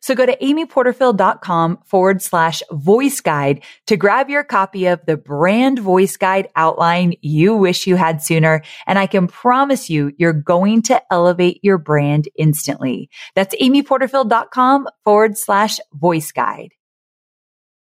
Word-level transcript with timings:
So 0.00 0.14
go 0.14 0.26
to 0.26 0.36
amyporterfield.com 0.36 1.78
forward 1.84 2.22
slash 2.22 2.62
voice 2.72 3.20
guide 3.20 3.62
to 3.86 3.96
grab 3.96 4.30
your 4.30 4.44
copy 4.44 4.86
of 4.86 5.04
the 5.06 5.16
brand 5.16 5.78
voice 5.78 6.16
guide 6.16 6.48
outline 6.56 7.14
you 7.22 7.54
wish 7.54 7.86
you 7.86 7.96
had 7.96 8.22
sooner. 8.22 8.62
And 8.86 8.98
I 8.98 9.06
can 9.06 9.26
promise 9.26 9.90
you, 9.90 10.12
you're 10.18 10.32
going 10.32 10.82
to 10.82 11.02
elevate 11.12 11.60
your 11.62 11.78
brand 11.78 12.28
instantly. 12.36 13.10
That's 13.34 13.54
amyporterfield.com 13.56 14.88
forward 15.04 15.38
slash 15.38 15.78
voice 15.92 16.32
guide. 16.32 16.72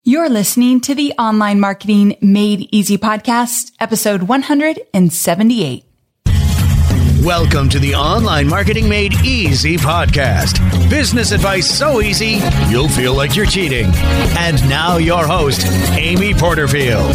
You're 0.04 0.30
listening 0.30 0.80
to 0.82 0.96
the 0.96 1.14
Online 1.20 1.60
Marketing 1.60 2.16
Made 2.22 2.70
Easy 2.72 2.98
podcast, 2.98 3.74
episode 3.80 4.24
178. 4.24 5.89
Welcome 7.24 7.68
to 7.70 7.80
the 7.80 7.96
Online 7.96 8.48
Marketing 8.48 8.88
Made 8.88 9.14
Easy 9.26 9.76
podcast. 9.76 10.58
Business 10.90 11.34
advice 11.34 11.70
so 11.70 12.00
easy, 12.00 12.40
you'll 12.70 12.88
feel 12.88 13.14
like 13.14 13.36
you're 13.36 13.46
cheating. 13.46 13.88
And 14.38 14.70
now, 14.70 14.96
your 14.96 15.28
host, 15.28 15.66
Amy 15.98 16.34
Porterfield. 16.34 17.14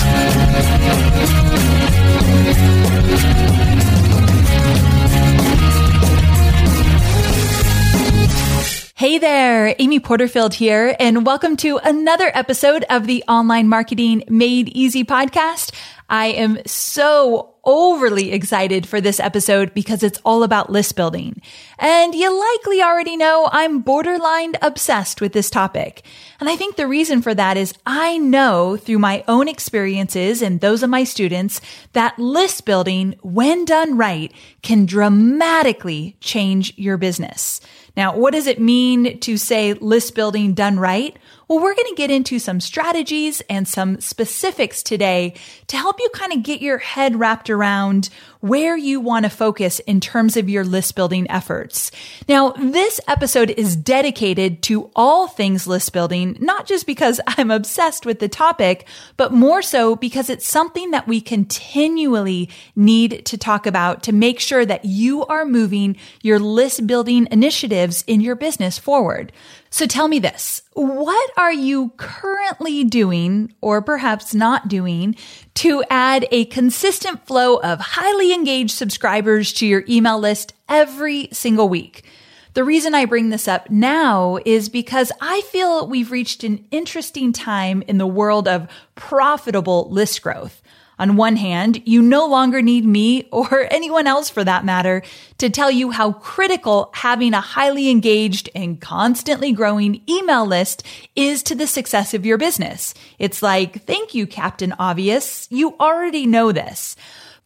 Hey 8.96 9.18
there, 9.18 9.74
Amy 9.78 10.00
Porterfield 10.00 10.54
here, 10.54 10.94
and 11.00 11.26
welcome 11.26 11.56
to 11.58 11.78
another 11.78 12.30
episode 12.34 12.84
of 12.90 13.06
the 13.06 13.24
Online 13.26 13.68
Marketing 13.68 14.22
Made 14.28 14.68
Easy 14.68 15.04
podcast. 15.04 15.72
I 16.08 16.26
am 16.26 16.58
so 16.66 17.54
overly 17.64 18.32
excited 18.32 18.86
for 18.86 19.00
this 19.00 19.18
episode 19.18 19.72
because 19.72 20.02
it's 20.02 20.20
all 20.24 20.42
about 20.42 20.70
list 20.70 20.96
building. 20.96 21.40
And 21.78 22.14
you 22.14 22.28
likely 22.30 22.82
already 22.82 23.16
know 23.16 23.48
I'm 23.50 23.80
borderline 23.80 24.52
obsessed 24.60 25.20
with 25.20 25.32
this 25.32 25.48
topic. 25.48 26.02
And 26.40 26.48
I 26.48 26.56
think 26.56 26.76
the 26.76 26.86
reason 26.86 27.22
for 27.22 27.34
that 27.34 27.56
is 27.56 27.74
I 27.86 28.18
know 28.18 28.76
through 28.76 28.98
my 28.98 29.24
own 29.28 29.48
experiences 29.48 30.42
and 30.42 30.60
those 30.60 30.82
of 30.82 30.90
my 30.90 31.04
students 31.04 31.60
that 31.92 32.18
list 32.18 32.66
building, 32.66 33.14
when 33.22 33.64
done 33.64 33.96
right, 33.96 34.32
can 34.62 34.84
dramatically 34.84 36.16
change 36.20 36.74
your 36.76 36.98
business. 36.98 37.60
Now, 37.96 38.16
what 38.16 38.32
does 38.32 38.46
it 38.46 38.60
mean 38.60 39.20
to 39.20 39.36
say 39.36 39.72
list 39.72 40.14
building 40.14 40.52
done 40.52 40.78
right? 40.78 41.16
Well, 41.48 41.58
we're 41.58 41.74
going 41.74 41.88
to 41.88 41.94
get 41.94 42.10
into 42.10 42.38
some 42.38 42.60
strategies 42.60 43.42
and 43.50 43.68
some 43.68 44.00
specifics 44.00 44.82
today 44.82 45.34
to 45.66 45.76
help 45.76 46.00
you 46.00 46.08
kind 46.14 46.32
of 46.32 46.42
get 46.42 46.62
your 46.62 46.78
head 46.78 47.18
wrapped 47.18 47.50
around 47.50 48.08
where 48.40 48.76
you 48.76 49.00
want 49.00 49.24
to 49.24 49.30
focus 49.30 49.78
in 49.80 50.00
terms 50.00 50.36
of 50.36 50.48
your 50.48 50.64
list 50.64 50.94
building 50.94 51.30
efforts. 51.30 51.90
Now, 52.28 52.52
this 52.52 53.00
episode 53.08 53.50
is 53.50 53.76
dedicated 53.76 54.62
to 54.64 54.90
all 54.96 55.28
things 55.28 55.66
list 55.66 55.92
building, 55.92 56.36
not 56.40 56.66
just 56.66 56.86
because 56.86 57.20
I'm 57.26 57.50
obsessed 57.50 58.06
with 58.06 58.20
the 58.20 58.28
topic, 58.28 58.86
but 59.16 59.32
more 59.32 59.62
so 59.62 59.96
because 59.96 60.30
it's 60.30 60.46
something 60.46 60.92
that 60.92 61.06
we 61.06 61.20
continually 61.20 62.48
need 62.74 63.24
to 63.26 63.36
talk 63.36 63.66
about 63.66 64.02
to 64.04 64.12
make 64.12 64.40
sure 64.40 64.64
that 64.64 64.84
you 64.84 65.24
are 65.26 65.44
moving 65.44 65.96
your 66.22 66.38
list 66.38 66.86
building 66.86 67.28
initiatives 67.30 68.02
in 68.06 68.20
your 68.20 68.34
business 68.34 68.78
forward. 68.78 69.32
So 69.74 69.88
tell 69.88 70.06
me 70.06 70.20
this. 70.20 70.62
What 70.74 71.30
are 71.36 71.52
you 71.52 71.88
currently 71.96 72.84
doing 72.84 73.52
or 73.60 73.82
perhaps 73.82 74.32
not 74.32 74.68
doing 74.68 75.16
to 75.54 75.82
add 75.90 76.28
a 76.30 76.44
consistent 76.44 77.26
flow 77.26 77.56
of 77.56 77.80
highly 77.80 78.32
engaged 78.32 78.70
subscribers 78.70 79.52
to 79.54 79.66
your 79.66 79.82
email 79.88 80.20
list 80.20 80.54
every 80.68 81.28
single 81.32 81.68
week? 81.68 82.04
The 82.52 82.62
reason 82.62 82.94
I 82.94 83.04
bring 83.04 83.30
this 83.30 83.48
up 83.48 83.68
now 83.68 84.38
is 84.44 84.68
because 84.68 85.10
I 85.20 85.40
feel 85.40 85.88
we've 85.88 86.12
reached 86.12 86.44
an 86.44 86.64
interesting 86.70 87.32
time 87.32 87.82
in 87.88 87.98
the 87.98 88.06
world 88.06 88.46
of 88.46 88.68
profitable 88.94 89.90
list 89.90 90.22
growth. 90.22 90.62
On 90.98 91.16
one 91.16 91.36
hand, 91.36 91.82
you 91.86 92.02
no 92.02 92.26
longer 92.26 92.62
need 92.62 92.84
me 92.84 93.28
or 93.32 93.66
anyone 93.70 94.06
else 94.06 94.30
for 94.30 94.44
that 94.44 94.64
matter 94.64 95.02
to 95.38 95.50
tell 95.50 95.70
you 95.70 95.90
how 95.90 96.12
critical 96.12 96.90
having 96.94 97.34
a 97.34 97.40
highly 97.40 97.90
engaged 97.90 98.48
and 98.54 98.80
constantly 98.80 99.52
growing 99.52 100.02
email 100.08 100.46
list 100.46 100.84
is 101.16 101.42
to 101.44 101.54
the 101.54 101.66
success 101.66 102.14
of 102.14 102.24
your 102.24 102.38
business. 102.38 102.94
It's 103.18 103.42
like, 103.42 103.84
thank 103.84 104.14
you, 104.14 104.26
Captain 104.26 104.74
Obvious. 104.78 105.48
You 105.50 105.74
already 105.78 106.26
know 106.26 106.52
this. 106.52 106.96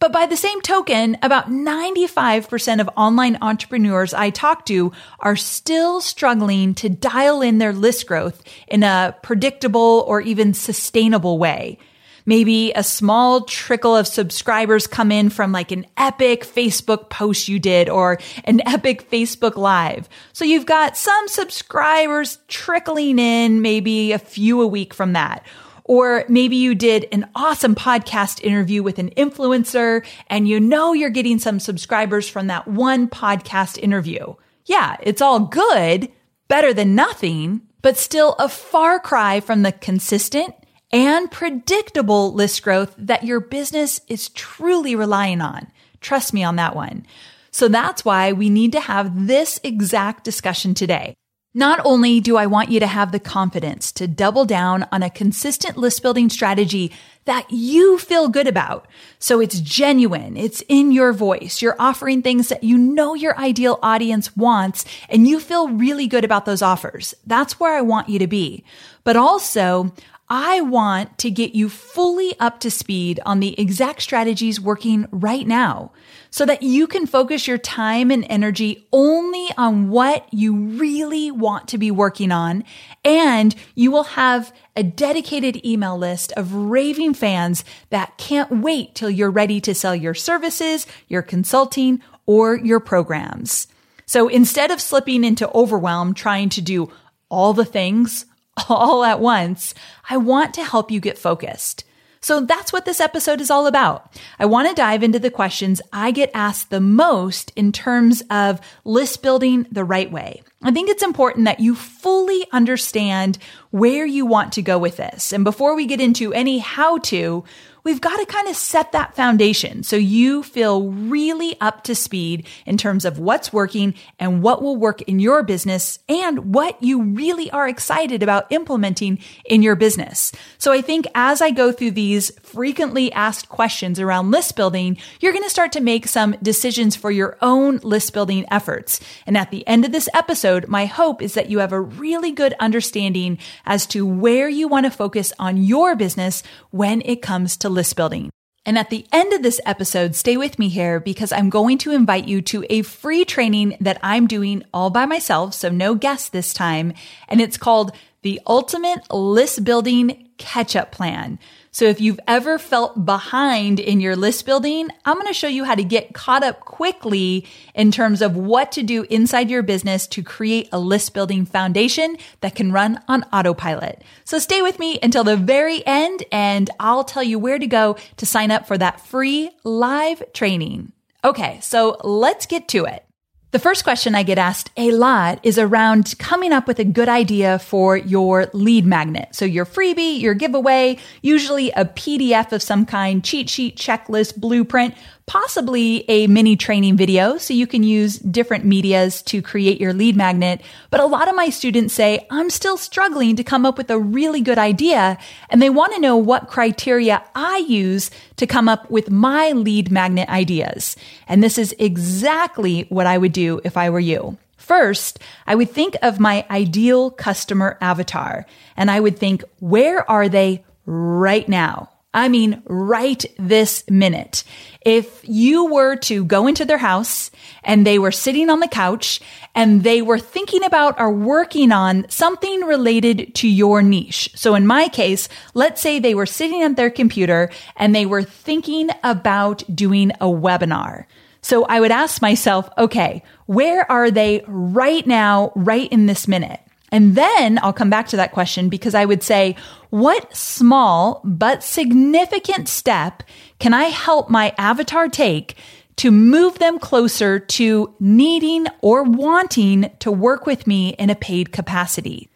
But 0.00 0.12
by 0.12 0.26
the 0.26 0.36
same 0.36 0.60
token, 0.60 1.18
about 1.22 1.50
95% 1.50 2.80
of 2.80 2.88
online 2.96 3.36
entrepreneurs 3.42 4.14
I 4.14 4.30
talk 4.30 4.64
to 4.66 4.92
are 5.18 5.34
still 5.34 6.00
struggling 6.00 6.74
to 6.76 6.88
dial 6.88 7.42
in 7.42 7.58
their 7.58 7.72
list 7.72 8.06
growth 8.06 8.42
in 8.68 8.84
a 8.84 9.16
predictable 9.22 10.04
or 10.06 10.20
even 10.20 10.54
sustainable 10.54 11.38
way 11.38 11.78
maybe 12.28 12.72
a 12.72 12.84
small 12.84 13.40
trickle 13.44 13.96
of 13.96 14.06
subscribers 14.06 14.86
come 14.86 15.10
in 15.10 15.30
from 15.30 15.50
like 15.50 15.72
an 15.72 15.86
epic 15.96 16.44
Facebook 16.44 17.08
post 17.08 17.48
you 17.48 17.58
did 17.58 17.88
or 17.88 18.18
an 18.44 18.60
epic 18.68 19.10
Facebook 19.10 19.56
live. 19.56 20.10
So 20.34 20.44
you've 20.44 20.66
got 20.66 20.94
some 20.94 21.26
subscribers 21.26 22.38
trickling 22.46 23.18
in, 23.18 23.62
maybe 23.62 24.12
a 24.12 24.18
few 24.18 24.60
a 24.60 24.66
week 24.66 24.92
from 24.92 25.14
that. 25.14 25.46
Or 25.84 26.26
maybe 26.28 26.56
you 26.56 26.74
did 26.74 27.08
an 27.12 27.26
awesome 27.34 27.74
podcast 27.74 28.42
interview 28.44 28.82
with 28.82 28.98
an 28.98 29.08
influencer 29.16 30.04
and 30.26 30.46
you 30.46 30.60
know 30.60 30.92
you're 30.92 31.08
getting 31.08 31.38
some 31.38 31.58
subscribers 31.58 32.28
from 32.28 32.48
that 32.48 32.68
one 32.68 33.08
podcast 33.08 33.78
interview. 33.78 34.34
Yeah, 34.66 34.98
it's 35.00 35.22
all 35.22 35.40
good, 35.40 36.12
better 36.46 36.74
than 36.74 36.94
nothing, 36.94 37.62
but 37.80 37.96
still 37.96 38.34
a 38.38 38.50
far 38.50 39.00
cry 39.00 39.40
from 39.40 39.62
the 39.62 39.72
consistent 39.72 40.54
and 40.90 41.30
predictable 41.30 42.32
list 42.32 42.62
growth 42.62 42.94
that 42.98 43.24
your 43.24 43.40
business 43.40 44.00
is 44.08 44.28
truly 44.30 44.94
relying 44.94 45.40
on. 45.40 45.66
Trust 46.00 46.32
me 46.32 46.42
on 46.42 46.56
that 46.56 46.76
one. 46.76 47.06
So 47.50 47.68
that's 47.68 48.04
why 48.04 48.32
we 48.32 48.50
need 48.50 48.72
to 48.72 48.80
have 48.80 49.26
this 49.26 49.60
exact 49.62 50.24
discussion 50.24 50.74
today. 50.74 51.14
Not 51.54 51.80
only 51.84 52.20
do 52.20 52.36
I 52.36 52.46
want 52.46 52.70
you 52.70 52.78
to 52.78 52.86
have 52.86 53.10
the 53.10 53.18
confidence 53.18 53.90
to 53.92 54.06
double 54.06 54.44
down 54.44 54.86
on 54.92 55.02
a 55.02 55.10
consistent 55.10 55.76
list 55.76 56.02
building 56.02 56.28
strategy 56.28 56.92
that 57.24 57.50
you 57.50 57.98
feel 57.98 58.28
good 58.28 58.46
about. 58.46 58.86
So 59.18 59.40
it's 59.40 59.58
genuine. 59.58 60.36
It's 60.36 60.62
in 60.68 60.92
your 60.92 61.12
voice. 61.12 61.60
You're 61.60 61.74
offering 61.78 62.22
things 62.22 62.48
that 62.48 62.64
you 62.64 62.78
know 62.78 63.14
your 63.14 63.36
ideal 63.38 63.78
audience 63.82 64.36
wants 64.36 64.84
and 65.08 65.26
you 65.26 65.40
feel 65.40 65.68
really 65.68 66.06
good 66.06 66.24
about 66.24 66.44
those 66.44 66.62
offers. 66.62 67.14
That's 67.26 67.58
where 67.58 67.76
I 67.76 67.80
want 67.80 68.08
you 68.08 68.18
to 68.18 68.26
be. 68.26 68.62
But 69.02 69.16
also, 69.16 69.92
I 70.30 70.60
want 70.60 71.16
to 71.18 71.30
get 71.30 71.54
you 71.54 71.70
fully 71.70 72.38
up 72.38 72.60
to 72.60 72.70
speed 72.70 73.18
on 73.24 73.40
the 73.40 73.58
exact 73.58 74.02
strategies 74.02 74.60
working 74.60 75.06
right 75.10 75.46
now 75.46 75.92
so 76.30 76.44
that 76.44 76.62
you 76.62 76.86
can 76.86 77.06
focus 77.06 77.48
your 77.48 77.56
time 77.56 78.10
and 78.10 78.26
energy 78.28 78.86
only 78.92 79.48
on 79.56 79.88
what 79.88 80.26
you 80.32 80.54
really 80.54 81.30
want 81.30 81.68
to 81.68 81.78
be 81.78 81.90
working 81.90 82.30
on. 82.30 82.64
And 83.04 83.54
you 83.74 83.90
will 83.90 84.04
have 84.04 84.52
a 84.76 84.82
dedicated 84.82 85.64
email 85.64 85.96
list 85.96 86.32
of 86.32 86.52
raving 86.52 87.14
fans 87.14 87.64
that 87.88 88.18
can't 88.18 88.62
wait 88.62 88.94
till 88.94 89.10
you're 89.10 89.30
ready 89.30 89.62
to 89.62 89.74
sell 89.74 89.96
your 89.96 90.14
services, 90.14 90.86
your 91.08 91.22
consulting, 91.22 92.02
or 92.26 92.56
your 92.56 92.80
programs. 92.80 93.66
So 94.04 94.28
instead 94.28 94.70
of 94.70 94.80
slipping 94.80 95.24
into 95.24 95.50
overwhelm 95.52 96.12
trying 96.12 96.50
to 96.50 96.60
do 96.60 96.92
all 97.30 97.54
the 97.54 97.64
things 97.64 98.26
all 98.68 99.04
at 99.04 99.20
once, 99.20 99.74
I 100.08 100.16
want 100.16 100.54
to 100.54 100.64
help 100.64 100.90
you 100.90 101.00
get 101.00 101.18
focused. 101.18 101.84
So 102.20 102.40
that's 102.40 102.72
what 102.72 102.84
this 102.84 103.00
episode 103.00 103.40
is 103.40 103.50
all 103.50 103.66
about. 103.66 104.12
I 104.38 104.46
want 104.46 104.68
to 104.68 104.74
dive 104.74 105.02
into 105.02 105.18
the 105.18 105.30
questions 105.30 105.80
I 105.92 106.10
get 106.10 106.30
asked 106.34 106.70
the 106.70 106.80
most 106.80 107.52
in 107.54 107.70
terms 107.70 108.22
of 108.28 108.60
list 108.84 109.22
building 109.22 109.66
the 109.70 109.84
right 109.84 110.10
way. 110.10 110.42
I 110.62 110.72
think 110.72 110.90
it's 110.90 111.04
important 111.04 111.44
that 111.44 111.60
you 111.60 111.76
fully 111.76 112.44
understand 112.52 113.38
where 113.70 114.04
you 114.04 114.26
want 114.26 114.52
to 114.54 114.62
go 114.62 114.78
with 114.78 114.96
this. 114.96 115.32
And 115.32 115.44
before 115.44 115.76
we 115.76 115.86
get 115.86 116.00
into 116.00 116.32
any 116.32 116.58
how 116.58 116.98
to, 116.98 117.44
we've 117.88 118.02
got 118.02 118.18
to 118.18 118.26
kind 118.26 118.48
of 118.48 118.54
set 118.54 118.92
that 118.92 119.16
foundation 119.16 119.82
so 119.82 119.96
you 119.96 120.42
feel 120.42 120.90
really 120.90 121.58
up 121.58 121.84
to 121.84 121.94
speed 121.94 122.46
in 122.66 122.76
terms 122.76 123.06
of 123.06 123.18
what's 123.18 123.50
working 123.50 123.94
and 124.18 124.42
what 124.42 124.60
will 124.60 124.76
work 124.76 125.00
in 125.02 125.18
your 125.18 125.42
business 125.42 125.98
and 126.06 126.54
what 126.54 126.82
you 126.82 127.00
really 127.00 127.50
are 127.50 127.66
excited 127.66 128.22
about 128.22 128.52
implementing 128.52 129.18
in 129.46 129.62
your 129.62 129.74
business. 129.74 130.32
So 130.58 130.70
I 130.70 130.82
think 130.82 131.06
as 131.14 131.40
I 131.40 131.50
go 131.50 131.72
through 131.72 131.92
these 131.92 132.30
frequently 132.40 133.10
asked 133.12 133.48
questions 133.48 133.98
around 133.98 134.30
list 134.30 134.54
building, 134.54 134.98
you're 135.20 135.32
going 135.32 135.44
to 135.44 135.48
start 135.48 135.72
to 135.72 135.80
make 135.80 136.06
some 136.06 136.36
decisions 136.42 136.94
for 136.94 137.10
your 137.10 137.38
own 137.40 137.78
list 137.78 138.12
building 138.12 138.44
efforts. 138.50 139.00
And 139.26 139.34
at 139.34 139.50
the 139.50 139.66
end 139.66 139.86
of 139.86 139.92
this 139.92 140.10
episode, 140.12 140.68
my 140.68 140.84
hope 140.84 141.22
is 141.22 141.32
that 141.32 141.48
you 141.48 141.60
have 141.60 141.72
a 141.72 141.80
really 141.80 142.32
good 142.32 142.52
understanding 142.60 143.38
as 143.64 143.86
to 143.86 144.04
where 144.04 144.50
you 144.50 144.68
want 144.68 144.84
to 144.84 144.90
focus 144.90 145.32
on 145.38 145.56
your 145.56 145.96
business 145.96 146.42
when 146.70 147.00
it 147.06 147.22
comes 147.22 147.56
to 147.56 147.77
list 147.78 147.96
building. 147.96 148.28
And 148.66 148.76
at 148.76 148.90
the 148.90 149.06
end 149.12 149.32
of 149.32 149.42
this 149.42 149.60
episode, 149.64 150.14
stay 150.14 150.36
with 150.36 150.58
me 150.58 150.68
here 150.68 151.00
because 151.00 151.32
I'm 151.32 151.48
going 151.48 151.78
to 151.78 151.92
invite 151.92 152.28
you 152.28 152.42
to 152.42 152.66
a 152.68 152.82
free 152.82 153.24
training 153.24 153.76
that 153.80 153.98
I'm 154.02 154.26
doing 154.26 154.64
all 154.74 154.90
by 154.90 155.06
myself. 155.06 155.54
So 155.54 155.70
no 155.70 155.94
guests 155.94 156.28
this 156.28 156.52
time. 156.52 156.92
And 157.28 157.40
it's 157.40 157.56
called 157.56 157.92
the 158.22 158.40
ultimate 158.46 159.10
list 159.10 159.64
building 159.64 160.28
catch 160.36 160.76
up 160.76 160.92
plan. 160.92 161.38
So 161.78 161.84
if 161.84 162.00
you've 162.00 162.18
ever 162.26 162.58
felt 162.58 163.06
behind 163.06 163.78
in 163.78 164.00
your 164.00 164.16
list 164.16 164.44
building, 164.44 164.88
I'm 165.04 165.14
going 165.14 165.28
to 165.28 165.32
show 165.32 165.46
you 165.46 165.62
how 165.62 165.76
to 165.76 165.84
get 165.84 166.12
caught 166.12 166.42
up 166.42 166.58
quickly 166.58 167.46
in 167.72 167.92
terms 167.92 168.20
of 168.20 168.36
what 168.36 168.72
to 168.72 168.82
do 168.82 169.04
inside 169.04 169.48
your 169.48 169.62
business 169.62 170.08
to 170.08 170.24
create 170.24 170.68
a 170.72 170.80
list 170.80 171.14
building 171.14 171.46
foundation 171.46 172.16
that 172.40 172.56
can 172.56 172.72
run 172.72 173.00
on 173.06 173.22
autopilot. 173.32 174.02
So 174.24 174.40
stay 174.40 174.60
with 174.60 174.80
me 174.80 174.98
until 175.04 175.22
the 175.22 175.36
very 175.36 175.86
end 175.86 176.24
and 176.32 176.68
I'll 176.80 177.04
tell 177.04 177.22
you 177.22 177.38
where 177.38 177.60
to 177.60 177.66
go 177.68 177.96
to 178.16 178.26
sign 178.26 178.50
up 178.50 178.66
for 178.66 178.76
that 178.76 179.06
free 179.06 179.48
live 179.62 180.32
training. 180.32 180.90
Okay, 181.22 181.60
so 181.62 181.96
let's 182.02 182.46
get 182.46 182.66
to 182.70 182.86
it. 182.86 183.07
The 183.50 183.58
first 183.58 183.82
question 183.82 184.14
I 184.14 184.24
get 184.24 184.36
asked 184.36 184.70
a 184.76 184.90
lot 184.90 185.40
is 185.42 185.58
around 185.58 186.18
coming 186.18 186.52
up 186.52 186.66
with 186.66 186.78
a 186.78 186.84
good 186.84 187.08
idea 187.08 187.58
for 187.58 187.96
your 187.96 188.50
lead 188.52 188.84
magnet. 188.84 189.30
So 189.32 189.46
your 189.46 189.64
freebie, 189.64 190.20
your 190.20 190.34
giveaway, 190.34 190.98
usually 191.22 191.70
a 191.70 191.86
PDF 191.86 192.52
of 192.52 192.62
some 192.62 192.84
kind, 192.84 193.24
cheat 193.24 193.48
sheet, 193.48 193.78
checklist, 193.78 194.36
blueprint, 194.36 194.94
possibly 195.28 196.04
a 196.08 196.26
mini 196.26 196.56
training 196.56 196.96
video 196.96 197.36
so 197.36 197.54
you 197.54 197.66
can 197.66 197.84
use 197.84 198.18
different 198.18 198.64
medias 198.64 199.22
to 199.22 199.40
create 199.42 199.80
your 199.80 199.92
lead 199.92 200.16
magnet. 200.16 200.62
But 200.90 201.00
a 201.00 201.06
lot 201.06 201.28
of 201.28 201.36
my 201.36 201.50
students 201.50 201.94
say, 201.94 202.26
I'm 202.30 202.50
still 202.50 202.78
struggling 202.78 203.36
to 203.36 203.44
come 203.44 203.64
up 203.64 203.78
with 203.78 203.90
a 203.90 203.98
really 203.98 204.40
good 204.40 204.58
idea. 204.58 205.18
And 205.50 205.62
they 205.62 205.70
want 205.70 205.92
to 205.94 206.00
know 206.00 206.16
what 206.16 206.48
criteria 206.48 207.22
I 207.34 207.58
use 207.58 208.10
to 208.36 208.46
come 208.46 208.68
up 208.68 208.90
with 208.90 209.10
my 209.10 209.52
lead 209.52 209.92
magnet 209.92 210.30
ideas. 210.30 210.96
And 211.28 211.44
this 211.44 211.58
is 211.58 211.76
exactly 211.78 212.86
what 212.88 213.06
I 213.06 213.18
would 213.18 213.32
do 213.32 213.60
if 213.64 213.76
I 213.76 213.90
were 213.90 214.00
you. 214.00 214.38
First, 214.56 215.18
I 215.46 215.54
would 215.54 215.70
think 215.70 215.96
of 216.02 216.18
my 216.18 216.46
ideal 216.50 217.10
customer 217.10 217.76
avatar 217.82 218.46
and 218.76 218.90
I 218.90 218.98
would 218.98 219.18
think, 219.18 219.44
where 219.60 220.10
are 220.10 220.28
they 220.28 220.64
right 220.86 221.46
now? 221.48 221.90
I 222.18 222.28
mean, 222.28 222.62
right 222.66 223.24
this 223.38 223.88
minute. 223.88 224.42
If 224.80 225.20
you 225.22 225.66
were 225.66 225.94
to 225.96 226.24
go 226.24 226.48
into 226.48 226.64
their 226.64 226.78
house 226.78 227.30
and 227.62 227.86
they 227.86 228.00
were 228.00 228.10
sitting 228.10 228.50
on 228.50 228.58
the 228.58 228.66
couch 228.66 229.20
and 229.54 229.84
they 229.84 230.02
were 230.02 230.18
thinking 230.18 230.64
about 230.64 230.98
or 230.98 231.12
working 231.12 231.70
on 231.70 232.06
something 232.08 232.62
related 232.62 233.36
to 233.36 233.48
your 233.48 233.82
niche. 233.82 234.30
So 234.34 234.56
in 234.56 234.66
my 234.66 234.88
case, 234.88 235.28
let's 235.54 235.80
say 235.80 236.00
they 236.00 236.16
were 236.16 236.26
sitting 236.26 236.62
at 236.62 236.74
their 236.74 236.90
computer 236.90 237.50
and 237.76 237.94
they 237.94 238.04
were 238.04 238.24
thinking 238.24 238.90
about 239.04 239.62
doing 239.72 240.10
a 240.20 240.26
webinar. 240.26 241.04
So 241.40 241.66
I 241.66 241.78
would 241.78 241.92
ask 241.92 242.20
myself, 242.20 242.68
okay, 242.76 243.22
where 243.46 243.88
are 243.90 244.10
they 244.10 244.42
right 244.48 245.06
now, 245.06 245.52
right 245.54 245.90
in 245.92 246.06
this 246.06 246.26
minute? 246.26 246.58
And 246.90 247.14
then 247.14 247.58
I'll 247.62 247.72
come 247.72 247.90
back 247.90 248.08
to 248.08 248.16
that 248.16 248.32
question 248.32 248.68
because 248.68 248.94
I 248.94 249.04
would 249.04 249.22
say, 249.22 249.56
what 249.90 250.36
small 250.36 251.20
but 251.24 251.62
significant 251.62 252.68
step 252.68 253.22
can 253.58 253.74
I 253.74 253.84
help 253.84 254.28
my 254.28 254.54
avatar 254.58 255.08
take 255.08 255.56
to 255.96 256.10
move 256.10 256.58
them 256.58 256.78
closer 256.78 257.38
to 257.38 257.94
needing 257.98 258.66
or 258.82 259.02
wanting 259.02 259.90
to 259.98 260.12
work 260.12 260.46
with 260.46 260.66
me 260.66 260.90
in 260.90 261.10
a 261.10 261.14
paid 261.14 261.52
capacity? 261.52 262.28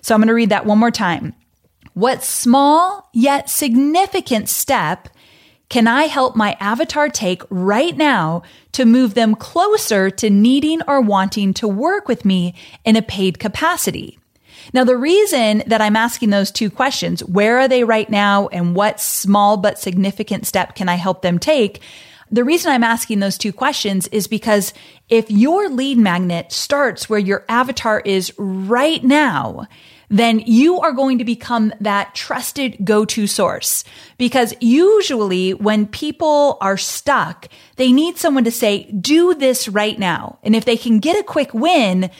So 0.00 0.14
I'm 0.14 0.20
going 0.20 0.28
to 0.28 0.34
read 0.34 0.50
that 0.50 0.66
one 0.66 0.78
more 0.78 0.90
time. 0.90 1.34
What 1.92 2.24
small 2.24 3.08
yet 3.12 3.48
significant 3.48 4.48
step 4.48 5.08
can 5.68 5.86
I 5.86 6.04
help 6.04 6.36
my 6.36 6.56
avatar 6.60 7.08
take 7.08 7.42
right 7.50 7.96
now 7.96 8.42
to 8.72 8.84
move 8.84 9.14
them 9.14 9.34
closer 9.34 10.10
to 10.10 10.30
needing 10.30 10.82
or 10.82 11.00
wanting 11.00 11.54
to 11.54 11.68
work 11.68 12.06
with 12.06 12.24
me 12.24 12.54
in 12.84 12.96
a 12.96 13.02
paid 13.02 13.38
capacity? 13.38 14.18
Now, 14.72 14.84
the 14.84 14.96
reason 14.96 15.62
that 15.66 15.80
I'm 15.80 15.96
asking 15.96 16.30
those 16.30 16.50
two 16.50 16.70
questions, 16.70 17.22
where 17.24 17.58
are 17.58 17.68
they 17.68 17.84
right 17.84 18.08
now 18.08 18.48
and 18.48 18.74
what 18.74 19.00
small 19.00 19.56
but 19.56 19.78
significant 19.78 20.46
step 20.46 20.74
can 20.74 20.88
I 20.88 20.94
help 20.94 21.22
them 21.22 21.38
take? 21.38 21.80
The 22.30 22.44
reason 22.44 22.72
I'm 22.72 22.82
asking 22.82 23.20
those 23.20 23.38
two 23.38 23.52
questions 23.52 24.08
is 24.08 24.26
because 24.26 24.72
if 25.08 25.30
your 25.30 25.68
lead 25.68 25.98
magnet 25.98 26.50
starts 26.52 27.08
where 27.08 27.18
your 27.18 27.44
avatar 27.48 28.00
is 28.00 28.32
right 28.38 29.04
now, 29.04 29.66
then 30.08 30.40
you 30.40 30.80
are 30.80 30.92
going 30.92 31.18
to 31.18 31.24
become 31.24 31.72
that 31.80 32.14
trusted 32.14 32.76
go-to 32.84 33.26
source. 33.26 33.84
Because 34.18 34.54
usually 34.60 35.54
when 35.54 35.86
people 35.86 36.58
are 36.60 36.76
stuck, 36.76 37.48
they 37.76 37.92
need 37.92 38.16
someone 38.16 38.44
to 38.44 38.50
say, 38.50 38.84
do 38.92 39.34
this 39.34 39.68
right 39.68 39.98
now. 39.98 40.38
And 40.42 40.54
if 40.54 40.64
they 40.64 40.76
can 40.76 40.98
get 40.98 41.18
a 41.18 41.24
quick 41.24 41.52
win, 41.54 42.10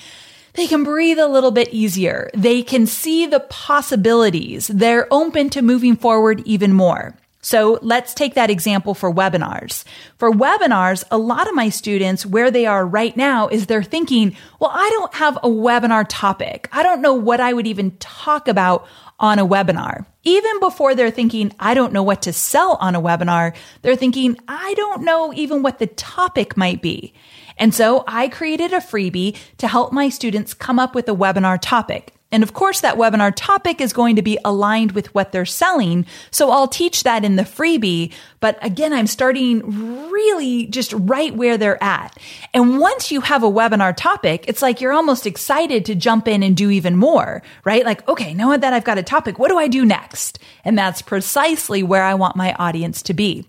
they 0.54 0.66
can 0.66 0.84
breathe 0.84 1.18
a 1.18 1.28
little 1.28 1.50
bit 1.50 1.68
easier. 1.72 2.30
They 2.34 2.62
can 2.62 2.86
see 2.86 3.26
the 3.26 3.40
possibilities. 3.40 4.68
They're 4.68 5.06
open 5.10 5.50
to 5.50 5.62
moving 5.62 5.96
forward 5.96 6.42
even 6.44 6.72
more. 6.72 7.14
So 7.44 7.78
let's 7.82 8.14
take 8.14 8.34
that 8.34 8.48
example 8.48 8.94
for 8.94 9.12
webinars. 9.12 9.84
For 10.16 10.30
webinars, 10.30 11.04
a 11.10 11.18
lot 11.18 11.46
of 11.46 11.54
my 11.54 11.68
students, 11.68 12.24
where 12.24 12.50
they 12.50 12.64
are 12.64 12.86
right 12.86 13.14
now 13.14 13.48
is 13.48 13.66
they're 13.66 13.82
thinking, 13.82 14.34
well, 14.58 14.70
I 14.72 14.88
don't 14.90 15.14
have 15.14 15.36
a 15.36 15.48
webinar 15.48 16.06
topic. 16.08 16.70
I 16.72 16.82
don't 16.82 17.02
know 17.02 17.12
what 17.12 17.40
I 17.40 17.52
would 17.52 17.66
even 17.66 17.98
talk 17.98 18.48
about 18.48 18.86
on 19.20 19.38
a 19.38 19.46
webinar. 19.46 20.06
Even 20.22 20.58
before 20.58 20.94
they're 20.94 21.10
thinking, 21.10 21.52
I 21.60 21.74
don't 21.74 21.92
know 21.92 22.02
what 22.02 22.22
to 22.22 22.32
sell 22.32 22.78
on 22.80 22.94
a 22.94 23.02
webinar, 23.02 23.54
they're 23.82 23.94
thinking, 23.94 24.38
I 24.48 24.72
don't 24.74 25.02
know 25.02 25.34
even 25.34 25.62
what 25.62 25.78
the 25.78 25.86
topic 25.86 26.56
might 26.56 26.80
be. 26.80 27.12
And 27.56 27.74
so 27.74 28.04
I 28.06 28.28
created 28.28 28.72
a 28.72 28.80
freebie 28.80 29.36
to 29.58 29.68
help 29.68 29.92
my 29.92 30.08
students 30.08 30.54
come 30.54 30.78
up 30.78 30.94
with 30.94 31.08
a 31.08 31.14
webinar 31.14 31.58
topic. 31.60 32.14
And 32.34 32.42
of 32.42 32.52
course, 32.52 32.80
that 32.80 32.96
webinar 32.96 33.32
topic 33.36 33.80
is 33.80 33.92
going 33.92 34.16
to 34.16 34.22
be 34.22 34.38
aligned 34.44 34.90
with 34.90 35.14
what 35.14 35.30
they're 35.30 35.46
selling. 35.46 36.04
So 36.32 36.50
I'll 36.50 36.66
teach 36.66 37.04
that 37.04 37.24
in 37.24 37.36
the 37.36 37.44
freebie. 37.44 38.12
But 38.40 38.58
again, 38.60 38.92
I'm 38.92 39.06
starting 39.06 40.10
really 40.10 40.66
just 40.66 40.92
right 40.94 41.32
where 41.32 41.56
they're 41.56 41.80
at. 41.80 42.18
And 42.52 42.80
once 42.80 43.12
you 43.12 43.20
have 43.20 43.44
a 43.44 43.50
webinar 43.50 43.94
topic, 43.96 44.46
it's 44.48 44.62
like 44.62 44.80
you're 44.80 44.92
almost 44.92 45.28
excited 45.28 45.84
to 45.84 45.94
jump 45.94 46.26
in 46.26 46.42
and 46.42 46.56
do 46.56 46.70
even 46.70 46.96
more, 46.96 47.40
right? 47.62 47.84
Like, 47.84 48.06
okay, 48.08 48.34
now 48.34 48.56
that 48.56 48.72
I've 48.72 48.82
got 48.82 48.98
a 48.98 49.04
topic, 49.04 49.38
what 49.38 49.48
do 49.48 49.56
I 49.56 49.68
do 49.68 49.84
next? 49.84 50.40
And 50.64 50.76
that's 50.76 51.02
precisely 51.02 51.84
where 51.84 52.02
I 52.02 52.14
want 52.14 52.34
my 52.34 52.52
audience 52.54 53.00
to 53.02 53.14
be. 53.14 53.46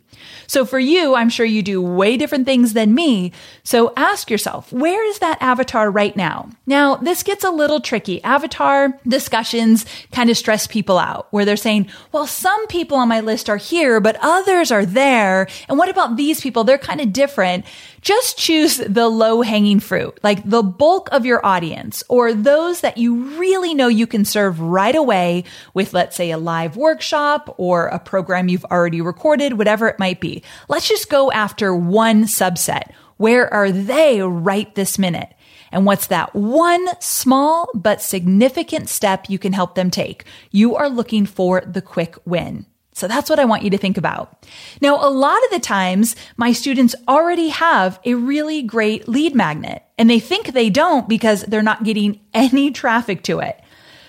So 0.48 0.66
for 0.66 0.80
you, 0.80 1.16
I'm 1.16 1.30
sure 1.30 1.46
you 1.46 1.62
do 1.62 1.82
way 1.82 2.18
different 2.18 2.46
things 2.46 2.74
than 2.74 2.94
me. 2.94 3.32
So 3.64 3.94
ask 3.96 4.30
yourself, 4.30 4.72
where 4.72 5.08
is 5.08 5.20
that 5.20 5.42
avatar 5.42 5.90
right 5.90 6.16
now? 6.16 6.50
Now, 6.66 6.96
this 6.96 7.24
gets 7.24 7.44
a 7.44 7.50
little 7.50 7.80
tricky. 7.80 8.24
Avatar 8.24 9.00
discussions 9.08 9.86
kind 10.12 10.30
of 10.30 10.38
stress 10.38 10.68
people 10.68 10.98
out 10.98 11.28
where 11.32 11.46
they're 11.46 11.58
saying, 11.58 11.90
well, 12.12 12.28
some 12.28 12.68
people 12.68 12.98
on 12.98 13.08
my 13.08 13.20
list 13.20 13.50
are 13.50 13.58
here, 13.58 14.00
but 14.00 14.18
others 14.22 14.72
are 14.72 14.86
there. 14.86 15.48
And 15.70 15.78
what 15.78 15.90
about 15.90 16.16
these 16.18 16.42
people? 16.42 16.64
They're 16.64 16.78
kind 16.78 17.02
of 17.02 17.14
different. 17.14 17.66
Just 18.06 18.38
choose 18.38 18.78
the 18.78 19.10
low 19.10 19.42
hanging 19.42 19.80
fruit, 19.80 20.20
like 20.22 20.48
the 20.48 20.62
bulk 20.62 21.10
of 21.12 21.26
your 21.26 21.44
audience 21.44 22.04
or 22.08 22.36
those 22.36 22.82
that 22.82 23.00
you 23.00 23.40
really 23.40 23.74
know 23.74 23.88
you 23.88 24.06
can 24.06 24.26
serve 24.26 24.60
right 24.60 24.96
away 24.96 25.44
with, 25.74 25.92
let's 25.92 26.16
say, 26.16 26.30
a 26.30 26.38
live 26.38 26.78
workshop 26.78 27.56
or 27.58 27.88
a 27.88 27.98
program 27.98 28.48
you've 28.48 28.64
already 28.66 29.02
recorded, 29.02 29.58
whatever 29.58 29.88
it 29.88 29.98
might 29.98 30.22
be. 30.22 30.44
Let's 30.70 30.88
just 30.88 31.10
go 31.10 31.32
after 31.32 31.74
one 31.74 32.26
subset. 32.26 32.92
Where 33.18 33.52
are 33.52 33.72
they 33.72 34.22
right 34.22 34.74
this 34.76 35.00
minute? 35.00 35.34
And 35.72 35.88
what's 35.88 36.06
that 36.06 36.36
one 36.36 36.88
small 37.02 37.72
but 37.74 38.04
significant 38.04 38.88
step 38.88 39.32
you 39.32 39.40
can 39.40 39.52
help 39.52 39.74
them 39.74 39.90
take? 39.90 40.26
You 40.52 40.76
are 40.76 40.90
looking 40.90 41.26
for 41.26 41.62
the 41.62 41.82
quick 41.82 42.18
win. 42.24 42.68
So 42.96 43.10
that's 43.10 43.30
what 43.30 43.40
I 43.40 43.46
want 43.46 43.64
you 43.64 43.70
to 43.72 43.78
think 43.78 43.98
about. 43.98 44.46
Now, 44.80 44.96
a 45.06 45.12
lot 45.12 45.44
of 45.44 45.52
the 45.52 45.60
times 45.60 46.16
my 46.38 46.54
students 46.54 46.96
already 47.10 47.50
have 47.50 48.00
a 48.06 48.14
really 48.14 48.64
great 48.64 49.10
lead 49.10 49.36
magnet 49.36 49.84
and 49.98 50.10
they 50.10 50.20
think 50.20 50.54
they 50.54 50.70
don't 50.70 51.08
because 51.08 51.44
they're 51.44 51.62
not 51.62 51.84
getting 51.84 52.22
any 52.34 52.72
traffic 52.72 53.22
to 53.24 53.40
it. 53.40 53.62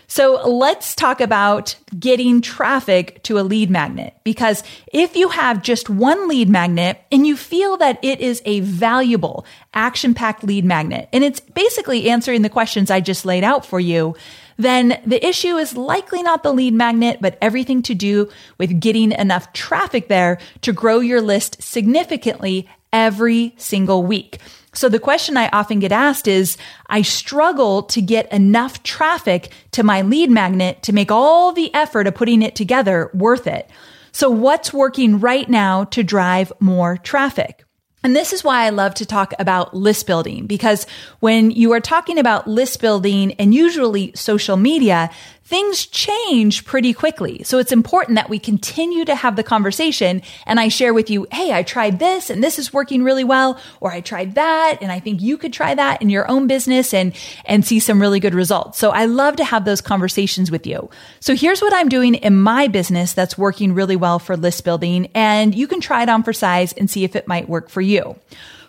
So 0.08 0.48
let's 0.48 0.94
talk 0.94 1.20
about 1.20 1.74
getting 1.98 2.40
traffic 2.40 3.24
to 3.24 3.40
a 3.40 3.42
lead 3.42 3.70
magnet. 3.70 4.14
Because 4.22 4.62
if 4.92 5.16
you 5.16 5.30
have 5.30 5.62
just 5.62 5.90
one 5.90 6.28
lead 6.28 6.48
magnet 6.48 7.02
and 7.10 7.26
you 7.26 7.36
feel 7.36 7.76
that 7.78 7.98
it 8.04 8.20
is 8.20 8.40
a 8.44 8.60
valuable 8.60 9.44
action 9.74 10.14
packed 10.14 10.44
lead 10.44 10.64
magnet, 10.64 11.08
and 11.12 11.24
it's 11.24 11.40
basically 11.40 12.08
answering 12.08 12.42
the 12.42 12.48
questions 12.48 12.88
I 12.88 13.00
just 13.00 13.26
laid 13.26 13.42
out 13.42 13.66
for 13.66 13.80
you, 13.80 14.14
then 14.56 15.00
the 15.04 15.24
issue 15.24 15.56
is 15.56 15.76
likely 15.76 16.22
not 16.22 16.42
the 16.42 16.52
lead 16.52 16.74
magnet, 16.74 17.18
but 17.20 17.38
everything 17.40 17.82
to 17.82 17.94
do 17.94 18.30
with 18.58 18.80
getting 18.80 19.12
enough 19.12 19.52
traffic 19.52 20.08
there 20.08 20.38
to 20.62 20.72
grow 20.72 21.00
your 21.00 21.20
list 21.20 21.62
significantly 21.62 22.68
every 22.92 23.54
single 23.58 24.02
week. 24.02 24.38
So 24.72 24.88
the 24.88 24.98
question 24.98 25.36
I 25.36 25.48
often 25.48 25.78
get 25.78 25.92
asked 25.92 26.28
is, 26.28 26.56
I 26.88 27.02
struggle 27.02 27.82
to 27.84 28.02
get 28.02 28.30
enough 28.32 28.82
traffic 28.82 29.50
to 29.72 29.82
my 29.82 30.02
lead 30.02 30.30
magnet 30.30 30.82
to 30.84 30.92
make 30.92 31.10
all 31.10 31.52
the 31.52 31.74
effort 31.74 32.06
of 32.06 32.14
putting 32.14 32.42
it 32.42 32.54
together 32.54 33.10
worth 33.14 33.46
it. 33.46 33.70
So 34.12 34.30
what's 34.30 34.72
working 34.72 35.20
right 35.20 35.48
now 35.48 35.84
to 35.84 36.02
drive 36.02 36.52
more 36.60 36.96
traffic? 36.96 37.65
And 38.06 38.14
this 38.14 38.32
is 38.32 38.44
why 38.44 38.62
I 38.62 38.70
love 38.70 38.94
to 38.94 39.04
talk 39.04 39.34
about 39.36 39.74
list 39.74 40.06
building 40.06 40.46
because 40.46 40.86
when 41.18 41.50
you 41.50 41.72
are 41.72 41.80
talking 41.80 42.20
about 42.20 42.46
list 42.46 42.80
building 42.80 43.32
and 43.32 43.52
usually 43.52 44.12
social 44.14 44.56
media, 44.56 45.10
things 45.46 45.86
change 45.86 46.64
pretty 46.64 46.92
quickly. 46.92 47.42
So 47.44 47.58
it's 47.58 47.70
important 47.70 48.16
that 48.16 48.28
we 48.28 48.40
continue 48.40 49.04
to 49.04 49.14
have 49.14 49.36
the 49.36 49.44
conversation 49.44 50.22
and 50.44 50.58
I 50.58 50.66
share 50.68 50.92
with 50.92 51.08
you, 51.08 51.26
Hey, 51.30 51.52
I 51.52 51.62
tried 51.62 52.00
this 52.00 52.30
and 52.30 52.42
this 52.42 52.58
is 52.58 52.72
working 52.72 53.04
really 53.04 53.22
well, 53.22 53.60
or 53.80 53.92
I 53.92 54.00
tried 54.00 54.34
that 54.34 54.78
and 54.80 54.90
I 54.90 54.98
think 54.98 55.22
you 55.22 55.38
could 55.38 55.52
try 55.52 55.74
that 55.74 56.02
in 56.02 56.10
your 56.10 56.28
own 56.28 56.48
business 56.48 56.92
and, 56.92 57.12
and 57.44 57.64
see 57.64 57.78
some 57.78 58.00
really 58.00 58.18
good 58.18 58.34
results. 58.34 58.78
So 58.78 58.90
I 58.90 59.04
love 59.04 59.36
to 59.36 59.44
have 59.44 59.64
those 59.64 59.80
conversations 59.80 60.50
with 60.50 60.66
you. 60.66 60.90
So 61.20 61.36
here's 61.36 61.62
what 61.62 61.72
I'm 61.72 61.88
doing 61.88 62.16
in 62.16 62.36
my 62.36 62.66
business 62.66 63.12
that's 63.12 63.38
working 63.38 63.72
really 63.72 63.96
well 63.96 64.18
for 64.18 64.36
list 64.36 64.64
building 64.64 65.10
and 65.14 65.54
you 65.54 65.68
can 65.68 65.80
try 65.80 66.02
it 66.02 66.08
on 66.08 66.24
for 66.24 66.32
size 66.32 66.72
and 66.72 66.90
see 66.90 67.04
if 67.04 67.14
it 67.14 67.28
might 67.28 67.48
work 67.48 67.68
for 67.68 67.80
you. 67.80 67.95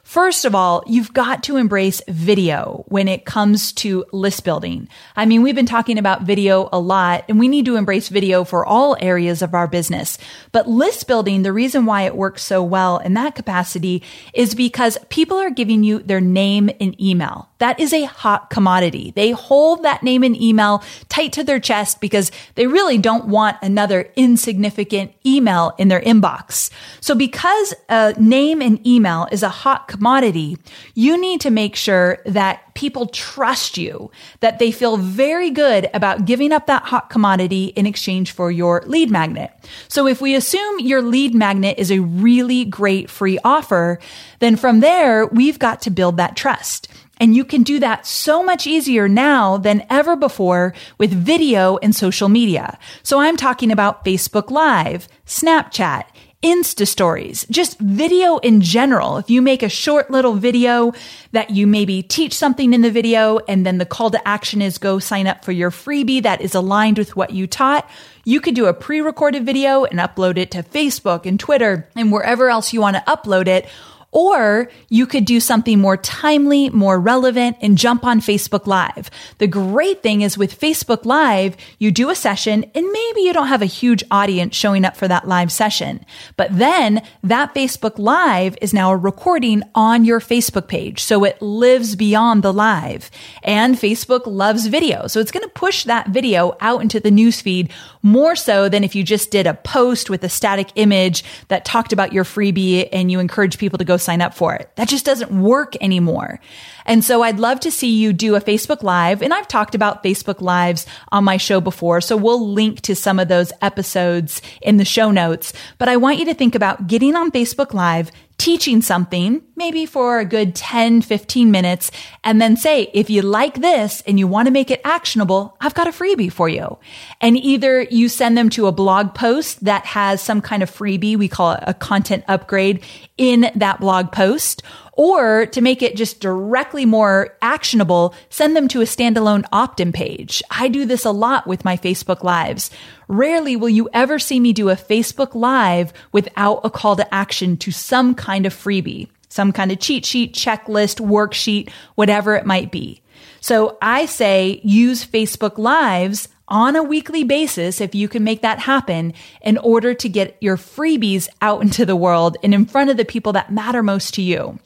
First 0.07 0.45
of 0.45 0.55
all, 0.55 0.85
you've 0.87 1.13
got 1.13 1.43
to 1.43 1.57
embrace 1.57 2.01
video 2.07 2.85
when 2.87 3.09
it 3.09 3.25
comes 3.25 3.73
to 3.73 4.05
list 4.13 4.45
building. 4.45 4.87
I 5.17 5.25
mean, 5.25 5.41
we've 5.41 5.53
been 5.53 5.65
talking 5.65 5.97
about 5.97 6.21
video 6.21 6.69
a 6.71 6.79
lot 6.79 7.25
and 7.27 7.37
we 7.37 7.49
need 7.49 7.65
to 7.65 7.75
embrace 7.75 8.07
video 8.07 8.45
for 8.45 8.65
all 8.65 8.95
areas 9.01 9.41
of 9.41 9.53
our 9.53 9.67
business. 9.67 10.17
But 10.53 10.69
list 10.69 11.07
building, 11.07 11.41
the 11.41 11.51
reason 11.51 11.85
why 11.85 12.03
it 12.03 12.15
works 12.15 12.41
so 12.41 12.63
well 12.63 12.99
in 12.99 13.15
that 13.15 13.35
capacity 13.35 14.01
is 14.33 14.55
because 14.55 14.97
people 15.09 15.39
are 15.39 15.49
giving 15.49 15.83
you 15.83 15.99
their 15.99 16.21
name 16.21 16.69
and 16.79 16.99
email. 17.01 17.49
That 17.59 17.79
is 17.79 17.93
a 17.93 18.05
hot 18.05 18.49
commodity. 18.49 19.11
They 19.15 19.31
hold 19.31 19.83
that 19.83 20.03
name 20.03 20.23
and 20.23 20.39
email 20.39 20.83
tight 21.09 21.33
to 21.33 21.43
their 21.43 21.59
chest 21.59 21.99
because 21.99 22.31
they 22.55 22.67
really 22.67 22.97
don't 22.97 23.27
want 23.27 23.57
another 23.61 24.11
insignificant 24.15 25.13
email 25.25 25.73
in 25.77 25.87
their 25.87 26.01
inbox. 26.01 26.69
So 27.01 27.15
because 27.15 27.73
a 27.89 28.13
name 28.19 28.61
and 28.61 28.85
email 28.85 29.27
is 29.31 29.43
a 29.43 29.49
hot 29.49 29.87
commodity, 29.87 30.57
you 30.93 31.19
need 31.19 31.41
to 31.41 31.49
make 31.49 31.75
sure 31.75 32.19
that 32.25 32.73
people 32.75 33.07
trust 33.07 33.75
you, 33.75 34.11
that 34.41 34.59
they 34.59 34.71
feel 34.71 34.97
very 34.97 35.49
good 35.49 35.89
about 35.95 36.25
giving 36.25 36.51
up 36.51 36.67
that 36.67 36.83
hot 36.83 37.09
commodity 37.09 37.65
in 37.75 37.87
exchange 37.87 38.31
for 38.31 38.51
your 38.51 38.83
lead 38.85 39.09
magnet. 39.09 39.51
So 39.87 40.05
if 40.05 40.21
we 40.21 40.35
assume 40.35 40.79
your 40.79 41.01
lead 41.01 41.33
magnet 41.33 41.79
is 41.79 41.91
a 41.91 41.99
really 41.99 42.65
great 42.65 43.09
free 43.09 43.39
offer, 43.43 43.99
then 44.39 44.55
from 44.55 44.79
there, 44.79 45.25
we've 45.25 45.57
got 45.57 45.81
to 45.81 45.89
build 45.89 46.17
that 46.17 46.35
trust. 46.35 46.87
And 47.19 47.35
you 47.35 47.43
can 47.43 47.63
do 47.63 47.79
that 47.79 48.05
so 48.05 48.43
much 48.43 48.67
easier 48.67 49.07
now 49.07 49.57
than 49.57 49.85
ever 49.89 50.15
before 50.15 50.73
with 50.97 51.11
video 51.11 51.77
and 51.77 51.95
social 51.95 52.29
media. 52.29 52.77
So 53.03 53.19
I'm 53.19 53.37
talking 53.37 53.71
about 53.71 54.05
Facebook 54.05 54.51
Live, 54.51 55.07
Snapchat, 55.25 56.05
Insta 56.43 56.87
stories, 56.87 57.47
just 57.49 57.79
video 57.79 58.37
in 58.37 58.61
general. 58.61 59.17
If 59.17 59.27
you 59.27 59.41
make 59.41 59.63
a 59.63 59.69
short 59.69 60.11
little 60.11 60.35
video 60.35 60.93
that 61.31 61.49
you 61.49 61.65
maybe 61.65 62.03
teach 62.03 62.33
something 62.33 62.73
in 62.73 62.81
the 62.81 62.91
video 62.91 63.39
and 63.47 63.65
then 63.65 63.79
the 63.79 63.87
call 63.87 64.11
to 64.11 64.27
action 64.27 64.61
is 64.61 64.77
go 64.77 64.99
sign 64.99 65.25
up 65.25 65.43
for 65.43 65.51
your 65.51 65.71
freebie 65.71 66.21
that 66.21 66.41
is 66.41 66.53
aligned 66.53 66.99
with 66.99 67.15
what 67.15 67.31
you 67.31 67.47
taught, 67.47 67.89
you 68.23 68.39
could 68.39 68.53
do 68.53 68.67
a 68.67 68.73
pre-recorded 68.73 69.47
video 69.47 69.85
and 69.85 69.99
upload 69.99 70.37
it 70.37 70.51
to 70.51 70.61
Facebook 70.61 71.25
and 71.25 71.39
Twitter 71.39 71.89
and 71.95 72.11
wherever 72.11 72.49
else 72.49 72.71
you 72.71 72.81
want 72.81 72.97
to 72.97 73.03
upload 73.11 73.47
it 73.47 73.67
or 74.11 74.69
you 74.89 75.05
could 75.05 75.25
do 75.25 75.39
something 75.39 75.79
more 75.79 75.97
timely, 75.97 76.69
more 76.69 76.99
relevant 76.99 77.57
and 77.61 77.77
jump 77.77 78.05
on 78.05 78.21
Facebook 78.21 78.65
Live. 78.65 79.09
The 79.37 79.47
great 79.47 80.01
thing 80.01 80.21
is 80.21 80.37
with 80.37 80.59
Facebook 80.59 81.05
Live, 81.05 81.57
you 81.77 81.91
do 81.91 82.09
a 82.09 82.15
session 82.15 82.63
and 82.73 82.85
maybe 82.85 83.21
you 83.21 83.33
don't 83.33 83.47
have 83.47 83.61
a 83.61 83.65
huge 83.65 84.03
audience 84.09 84.55
showing 84.55 84.85
up 84.85 84.95
for 84.95 85.07
that 85.07 85.27
live 85.27 85.51
session. 85.51 86.05
But 86.37 86.57
then 86.57 87.01
that 87.23 87.53
Facebook 87.53 87.99
Live 87.99 88.57
is 88.61 88.73
now 88.73 88.91
a 88.91 88.97
recording 88.97 89.63
on 89.75 90.05
your 90.05 90.19
Facebook 90.19 90.67
page. 90.67 91.03
So 91.03 91.23
it 91.25 91.41
lives 91.41 91.95
beyond 91.95 92.43
the 92.43 92.53
live. 92.53 93.11
And 93.43 93.75
Facebook 93.75 94.21
loves 94.25 94.67
video. 94.67 95.07
So 95.07 95.19
it's 95.19 95.31
going 95.31 95.43
to 95.43 95.49
push 95.49 95.83
that 95.83 96.09
video 96.09 96.55
out 96.61 96.81
into 96.81 96.99
the 96.99 97.11
newsfeed 97.11 97.71
more 98.01 98.35
so 98.35 98.69
than 98.69 98.83
if 98.83 98.95
you 98.95 99.03
just 99.03 99.31
did 99.31 99.45
a 99.45 99.53
post 99.53 100.09
with 100.09 100.23
a 100.23 100.29
static 100.29 100.69
image 100.75 101.23
that 101.49 101.65
talked 101.65 101.91
about 101.91 102.13
your 102.13 102.23
freebie 102.23 102.87
and 102.91 103.11
you 103.11 103.19
encourage 103.19 103.57
people 103.57 103.77
to 103.77 103.85
go 103.85 103.96
sign 103.97 104.21
up 104.21 104.33
for 104.33 104.53
it. 104.55 104.69
That 104.75 104.87
just 104.87 105.05
doesn't 105.05 105.31
work 105.31 105.75
anymore. 105.81 106.39
And 106.85 107.03
so 107.03 107.21
I'd 107.21 107.39
love 107.39 107.59
to 107.61 107.71
see 107.71 107.95
you 107.95 108.13
do 108.13 108.35
a 108.35 108.41
Facebook 108.41 108.81
Live. 108.81 109.21
And 109.21 109.33
I've 109.33 109.47
talked 109.47 109.75
about 109.75 110.03
Facebook 110.03 110.41
Lives 110.41 110.85
on 111.11 111.23
my 111.23 111.37
show 111.37 111.59
before. 111.59 111.99
So 112.01 112.15
we'll 112.15 112.53
link 112.53 112.81
to 112.81 112.95
some 112.95 113.19
of 113.19 113.27
those 113.27 113.51
episodes 113.61 114.41
in 114.61 114.77
the 114.77 114.85
show 114.85 115.11
notes. 115.11 115.53
But 115.77 115.89
I 115.89 115.97
want 115.97 116.19
you 116.19 116.25
to 116.25 116.33
think 116.33 116.55
about 116.55 116.87
getting 116.87 117.15
on 117.15 117.31
Facebook 117.31 117.73
Live, 117.73 118.11
teaching 118.37 118.81
something, 118.81 119.41
maybe 119.55 119.85
for 119.85 120.19
a 120.19 120.25
good 120.25 120.53
10, 120.53 121.01
15 121.01 121.49
minutes, 121.49 121.91
and 122.23 122.39
then 122.39 122.55
say, 122.55 122.89
if 122.93 123.09
you 123.09 123.21
like 123.21 123.61
this 123.61 124.01
and 124.01 124.19
you 124.19 124.27
want 124.27 124.45
to 124.45 124.51
make 124.51 124.69
it 124.69 124.79
actionable, 124.83 125.57
I've 125.59 125.73
got 125.73 125.87
a 125.87 125.91
freebie 125.91 126.31
for 126.31 126.47
you. 126.47 126.77
And 127.19 127.35
either 127.35 127.81
you 127.83 128.09
send 128.09 128.37
them 128.37 128.49
to 128.51 128.67
a 128.67 128.71
blog 128.71 129.15
post 129.15 129.63
that 129.65 129.85
has 129.85 130.21
some 130.21 130.41
kind 130.41 130.61
of 130.61 130.69
freebie, 130.69 131.17
we 131.17 131.27
call 131.27 131.53
it 131.53 131.63
a 131.63 131.73
content 131.73 132.23
upgrade 132.27 132.83
in 133.17 133.51
that 133.55 133.79
blog 133.79 134.11
post, 134.11 134.61
or 134.97 135.45
to 135.45 135.61
make 135.61 135.81
it 135.83 135.95
just 135.95 136.19
directly 136.19 136.83
more 136.83 137.37
actionable, 137.41 138.13
send 138.29 138.55
them 138.55 138.67
to 138.67 138.81
a 138.81 138.85
standalone 138.85 139.45
opt-in 139.51 139.93
page. 139.93 140.41
I 140.49 140.67
do 140.67 140.85
this 140.85 141.05
a 141.05 141.11
lot 141.11 141.45
with 141.45 141.63
my 141.63 141.77
Facebook 141.77 142.23
lives. 142.23 142.71
Rarely 143.07 143.55
will 143.55 143.69
you 143.69 143.89
ever 143.93 144.17
see 144.17 144.39
me 144.39 144.51
do 144.51 144.69
a 144.69 144.75
Facebook 144.75 145.35
live 145.35 145.93
without 146.11 146.61
a 146.63 146.71
call 146.71 146.95
to 146.95 147.13
action 147.13 147.57
to 147.57 147.71
some 147.71 148.15
kind 148.15 148.47
of 148.47 148.53
freebie, 148.53 149.07
some 149.29 149.53
kind 149.53 149.71
of 149.71 149.79
cheat 149.79 150.03
sheet, 150.03 150.33
checklist, 150.33 150.99
worksheet, 150.99 151.69
whatever 151.93 152.35
it 152.35 152.47
might 152.47 152.71
be. 152.71 153.01
So 153.39 153.77
I 153.81 154.07
say 154.07 154.59
use 154.63 155.05
Facebook 155.05 155.59
lives 155.59 156.27
on 156.47 156.75
a 156.75 156.83
weekly 156.83 157.23
basis, 157.23 157.81
if 157.81 157.93
you 157.93 158.07
can 158.07 158.23
make 158.23 158.41
that 158.41 158.59
happen 158.59 159.13
in 159.41 159.57
order 159.57 159.93
to 159.93 160.09
get 160.09 160.37
your 160.39 160.57
freebies 160.57 161.27
out 161.41 161.61
into 161.61 161.85
the 161.85 161.95
world 161.95 162.37
and 162.41 162.53
in 162.53 162.65
front 162.65 162.89
of 162.89 162.97
the 162.97 163.05
people 163.05 163.33
that 163.33 163.51
matter 163.51 163.83
most 163.83 164.13
to 164.15 164.21
you. 164.21 164.57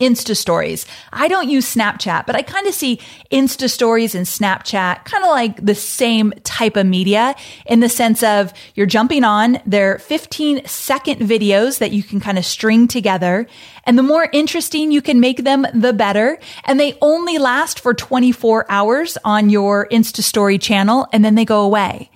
Insta 0.00 0.36
stories. 0.36 0.86
I 1.12 1.26
don't 1.26 1.48
use 1.48 1.74
Snapchat, 1.74 2.24
but 2.26 2.36
I 2.36 2.42
kind 2.42 2.66
of 2.66 2.74
see 2.74 3.00
Insta 3.32 3.68
stories 3.68 4.14
and 4.14 4.26
Snapchat 4.26 5.04
kind 5.04 5.24
of 5.24 5.30
like 5.30 5.64
the 5.64 5.74
same 5.74 6.32
type 6.44 6.76
of 6.76 6.86
media 6.86 7.34
in 7.66 7.80
the 7.80 7.88
sense 7.88 8.22
of 8.22 8.52
you're 8.74 8.86
jumping 8.86 9.24
on, 9.24 9.60
they're 9.66 9.98
15 9.98 10.64
second 10.66 11.20
videos 11.20 11.78
that 11.78 11.90
you 11.90 12.02
can 12.04 12.20
kind 12.20 12.38
of 12.38 12.46
string 12.46 12.86
together. 12.86 13.46
And 13.84 13.98
the 13.98 14.04
more 14.04 14.28
interesting 14.32 14.92
you 14.92 15.02
can 15.02 15.18
make 15.18 15.42
them, 15.42 15.66
the 15.74 15.92
better. 15.92 16.38
And 16.64 16.78
they 16.78 16.96
only 17.00 17.38
last 17.38 17.80
for 17.80 17.92
24 17.92 18.66
hours 18.68 19.18
on 19.24 19.50
your 19.50 19.88
Insta 19.88 20.22
story 20.22 20.58
channel 20.58 21.08
and 21.12 21.24
then 21.24 21.34
they 21.34 21.44
go 21.44 21.62
away. 21.62 22.10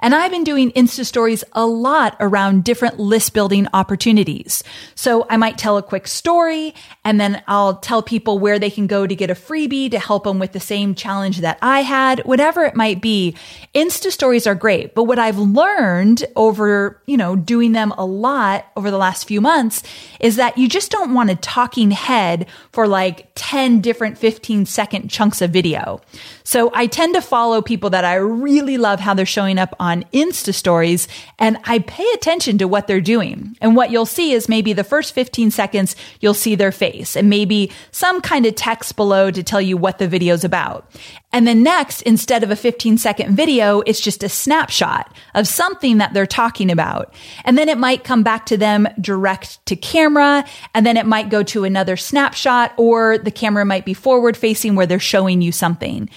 And 0.00 0.14
I've 0.14 0.30
been 0.30 0.44
doing 0.44 0.70
Insta 0.72 1.04
stories 1.04 1.42
a 1.52 1.66
lot 1.66 2.16
around 2.20 2.62
different 2.62 3.00
list 3.00 3.34
building 3.34 3.66
opportunities. 3.72 4.62
So 4.94 5.26
I 5.28 5.36
might 5.36 5.58
tell 5.58 5.76
a 5.76 5.82
quick 5.82 6.06
story 6.06 6.74
and 7.04 7.20
then 7.20 7.42
I'll 7.48 7.76
tell 7.76 8.02
people 8.02 8.38
where 8.38 8.58
they 8.58 8.70
can 8.70 8.86
go 8.86 9.06
to 9.06 9.16
get 9.16 9.30
a 9.30 9.34
freebie 9.34 9.90
to 9.90 9.98
help 9.98 10.24
them 10.24 10.38
with 10.38 10.52
the 10.52 10.60
same 10.60 10.94
challenge 10.94 11.38
that 11.38 11.58
I 11.62 11.80
had, 11.80 12.20
whatever 12.20 12.64
it 12.64 12.76
might 12.76 13.00
be. 13.02 13.34
Insta 13.74 14.12
stories 14.12 14.46
are 14.46 14.54
great. 14.54 14.94
But 14.94 15.04
what 15.04 15.18
I've 15.18 15.38
learned 15.38 16.24
over, 16.36 17.02
you 17.06 17.16
know, 17.16 17.34
doing 17.34 17.72
them 17.72 17.92
a 17.98 18.04
lot 18.04 18.66
over 18.76 18.90
the 18.90 18.98
last 18.98 19.26
few 19.26 19.40
months 19.40 19.82
is 20.20 20.36
that 20.36 20.58
you 20.58 20.68
just 20.68 20.92
don't 20.92 21.14
want 21.14 21.30
a 21.30 21.36
talking 21.36 21.90
head 21.90 22.46
for 22.72 22.86
like 22.86 23.30
10 23.34 23.80
different 23.80 24.16
15 24.16 24.66
second 24.66 25.08
chunks 25.10 25.42
of 25.42 25.50
video. 25.50 26.00
So 26.48 26.70
I 26.72 26.86
tend 26.86 27.14
to 27.14 27.20
follow 27.20 27.60
people 27.60 27.90
that 27.90 28.06
I 28.06 28.14
really 28.14 28.78
love 28.78 29.00
how 29.00 29.12
they're 29.12 29.26
showing 29.26 29.58
up 29.58 29.76
on 29.78 30.04
Insta 30.14 30.54
stories 30.54 31.06
and 31.38 31.58
I 31.64 31.80
pay 31.80 32.10
attention 32.14 32.56
to 32.56 32.66
what 32.66 32.86
they're 32.86 33.02
doing. 33.02 33.54
And 33.60 33.76
what 33.76 33.90
you'll 33.90 34.06
see 34.06 34.32
is 34.32 34.48
maybe 34.48 34.72
the 34.72 34.82
first 34.82 35.12
15 35.12 35.50
seconds, 35.50 35.94
you'll 36.20 36.32
see 36.32 36.54
their 36.54 36.72
face 36.72 37.16
and 37.16 37.28
maybe 37.28 37.70
some 37.90 38.22
kind 38.22 38.46
of 38.46 38.54
text 38.54 38.96
below 38.96 39.30
to 39.30 39.42
tell 39.42 39.60
you 39.60 39.76
what 39.76 39.98
the 39.98 40.08
video's 40.08 40.42
about. 40.42 40.90
And 41.30 41.46
then 41.46 41.62
next, 41.62 42.00
instead 42.02 42.42
of 42.42 42.50
a 42.50 42.56
15 42.56 42.96
second 42.96 43.36
video, 43.36 43.80
it's 43.80 44.00
just 44.00 44.22
a 44.22 44.30
snapshot 44.30 45.14
of 45.34 45.46
something 45.46 45.98
that 45.98 46.14
they're 46.14 46.26
talking 46.26 46.70
about. 46.70 47.12
And 47.44 47.58
then 47.58 47.68
it 47.68 47.76
might 47.76 48.04
come 48.04 48.22
back 48.22 48.46
to 48.46 48.56
them 48.56 48.88
direct 48.98 49.64
to 49.66 49.76
camera. 49.76 50.46
And 50.74 50.86
then 50.86 50.96
it 50.96 51.04
might 51.04 51.28
go 51.28 51.42
to 51.42 51.64
another 51.64 51.98
snapshot 51.98 52.72
or 52.78 53.18
the 53.18 53.30
camera 53.30 53.66
might 53.66 53.84
be 53.84 53.92
forward 53.92 54.34
facing 54.34 54.74
where 54.74 54.86
they're 54.86 54.98
showing 54.98 55.42
you 55.42 55.52
something. 55.52 56.08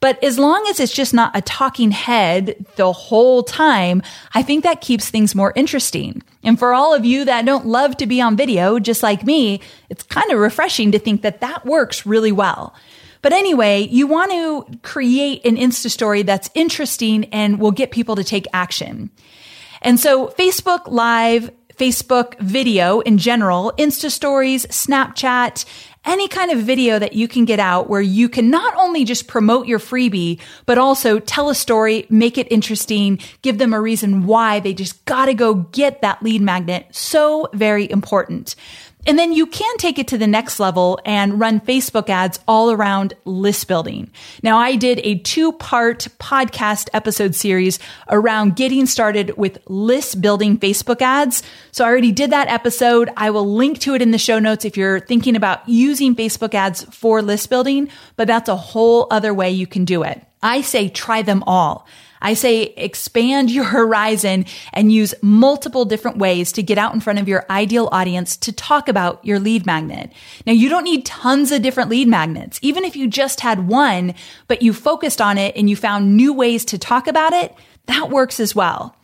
But 0.00 0.22
as 0.24 0.38
long 0.38 0.66
as 0.68 0.80
it's 0.80 0.94
just 0.94 1.12
not 1.12 1.36
a 1.36 1.42
talking 1.42 1.90
head 1.90 2.64
the 2.76 2.90
whole 2.90 3.42
time, 3.42 4.02
I 4.34 4.42
think 4.42 4.64
that 4.64 4.80
keeps 4.80 5.10
things 5.10 5.34
more 5.34 5.52
interesting. 5.54 6.22
And 6.42 6.58
for 6.58 6.72
all 6.72 6.94
of 6.94 7.04
you 7.04 7.26
that 7.26 7.44
don't 7.44 7.66
love 7.66 7.98
to 7.98 8.06
be 8.06 8.20
on 8.20 8.36
video, 8.36 8.78
just 8.78 9.02
like 9.02 9.26
me, 9.26 9.60
it's 9.90 10.02
kind 10.02 10.30
of 10.30 10.38
refreshing 10.38 10.90
to 10.92 10.98
think 10.98 11.20
that 11.20 11.42
that 11.42 11.66
works 11.66 12.06
really 12.06 12.32
well. 12.32 12.74
But 13.22 13.34
anyway, 13.34 13.82
you 13.82 14.06
want 14.06 14.32
to 14.32 14.78
create 14.78 15.44
an 15.44 15.56
Insta 15.56 15.90
story 15.90 16.22
that's 16.22 16.48
interesting 16.54 17.26
and 17.26 17.58
will 17.60 17.70
get 17.70 17.90
people 17.90 18.16
to 18.16 18.24
take 18.24 18.46
action. 18.54 19.10
And 19.82 20.00
so 20.00 20.28
Facebook 20.28 20.86
Live, 20.86 21.50
Facebook 21.76 22.38
video 22.40 23.00
in 23.00 23.18
general, 23.18 23.72
Insta 23.78 24.10
stories, 24.10 24.66
Snapchat, 24.66 25.64
any 26.04 26.28
kind 26.28 26.50
of 26.50 26.58
video 26.60 26.98
that 26.98 27.12
you 27.12 27.28
can 27.28 27.44
get 27.44 27.60
out 27.60 27.88
where 27.88 28.00
you 28.00 28.28
can 28.28 28.50
not 28.50 28.74
only 28.76 29.04
just 29.04 29.28
promote 29.28 29.66
your 29.66 29.78
freebie, 29.78 30.40
but 30.66 30.78
also 30.78 31.18
tell 31.18 31.50
a 31.50 31.54
story, 31.54 32.06
make 32.08 32.38
it 32.38 32.50
interesting, 32.50 33.18
give 33.42 33.58
them 33.58 33.74
a 33.74 33.80
reason 33.80 34.24
why 34.26 34.60
they 34.60 34.72
just 34.72 35.04
gotta 35.04 35.34
go 35.34 35.54
get 35.54 36.00
that 36.02 36.22
lead 36.22 36.40
magnet. 36.40 36.86
So 36.90 37.48
very 37.52 37.90
important. 37.90 38.54
And 39.06 39.18
then 39.18 39.32
you 39.32 39.46
can 39.46 39.76
take 39.78 39.98
it 39.98 40.08
to 40.08 40.18
the 40.18 40.26
next 40.26 40.60
level 40.60 41.00
and 41.04 41.40
run 41.40 41.60
Facebook 41.60 42.08
ads 42.08 42.38
all 42.46 42.70
around 42.70 43.14
list 43.24 43.66
building. 43.66 44.10
Now, 44.42 44.58
I 44.58 44.76
did 44.76 45.00
a 45.02 45.18
two 45.18 45.52
part 45.52 46.06
podcast 46.18 46.88
episode 46.92 47.34
series 47.34 47.78
around 48.08 48.56
getting 48.56 48.86
started 48.86 49.36
with 49.36 49.58
list 49.66 50.20
building 50.20 50.58
Facebook 50.58 51.00
ads. 51.00 51.42
So 51.72 51.84
I 51.84 51.88
already 51.88 52.12
did 52.12 52.30
that 52.30 52.48
episode. 52.48 53.10
I 53.16 53.30
will 53.30 53.54
link 53.54 53.78
to 53.80 53.94
it 53.94 54.02
in 54.02 54.10
the 54.10 54.18
show 54.18 54.38
notes 54.38 54.64
if 54.64 54.76
you're 54.76 55.00
thinking 55.00 55.34
about 55.34 55.66
using 55.68 56.14
Facebook 56.14 56.54
ads 56.54 56.84
for 56.84 57.22
list 57.22 57.48
building, 57.48 57.88
but 58.16 58.28
that's 58.28 58.48
a 58.48 58.56
whole 58.56 59.06
other 59.10 59.32
way 59.32 59.50
you 59.50 59.66
can 59.66 59.84
do 59.84 60.02
it. 60.02 60.22
I 60.42 60.60
say 60.60 60.88
try 60.88 61.22
them 61.22 61.42
all. 61.46 61.86
I 62.22 62.34
say 62.34 62.74
expand 62.76 63.50
your 63.50 63.64
horizon 63.76 64.46
and 64.72 64.92
use 64.92 65.14
multiple 65.22 65.84
different 65.84 66.18
ways 66.18 66.52
to 66.52 66.62
get 66.62 66.78
out 66.78 66.94
in 66.94 67.00
front 67.00 67.18
of 67.18 67.28
your 67.28 67.46
ideal 67.50 67.88
audience 67.92 68.36
to 68.38 68.52
talk 68.52 68.88
about 68.88 69.24
your 69.24 69.38
lead 69.38 69.66
magnet. 69.66 70.12
Now, 70.46 70.52
you 70.52 70.68
don't 70.68 70.84
need 70.84 71.06
tons 71.06 71.52
of 71.52 71.62
different 71.62 71.90
lead 71.90 72.08
magnets. 72.08 72.58
Even 72.62 72.84
if 72.84 72.96
you 72.96 73.08
just 73.08 73.40
had 73.40 73.68
one, 73.68 74.14
but 74.48 74.62
you 74.62 74.72
focused 74.72 75.20
on 75.20 75.38
it 75.38 75.56
and 75.56 75.68
you 75.68 75.76
found 75.76 76.16
new 76.16 76.32
ways 76.32 76.64
to 76.66 76.78
talk 76.78 77.06
about 77.06 77.32
it, 77.32 77.54
that 77.86 78.10
works 78.10 78.40
as 78.40 78.54
well. 78.54 78.96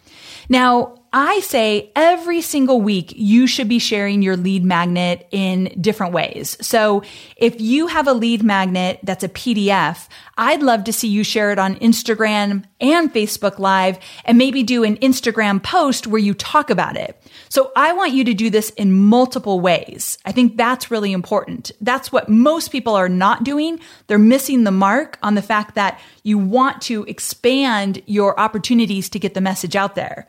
Now, 0.49 0.95
I 1.19 1.41
say 1.41 1.93
every 1.97 2.43
single 2.43 2.83
week 2.83 3.15
you 3.17 3.47
should 3.47 3.71
be 3.71 3.79
sharing 3.79 4.21
your 4.21 4.37
lead 4.37 4.63
magnet 4.67 5.27
in 5.31 5.75
different 5.81 6.13
ways. 6.13 6.59
So 6.61 7.05
if 7.39 7.59
you 7.59 7.87
have 7.87 8.07
a 8.07 8.13
lead 8.13 8.43
magnet 8.43 9.01
that's 9.03 9.25
a 9.25 9.31
PDF, 9.31 10.09
I'd 10.37 10.61
love 10.61 10.85
to 10.85 10.93
see 10.93 11.09
you 11.09 11.25
share 11.25 11.53
it 11.53 11.59
on 11.59 11.77
Instagram 11.77 12.65
and 12.83 13.11
Facebook 13.11 13.59
Live 13.59 13.99
and 14.27 14.37
maybe 14.37 14.63
do 14.63 14.85
an 14.85 14.99
Instagram 14.99 15.63
post 15.63 16.07
where 16.07 16.21
you 16.21 16.35
talk 16.35 16.69
about 16.69 16.99
it. 16.99 17.19
So 17.49 17.73
I 17.75 17.95
want 17.95 18.13
you 18.13 18.23
to 18.25 18.35
do 18.35 18.51
this 18.51 18.69
in 18.69 18.93
multiple 18.93 19.59
ways. 19.59 20.19
I 20.27 20.33
think 20.33 20.59
that's 20.59 20.91
really 20.91 21.13
important. 21.13 21.71
That's 21.81 22.13
what 22.13 22.29
most 22.29 22.71
people 22.71 22.95
are 22.95 23.09
not 23.09 23.43
doing. 23.43 23.81
They're 24.07 24.19
missing 24.19 24.65
the 24.65 24.71
mark 24.71 25.19
on 25.23 25.35
the 25.35 25.41
fact 25.41 25.77
that 25.77 25.99
you 26.25 26.37
want 26.37 26.83
to 26.83 27.05
expand 27.05 28.03
your 28.05 28.39
opportunities 28.39 29.09
to 29.09 29.19
get 29.19 29.33
the 29.33 29.41
message 29.41 29.77
out 29.77 29.95
there. 29.95 30.29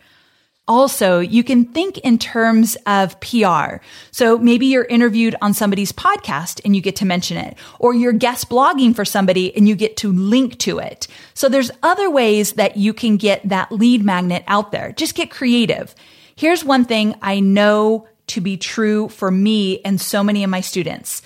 Also, 0.68 1.20
you 1.20 1.44
can 1.44 1.64
think 1.64 1.98
in 2.00 2.18
terms 2.18 2.76
of 2.86 3.18
PR. 3.22 3.78
So 4.12 4.38
maybe 4.38 4.66
you're 4.66 4.84
interviewed 4.84 5.36
on 5.42 5.54
somebody's 5.54 5.94
podcast 5.94 6.60
and 6.66 6.76
you 6.76 6.82
get 6.82 6.98
to 6.98 7.06
mention 7.06 7.38
it, 7.38 7.58
or 7.80 7.94
you're 7.94 8.12
guest 8.12 8.50
blogging 8.50 8.94
for 8.94 9.06
somebody 9.06 9.56
and 9.56 9.68
you 9.68 9.76
get 9.76 9.96
to 9.98 10.12
link 10.12 10.58
to 10.60 10.80
it. 10.80 11.08
So 11.34 11.48
there's 11.48 11.72
other 11.84 12.10
ways 12.10 12.54
that 12.54 12.76
you 12.76 12.94
can 12.94 13.16
get 13.16 13.48
that 13.48 13.72
lead 13.72 14.04
magnet 14.04 14.44
out 14.48 14.74
there. 14.74 14.92
Just 14.92 15.16
get 15.16 15.32
creative. 15.32 15.96
Here's 16.36 16.66
one 16.66 16.84
thing 16.84 17.16
I 17.22 17.40
know 17.40 18.08
to 18.28 18.42
be 18.42 18.58
true 18.58 19.08
for 19.08 19.32
me 19.32 19.80
and 19.86 20.02
so 20.02 20.22
many 20.24 20.44
of 20.44 20.50
my 20.50 20.62
students. 20.62 21.22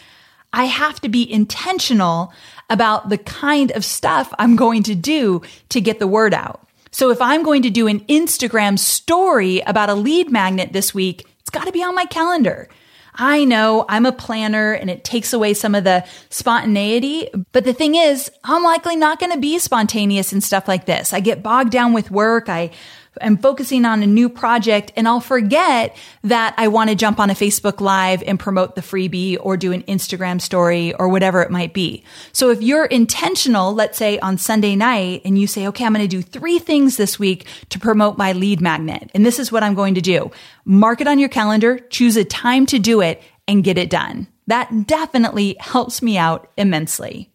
I 0.53 0.65
have 0.65 1.01
to 1.01 1.09
be 1.09 1.31
intentional 1.31 2.31
about 2.69 3.09
the 3.09 3.17
kind 3.17 3.71
of 3.71 3.83
stuff 3.83 4.33
I'm 4.37 4.55
going 4.55 4.83
to 4.83 4.95
do 4.95 5.41
to 5.69 5.81
get 5.81 5.99
the 5.99 6.07
word 6.07 6.33
out. 6.33 6.60
So 6.91 7.09
if 7.09 7.21
I'm 7.21 7.43
going 7.43 7.61
to 7.63 7.69
do 7.69 7.87
an 7.87 8.01
Instagram 8.01 8.77
story 8.77 9.61
about 9.61 9.89
a 9.89 9.95
lead 9.95 10.29
magnet 10.29 10.73
this 10.73 10.93
week, 10.93 11.25
it's 11.39 11.49
got 11.49 11.65
to 11.65 11.71
be 11.71 11.83
on 11.83 11.95
my 11.95 12.05
calendar. 12.05 12.69
I 13.15 13.43
know 13.45 13.85
I'm 13.89 14.05
a 14.05 14.11
planner 14.11 14.73
and 14.73 14.89
it 14.89 15.03
takes 15.03 15.33
away 15.33 15.53
some 15.53 15.75
of 15.75 15.83
the 15.83 16.05
spontaneity. 16.29 17.29
But 17.51 17.65
the 17.65 17.73
thing 17.73 17.95
is, 17.95 18.31
I'm 18.43 18.63
likely 18.63 18.95
not 18.95 19.19
going 19.19 19.33
to 19.33 19.39
be 19.39 19.59
spontaneous 19.59 20.31
and 20.31 20.43
stuff 20.43 20.67
like 20.67 20.85
this. 20.85 21.13
I 21.13 21.19
get 21.19 21.43
bogged 21.43 21.71
down 21.71 21.93
with 21.93 22.11
work. 22.11 22.47
I 22.47 22.71
am 23.19 23.37
focusing 23.37 23.85
on 23.85 24.03
a 24.03 24.07
new 24.07 24.29
project 24.29 24.91
and 24.95 25.07
I'll 25.07 25.19
forget 25.19 25.95
that 26.23 26.53
I 26.57 26.69
want 26.69 26.89
to 26.89 26.95
jump 26.95 27.19
on 27.19 27.29
a 27.29 27.33
Facebook 27.33 27.81
live 27.81 28.23
and 28.23 28.39
promote 28.39 28.75
the 28.75 28.81
freebie 28.81 29.37
or 29.39 29.57
do 29.57 29.71
an 29.71 29.83
Instagram 29.83 30.39
story 30.41 30.93
or 30.93 31.09
whatever 31.09 31.41
it 31.41 31.51
might 31.51 31.73
be. 31.73 32.03
So 32.31 32.49
if 32.49 32.61
you're 32.61 32.85
intentional, 32.85 33.73
let's 33.73 33.97
say 33.97 34.19
on 34.19 34.37
Sunday 34.37 34.75
night 34.75 35.21
and 35.25 35.37
you 35.37 35.47
say, 35.47 35.67
okay, 35.67 35.85
I'm 35.85 35.93
going 35.93 36.07
to 36.07 36.07
do 36.07 36.21
three 36.21 36.59
things 36.59 36.97
this 36.97 37.19
week 37.19 37.47
to 37.69 37.79
promote 37.79 38.17
my 38.17 38.31
lead 38.31 38.61
magnet. 38.61 39.11
And 39.13 39.25
this 39.25 39.39
is 39.39 39.51
what 39.51 39.63
I'm 39.63 39.75
going 39.75 39.95
to 39.95 40.01
do. 40.01 40.31
Mark 40.63 41.01
it 41.01 41.07
on 41.07 41.19
your 41.19 41.29
calendar, 41.29 41.79
choose 41.79 42.15
a 42.15 42.23
time 42.23 42.65
to 42.67 42.79
do 42.79 43.01
it 43.01 43.21
and 43.47 43.63
get 43.63 43.77
it 43.77 43.89
done. 43.89 44.27
That 44.47 44.87
definitely 44.87 45.55
helps 45.59 46.01
me 46.01 46.17
out 46.17 46.49
immensely. 46.57 47.31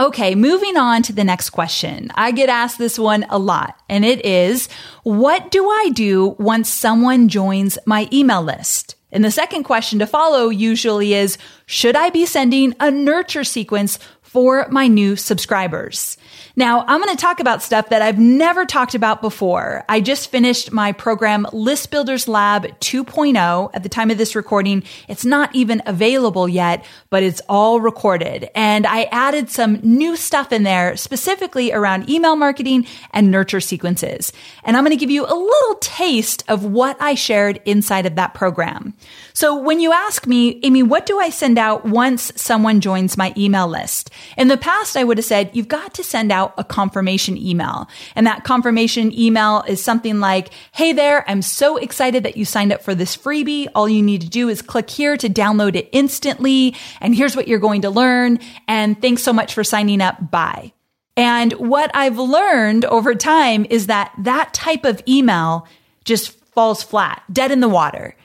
Okay, 0.00 0.34
moving 0.34 0.76
on 0.76 1.02
to 1.02 1.12
the 1.12 1.22
next 1.22 1.50
question. 1.50 2.10
I 2.16 2.32
get 2.32 2.48
asked 2.48 2.78
this 2.78 2.98
one 2.98 3.24
a 3.30 3.38
lot, 3.38 3.78
and 3.88 4.04
it 4.04 4.26
is, 4.26 4.68
what 5.04 5.52
do 5.52 5.68
I 5.68 5.90
do 5.94 6.34
once 6.40 6.68
someone 6.68 7.28
joins 7.28 7.78
my 7.86 8.08
email 8.12 8.42
list? 8.42 8.96
And 9.12 9.24
the 9.24 9.30
second 9.30 9.62
question 9.62 10.00
to 10.00 10.06
follow 10.08 10.48
usually 10.48 11.14
is, 11.14 11.38
should 11.66 11.94
I 11.94 12.10
be 12.10 12.26
sending 12.26 12.74
a 12.80 12.90
nurture 12.90 13.44
sequence 13.44 14.00
for 14.34 14.66
my 14.68 14.88
new 14.88 15.14
subscribers. 15.14 16.16
Now, 16.56 16.84
I'm 16.86 17.02
going 17.02 17.14
to 17.14 17.20
talk 17.20 17.40
about 17.40 17.62
stuff 17.62 17.88
that 17.88 18.00
I've 18.00 18.18
never 18.20 18.64
talked 18.64 18.94
about 18.94 19.20
before. 19.20 19.84
I 19.88 20.00
just 20.00 20.30
finished 20.30 20.70
my 20.70 20.92
program 20.92 21.48
List 21.52 21.90
Builders 21.90 22.28
Lab 22.28 22.66
2.0 22.78 23.70
at 23.74 23.82
the 23.82 23.88
time 23.88 24.08
of 24.08 24.18
this 24.18 24.36
recording. 24.36 24.84
It's 25.08 25.24
not 25.24 25.52
even 25.52 25.82
available 25.84 26.48
yet, 26.48 26.84
but 27.10 27.24
it's 27.24 27.42
all 27.48 27.80
recorded. 27.80 28.50
And 28.54 28.86
I 28.86 29.04
added 29.10 29.50
some 29.50 29.80
new 29.82 30.14
stuff 30.14 30.52
in 30.52 30.62
there, 30.62 30.96
specifically 30.96 31.72
around 31.72 32.08
email 32.08 32.36
marketing 32.36 32.86
and 33.10 33.32
nurture 33.32 33.60
sequences. 33.60 34.32
And 34.62 34.76
I'm 34.76 34.84
going 34.84 34.96
to 34.96 35.00
give 35.00 35.10
you 35.10 35.24
a 35.24 35.34
little 35.34 35.74
taste 35.80 36.44
of 36.46 36.64
what 36.64 36.96
I 37.00 37.16
shared 37.16 37.60
inside 37.64 38.06
of 38.06 38.14
that 38.14 38.32
program. 38.32 38.94
So 39.32 39.58
when 39.58 39.80
you 39.80 39.92
ask 39.92 40.24
me, 40.28 40.60
Amy, 40.62 40.84
what 40.84 41.04
do 41.04 41.18
I 41.18 41.30
send 41.30 41.58
out 41.58 41.84
once 41.84 42.30
someone 42.36 42.80
joins 42.80 43.16
my 43.16 43.34
email 43.36 43.66
list? 43.66 44.10
In 44.36 44.46
the 44.46 44.56
past, 44.56 44.96
I 44.96 45.02
would 45.02 45.18
have 45.18 45.24
said, 45.24 45.50
you've 45.52 45.66
got 45.66 45.94
to 45.94 46.04
send 46.04 46.30
out 46.30 46.43
a 46.58 46.64
confirmation 46.64 47.38
email. 47.38 47.88
And 48.14 48.26
that 48.26 48.44
confirmation 48.44 49.12
email 49.16 49.64
is 49.66 49.82
something 49.82 50.20
like, 50.20 50.50
Hey 50.72 50.92
there, 50.92 51.28
I'm 51.28 51.42
so 51.42 51.76
excited 51.76 52.24
that 52.24 52.36
you 52.36 52.44
signed 52.44 52.72
up 52.72 52.82
for 52.82 52.94
this 52.94 53.16
freebie. 53.16 53.68
All 53.74 53.88
you 53.88 54.02
need 54.02 54.20
to 54.20 54.28
do 54.28 54.48
is 54.48 54.60
click 54.60 54.90
here 54.90 55.16
to 55.16 55.28
download 55.28 55.76
it 55.76 55.88
instantly. 55.92 56.74
And 57.00 57.14
here's 57.14 57.36
what 57.36 57.48
you're 57.48 57.58
going 57.58 57.82
to 57.82 57.90
learn. 57.90 58.40
And 58.68 59.00
thanks 59.00 59.22
so 59.22 59.32
much 59.32 59.54
for 59.54 59.64
signing 59.64 60.00
up. 60.00 60.30
Bye. 60.30 60.72
And 61.16 61.52
what 61.54 61.90
I've 61.94 62.18
learned 62.18 62.84
over 62.84 63.14
time 63.14 63.66
is 63.70 63.86
that 63.86 64.12
that 64.18 64.52
type 64.52 64.84
of 64.84 65.02
email 65.06 65.66
just 66.04 66.32
falls 66.52 66.82
flat, 66.82 67.22
dead 67.32 67.50
in 67.50 67.60
the 67.60 67.68
water. 67.68 68.16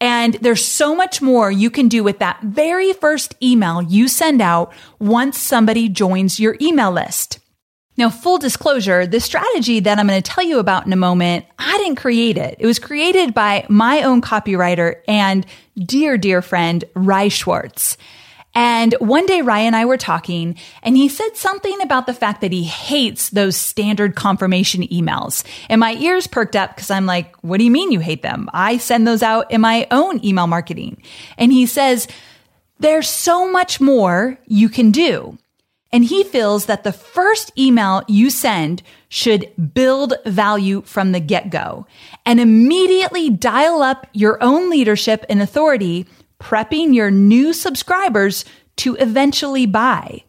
And 0.00 0.34
there's 0.34 0.64
so 0.64 0.94
much 0.94 1.20
more 1.20 1.50
you 1.50 1.70
can 1.70 1.88
do 1.88 2.04
with 2.04 2.20
that 2.20 2.40
very 2.42 2.92
first 2.92 3.34
email 3.42 3.82
you 3.82 4.06
send 4.06 4.40
out 4.40 4.72
once 5.00 5.38
somebody 5.38 5.88
joins 5.88 6.38
your 6.38 6.56
email 6.60 6.92
list. 6.92 7.40
Now, 7.98 8.10
full 8.10 8.38
disclosure, 8.38 9.08
the 9.08 9.18
strategy 9.18 9.80
that 9.80 9.98
I'm 9.98 10.06
going 10.06 10.22
to 10.22 10.30
tell 10.30 10.44
you 10.44 10.60
about 10.60 10.86
in 10.86 10.92
a 10.92 10.96
moment, 10.96 11.46
I 11.58 11.76
didn't 11.78 11.96
create 11.96 12.38
it. 12.38 12.54
It 12.60 12.64
was 12.64 12.78
created 12.78 13.34
by 13.34 13.66
my 13.68 14.02
own 14.02 14.22
copywriter 14.22 15.00
and 15.08 15.44
dear, 15.76 16.16
dear 16.16 16.40
friend, 16.40 16.84
Ry 16.94 17.26
Schwartz. 17.26 17.96
And 18.54 18.94
one 19.00 19.26
day 19.26 19.42
Ryan 19.42 19.66
and 19.68 19.76
I 19.76 19.84
were 19.84 19.96
talking 19.96 20.56
and 20.84 20.96
he 20.96 21.08
said 21.08 21.36
something 21.36 21.80
about 21.80 22.06
the 22.06 22.14
fact 22.14 22.40
that 22.40 22.52
he 22.52 22.62
hates 22.62 23.30
those 23.30 23.56
standard 23.56 24.14
confirmation 24.14 24.82
emails. 24.82 25.44
And 25.68 25.80
my 25.80 25.94
ears 25.94 26.28
perked 26.28 26.54
up 26.54 26.76
because 26.76 26.92
I'm 26.92 27.06
like, 27.06 27.34
what 27.38 27.58
do 27.58 27.64
you 27.64 27.70
mean 27.72 27.90
you 27.90 27.98
hate 27.98 28.22
them? 28.22 28.48
I 28.52 28.78
send 28.78 29.08
those 29.08 29.24
out 29.24 29.50
in 29.50 29.60
my 29.60 29.88
own 29.90 30.24
email 30.24 30.46
marketing. 30.46 31.02
And 31.36 31.52
he 31.52 31.66
says, 31.66 32.06
there's 32.78 33.08
so 33.08 33.50
much 33.50 33.80
more 33.80 34.38
you 34.46 34.68
can 34.68 34.92
do. 34.92 35.36
And 35.90 36.04
he 36.04 36.22
feels 36.22 36.66
that 36.66 36.84
the 36.84 36.92
first 36.92 37.50
email 37.58 38.02
you 38.08 38.28
send 38.28 38.82
should 39.08 39.50
build 39.72 40.14
value 40.26 40.82
from 40.82 41.12
the 41.12 41.20
get 41.20 41.50
go 41.50 41.86
and 42.26 42.38
immediately 42.38 43.30
dial 43.30 43.80
up 43.80 44.06
your 44.12 44.42
own 44.42 44.68
leadership 44.68 45.24
and 45.30 45.40
authority, 45.40 46.06
prepping 46.40 46.94
your 46.94 47.10
new 47.10 47.52
subscribers 47.54 48.44
to 48.76 48.96
eventually 48.96 49.64
buy. 49.64 50.24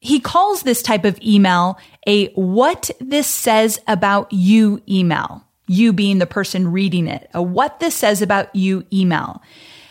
He 0.00 0.20
calls 0.20 0.62
this 0.62 0.82
type 0.82 1.04
of 1.04 1.18
email 1.22 1.78
a 2.06 2.28
what 2.34 2.90
this 3.00 3.26
says 3.26 3.80
about 3.88 4.32
you 4.32 4.82
email. 4.88 5.44
You 5.66 5.92
being 5.92 6.18
the 6.18 6.26
person 6.26 6.70
reading 6.70 7.08
it, 7.08 7.28
a 7.34 7.42
what 7.42 7.80
this 7.80 7.94
says 7.94 8.22
about 8.22 8.54
you 8.54 8.86
email. 8.92 9.42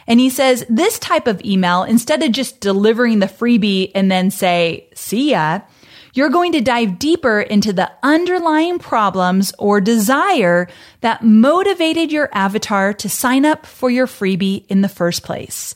And 0.07 0.19
he 0.19 0.29
says 0.29 0.65
this 0.69 0.97
type 0.99 1.27
of 1.27 1.43
email, 1.43 1.83
instead 1.83 2.23
of 2.23 2.31
just 2.31 2.61
delivering 2.61 3.19
the 3.19 3.25
freebie 3.25 3.91
and 3.93 4.09
then 4.09 4.31
say, 4.31 4.89
see 4.95 5.31
ya, 5.31 5.59
you're 6.13 6.29
going 6.29 6.53
to 6.53 6.61
dive 6.61 6.97
deeper 6.97 7.41
into 7.41 7.71
the 7.73 7.91
underlying 8.01 8.79
problems 8.79 9.53
or 9.59 9.79
desire 9.79 10.67
that 11.01 11.23
motivated 11.23 12.11
your 12.11 12.29
avatar 12.33 12.93
to 12.93 13.09
sign 13.09 13.45
up 13.45 13.65
for 13.65 13.89
your 13.91 14.07
freebie 14.07 14.65
in 14.67 14.81
the 14.81 14.89
first 14.89 15.21
place. 15.21 15.75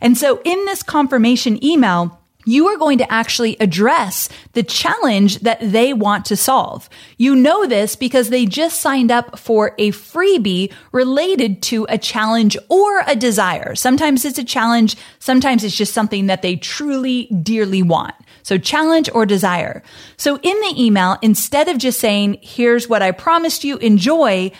And 0.00 0.16
so 0.16 0.40
in 0.44 0.64
this 0.66 0.82
confirmation 0.82 1.62
email, 1.64 2.19
you 2.44 2.68
are 2.68 2.78
going 2.78 2.98
to 2.98 3.12
actually 3.12 3.56
address 3.60 4.28
the 4.52 4.62
challenge 4.62 5.40
that 5.40 5.58
they 5.60 5.92
want 5.92 6.24
to 6.26 6.36
solve. 6.36 6.88
You 7.16 7.34
know 7.34 7.66
this 7.66 7.96
because 7.96 8.30
they 8.30 8.46
just 8.46 8.80
signed 8.80 9.10
up 9.10 9.38
for 9.38 9.74
a 9.78 9.90
freebie 9.90 10.72
related 10.92 11.62
to 11.64 11.86
a 11.88 11.98
challenge 11.98 12.56
or 12.68 13.02
a 13.06 13.16
desire. 13.16 13.74
Sometimes 13.74 14.24
it's 14.24 14.38
a 14.38 14.44
challenge. 14.44 14.96
Sometimes 15.18 15.64
it's 15.64 15.76
just 15.76 15.94
something 15.94 16.26
that 16.26 16.42
they 16.42 16.56
truly 16.56 17.26
dearly 17.26 17.82
want. 17.82 18.14
So 18.42 18.58
challenge 18.58 19.10
or 19.12 19.26
desire. 19.26 19.82
So 20.16 20.36
in 20.36 20.60
the 20.60 20.74
email, 20.76 21.18
instead 21.22 21.68
of 21.68 21.78
just 21.78 22.00
saying, 22.00 22.38
here's 22.42 22.88
what 22.88 23.02
I 23.02 23.12
promised 23.12 23.64
you, 23.64 23.76
enjoy, 23.78 24.50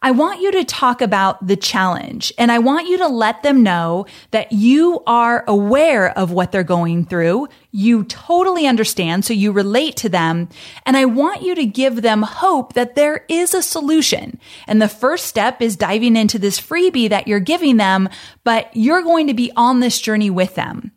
I 0.00 0.12
want 0.12 0.40
you 0.40 0.52
to 0.52 0.64
talk 0.64 1.02
about 1.02 1.44
the 1.44 1.56
challenge 1.56 2.32
and 2.38 2.52
I 2.52 2.60
want 2.60 2.88
you 2.88 2.98
to 2.98 3.08
let 3.08 3.42
them 3.42 3.64
know 3.64 4.06
that 4.30 4.52
you 4.52 5.02
are 5.06 5.44
aware 5.48 6.16
of 6.16 6.30
what 6.30 6.52
they're 6.52 6.62
going 6.62 7.04
through. 7.04 7.48
You 7.72 8.04
totally 8.04 8.66
understand. 8.66 9.24
So 9.24 9.34
you 9.34 9.50
relate 9.50 9.96
to 9.96 10.08
them. 10.08 10.48
And 10.86 10.96
I 10.96 11.04
want 11.04 11.42
you 11.42 11.54
to 11.56 11.66
give 11.66 12.02
them 12.02 12.22
hope 12.22 12.74
that 12.74 12.94
there 12.94 13.24
is 13.28 13.54
a 13.54 13.62
solution. 13.62 14.38
And 14.68 14.80
the 14.80 14.88
first 14.88 15.26
step 15.26 15.60
is 15.60 15.76
diving 15.76 16.16
into 16.16 16.38
this 16.38 16.60
freebie 16.60 17.10
that 17.10 17.26
you're 17.26 17.40
giving 17.40 17.76
them, 17.76 18.08
but 18.44 18.70
you're 18.74 19.02
going 19.02 19.26
to 19.26 19.34
be 19.34 19.50
on 19.56 19.80
this 19.80 20.00
journey 20.00 20.30
with 20.30 20.54
them. 20.54 20.92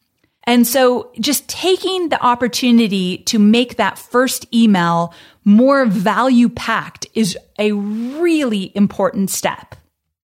And 0.45 0.65
so 0.65 1.11
just 1.19 1.47
taking 1.47 2.09
the 2.09 2.21
opportunity 2.21 3.19
to 3.19 3.37
make 3.37 3.77
that 3.77 3.99
first 3.99 4.51
email 4.53 5.13
more 5.43 5.85
value 5.85 6.49
packed 6.49 7.07
is 7.13 7.37
a 7.57 7.71
really 7.71 8.71
important 8.75 9.29
step. 9.29 9.75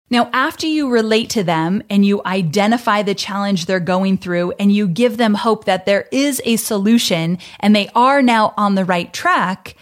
Now, 0.10 0.30
after 0.32 0.68
you 0.68 0.90
relate 0.90 1.30
to 1.32 1.44
them 1.44 1.84
and 1.90 2.06
you 2.06 2.22
identify 2.26 3.02
the 3.02 3.16
challenge 3.16 3.66
they're 3.66 3.80
going 3.82 4.18
through 4.18 4.54
and 4.58 4.72
you 4.72 4.88
give 4.88 5.18
them 5.18 5.34
hope 5.34 5.66
that 5.66 5.86
there 5.86 6.08
is 6.12 6.42
a 6.46 6.56
solution 6.56 7.40
and 7.60 7.76
they 7.76 7.90
are 7.94 8.22
now 8.22 8.54
on 8.56 8.76
the 8.76 8.86
right 8.86 9.12
track, 9.12 9.76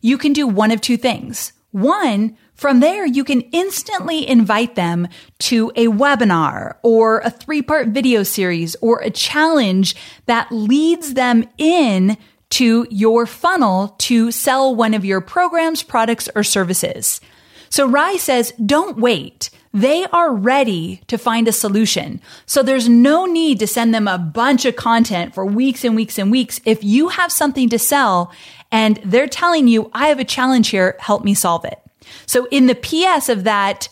you 0.00 0.18
can 0.18 0.32
do 0.32 0.48
one 0.48 0.72
of 0.72 0.80
two 0.80 0.96
things. 0.96 1.52
One, 1.70 2.36
from 2.54 2.80
there, 2.80 3.06
you 3.06 3.22
can 3.22 3.42
instantly 3.52 4.28
invite 4.28 4.74
them 4.74 5.08
to 5.38 5.70
a 5.76 5.86
webinar 5.86 6.74
or 6.82 7.20
a 7.20 7.30
three 7.30 7.62
part 7.62 7.88
video 7.88 8.24
series 8.24 8.74
or 8.80 9.00
a 9.00 9.10
challenge 9.10 9.94
that 10.26 10.50
leads 10.50 11.14
them 11.14 11.48
in 11.58 12.18
to 12.50 12.86
your 12.90 13.26
funnel 13.26 13.94
to 13.98 14.30
sell 14.30 14.74
one 14.74 14.94
of 14.94 15.04
your 15.04 15.20
programs, 15.20 15.82
products, 15.82 16.28
or 16.34 16.42
services. 16.42 17.20
So 17.68 17.86
Ry 17.88 18.16
says, 18.16 18.52
don't 18.64 18.98
wait. 18.98 19.50
They 19.72 20.04
are 20.06 20.34
ready 20.34 21.00
to 21.06 21.16
find 21.16 21.46
a 21.46 21.52
solution. 21.52 22.20
So 22.46 22.62
there's 22.62 22.88
no 22.88 23.24
need 23.24 23.60
to 23.60 23.68
send 23.68 23.94
them 23.94 24.08
a 24.08 24.18
bunch 24.18 24.64
of 24.64 24.74
content 24.74 25.32
for 25.32 25.46
weeks 25.46 25.84
and 25.84 25.94
weeks 25.94 26.18
and 26.18 26.30
weeks. 26.30 26.60
If 26.64 26.82
you 26.82 27.08
have 27.08 27.30
something 27.30 27.68
to 27.68 27.78
sell 27.78 28.32
and 28.72 28.98
they're 29.04 29.28
telling 29.28 29.68
you, 29.68 29.88
I 29.94 30.08
have 30.08 30.18
a 30.18 30.24
challenge 30.24 30.68
here, 30.68 30.96
help 30.98 31.22
me 31.24 31.34
solve 31.34 31.64
it. 31.64 31.78
So 32.26 32.48
in 32.50 32.66
the 32.66 32.74
PS 32.74 33.28
of 33.28 33.44
that 33.44 33.88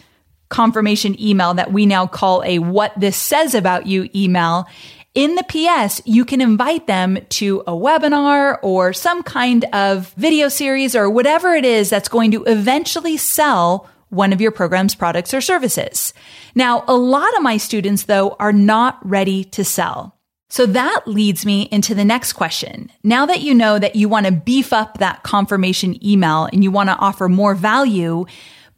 confirmation 0.49 1.21
email 1.21 1.55
that 1.55 1.73
we 1.73 1.87
now 1.87 2.07
call 2.07 2.43
a 2.43 2.59
what 2.59 2.99
this 2.99 3.17
says 3.17 3.55
about 3.55 3.87
you 3.87 4.09
email, 4.15 4.67
in 5.15 5.35
the 5.35 5.43
PS, 5.45 6.01
you 6.05 6.25
can 6.25 6.41
invite 6.41 6.87
them 6.87 7.19
to 7.31 7.61
a 7.67 7.73
webinar 7.73 8.59
or 8.63 8.93
some 8.93 9.23
kind 9.23 9.65
of 9.73 10.13
video 10.15 10.49
series 10.49 10.95
or 10.95 11.11
whatever 11.11 11.55
it 11.55 11.65
is 11.65 11.91
that's 11.91 12.09
going 12.09 12.31
to 12.33 12.45
eventually 12.45 13.17
sell 13.17 13.89
one 14.11 14.33
of 14.33 14.41
your 14.41 14.51
program's 14.51 14.95
products 14.95 15.35
or 15.35 15.41
services. 15.41 16.15
Now, 16.55 16.85
a 16.87 16.95
lot 16.95 17.37
of 17.37 17.43
my 17.43 17.57
students 17.57 18.05
though 18.05 18.37
are 18.39 18.53
not 18.53 18.99
ready 19.03 19.45
to 19.45 19.65
sell. 19.65 20.15
So 20.51 20.65
that 20.67 21.03
leads 21.07 21.45
me 21.45 21.69
into 21.71 21.95
the 21.95 22.07
next 22.07 22.33
question. 22.33 22.91
Now 23.03 23.27
that 23.27 23.43
you 23.43 23.55
know 23.55 23.79
that 23.79 23.97
you 23.97 24.09
want 24.09 24.27
to 24.27 24.33
beef 24.33 24.73
up 24.73 24.99
that 24.99 25.23
confirmation 25.23 26.03
email 26.05 26.49
and 26.51 26.65
you 26.65 26.71
want 26.71 26.89
to 26.89 26.97
offer 26.97 27.29
more 27.29 27.55
value, 27.55 28.25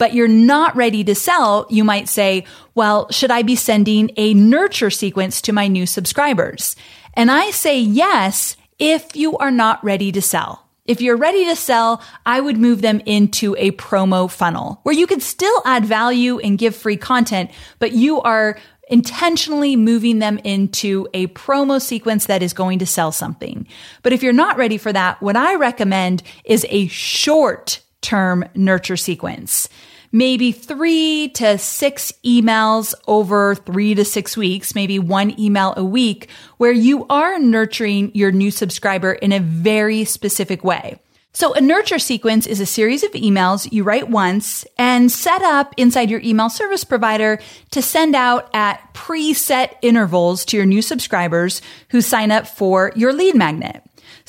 but 0.01 0.15
you're 0.15 0.27
not 0.27 0.75
ready 0.75 1.05
to 1.05 1.15
sell, 1.15 1.67
you 1.69 1.85
might 1.85 2.09
say, 2.09 2.47
well, 2.75 3.11
should 3.11 3.31
I 3.31 3.43
be 3.43 3.55
sending 3.55 4.11
a 4.17 4.33
nurture 4.33 4.89
sequence 4.89 5.43
to 5.43 5.53
my 5.53 5.69
new 5.69 5.85
subscribers? 5.85 6.75
And 7.13 7.31
I 7.31 7.51
say 7.51 7.79
yes, 7.79 8.57
if 8.79 9.15
you 9.15 9.37
are 9.37 9.51
not 9.51 9.85
ready 9.85 10.11
to 10.13 10.23
sell. 10.23 10.67
If 10.87 11.03
you're 11.03 11.19
ready 11.19 11.45
to 11.45 11.55
sell, 11.55 12.03
I 12.25 12.41
would 12.41 12.57
move 12.57 12.81
them 12.81 13.03
into 13.05 13.55
a 13.59 13.73
promo 13.73 14.31
funnel 14.31 14.81
where 14.85 14.95
you 14.95 15.07
could 15.07 15.21
still 15.21 15.61
add 15.67 15.85
value 15.85 16.39
and 16.39 16.57
give 16.57 16.75
free 16.75 16.97
content, 16.97 17.51
but 17.79 17.93
you 17.93 18.23
are 18.23 18.59
intentionally 18.89 19.77
moving 19.77 20.19
them 20.19 20.39
into 20.45 21.09
a 21.13 21.27
promo 21.27 21.79
sequence 21.79 22.25
that 22.25 22.43
is 22.43 22.55
going 22.55 22.79
to 22.79 22.87
sell 22.87 23.13
something. 23.13 23.67
But 24.03 24.15
if 24.15 24.23
you're 24.23 24.33
not 24.33 24.57
ready 24.57 24.79
for 24.79 24.95
that, 24.95 25.21
what 25.21 25.37
I 25.37 25.57
recommend 25.57 26.23
is 26.47 26.65
a 26.71 26.87
short 26.87 27.83
term 28.01 28.47
nurture 28.55 28.97
sequence. 28.97 29.69
Maybe 30.13 30.51
three 30.51 31.29
to 31.35 31.57
six 31.57 32.13
emails 32.25 32.95
over 33.07 33.55
three 33.55 33.95
to 33.95 34.05
six 34.05 34.37
weeks, 34.37 34.75
maybe 34.75 34.99
one 34.99 35.39
email 35.39 35.73
a 35.77 35.85
week 35.85 36.29
where 36.57 36.73
you 36.73 37.07
are 37.09 37.39
nurturing 37.39 38.11
your 38.13 38.33
new 38.33 38.51
subscriber 38.51 39.13
in 39.13 39.31
a 39.31 39.39
very 39.39 40.05
specific 40.05 40.65
way. 40.65 40.99
So 41.33 41.55
a 41.55 41.61
nurture 41.61 42.01
sequence 42.01 42.49
is 42.49 42.59
a 42.59 42.67
series 42.67 43.05
of 43.05 43.13
emails 43.13 43.71
you 43.71 43.85
write 43.85 44.09
once 44.09 44.67
and 44.77 45.13
set 45.13 45.43
up 45.43 45.73
inside 45.77 46.11
your 46.11 46.21
email 46.25 46.51
service 46.51 46.83
provider 46.83 47.39
to 47.71 47.81
send 47.81 48.17
out 48.17 48.51
at 48.53 48.93
preset 48.95 49.75
intervals 49.81 50.45
to 50.47 50.57
your 50.57 50.67
new 50.67 50.83
subscribers 50.83 51.63
who 51.91 52.01
sign 52.01 52.33
up 52.33 52.49
for 52.49 52.93
your 52.97 53.13
lead 53.13 53.37
magnet. 53.37 53.81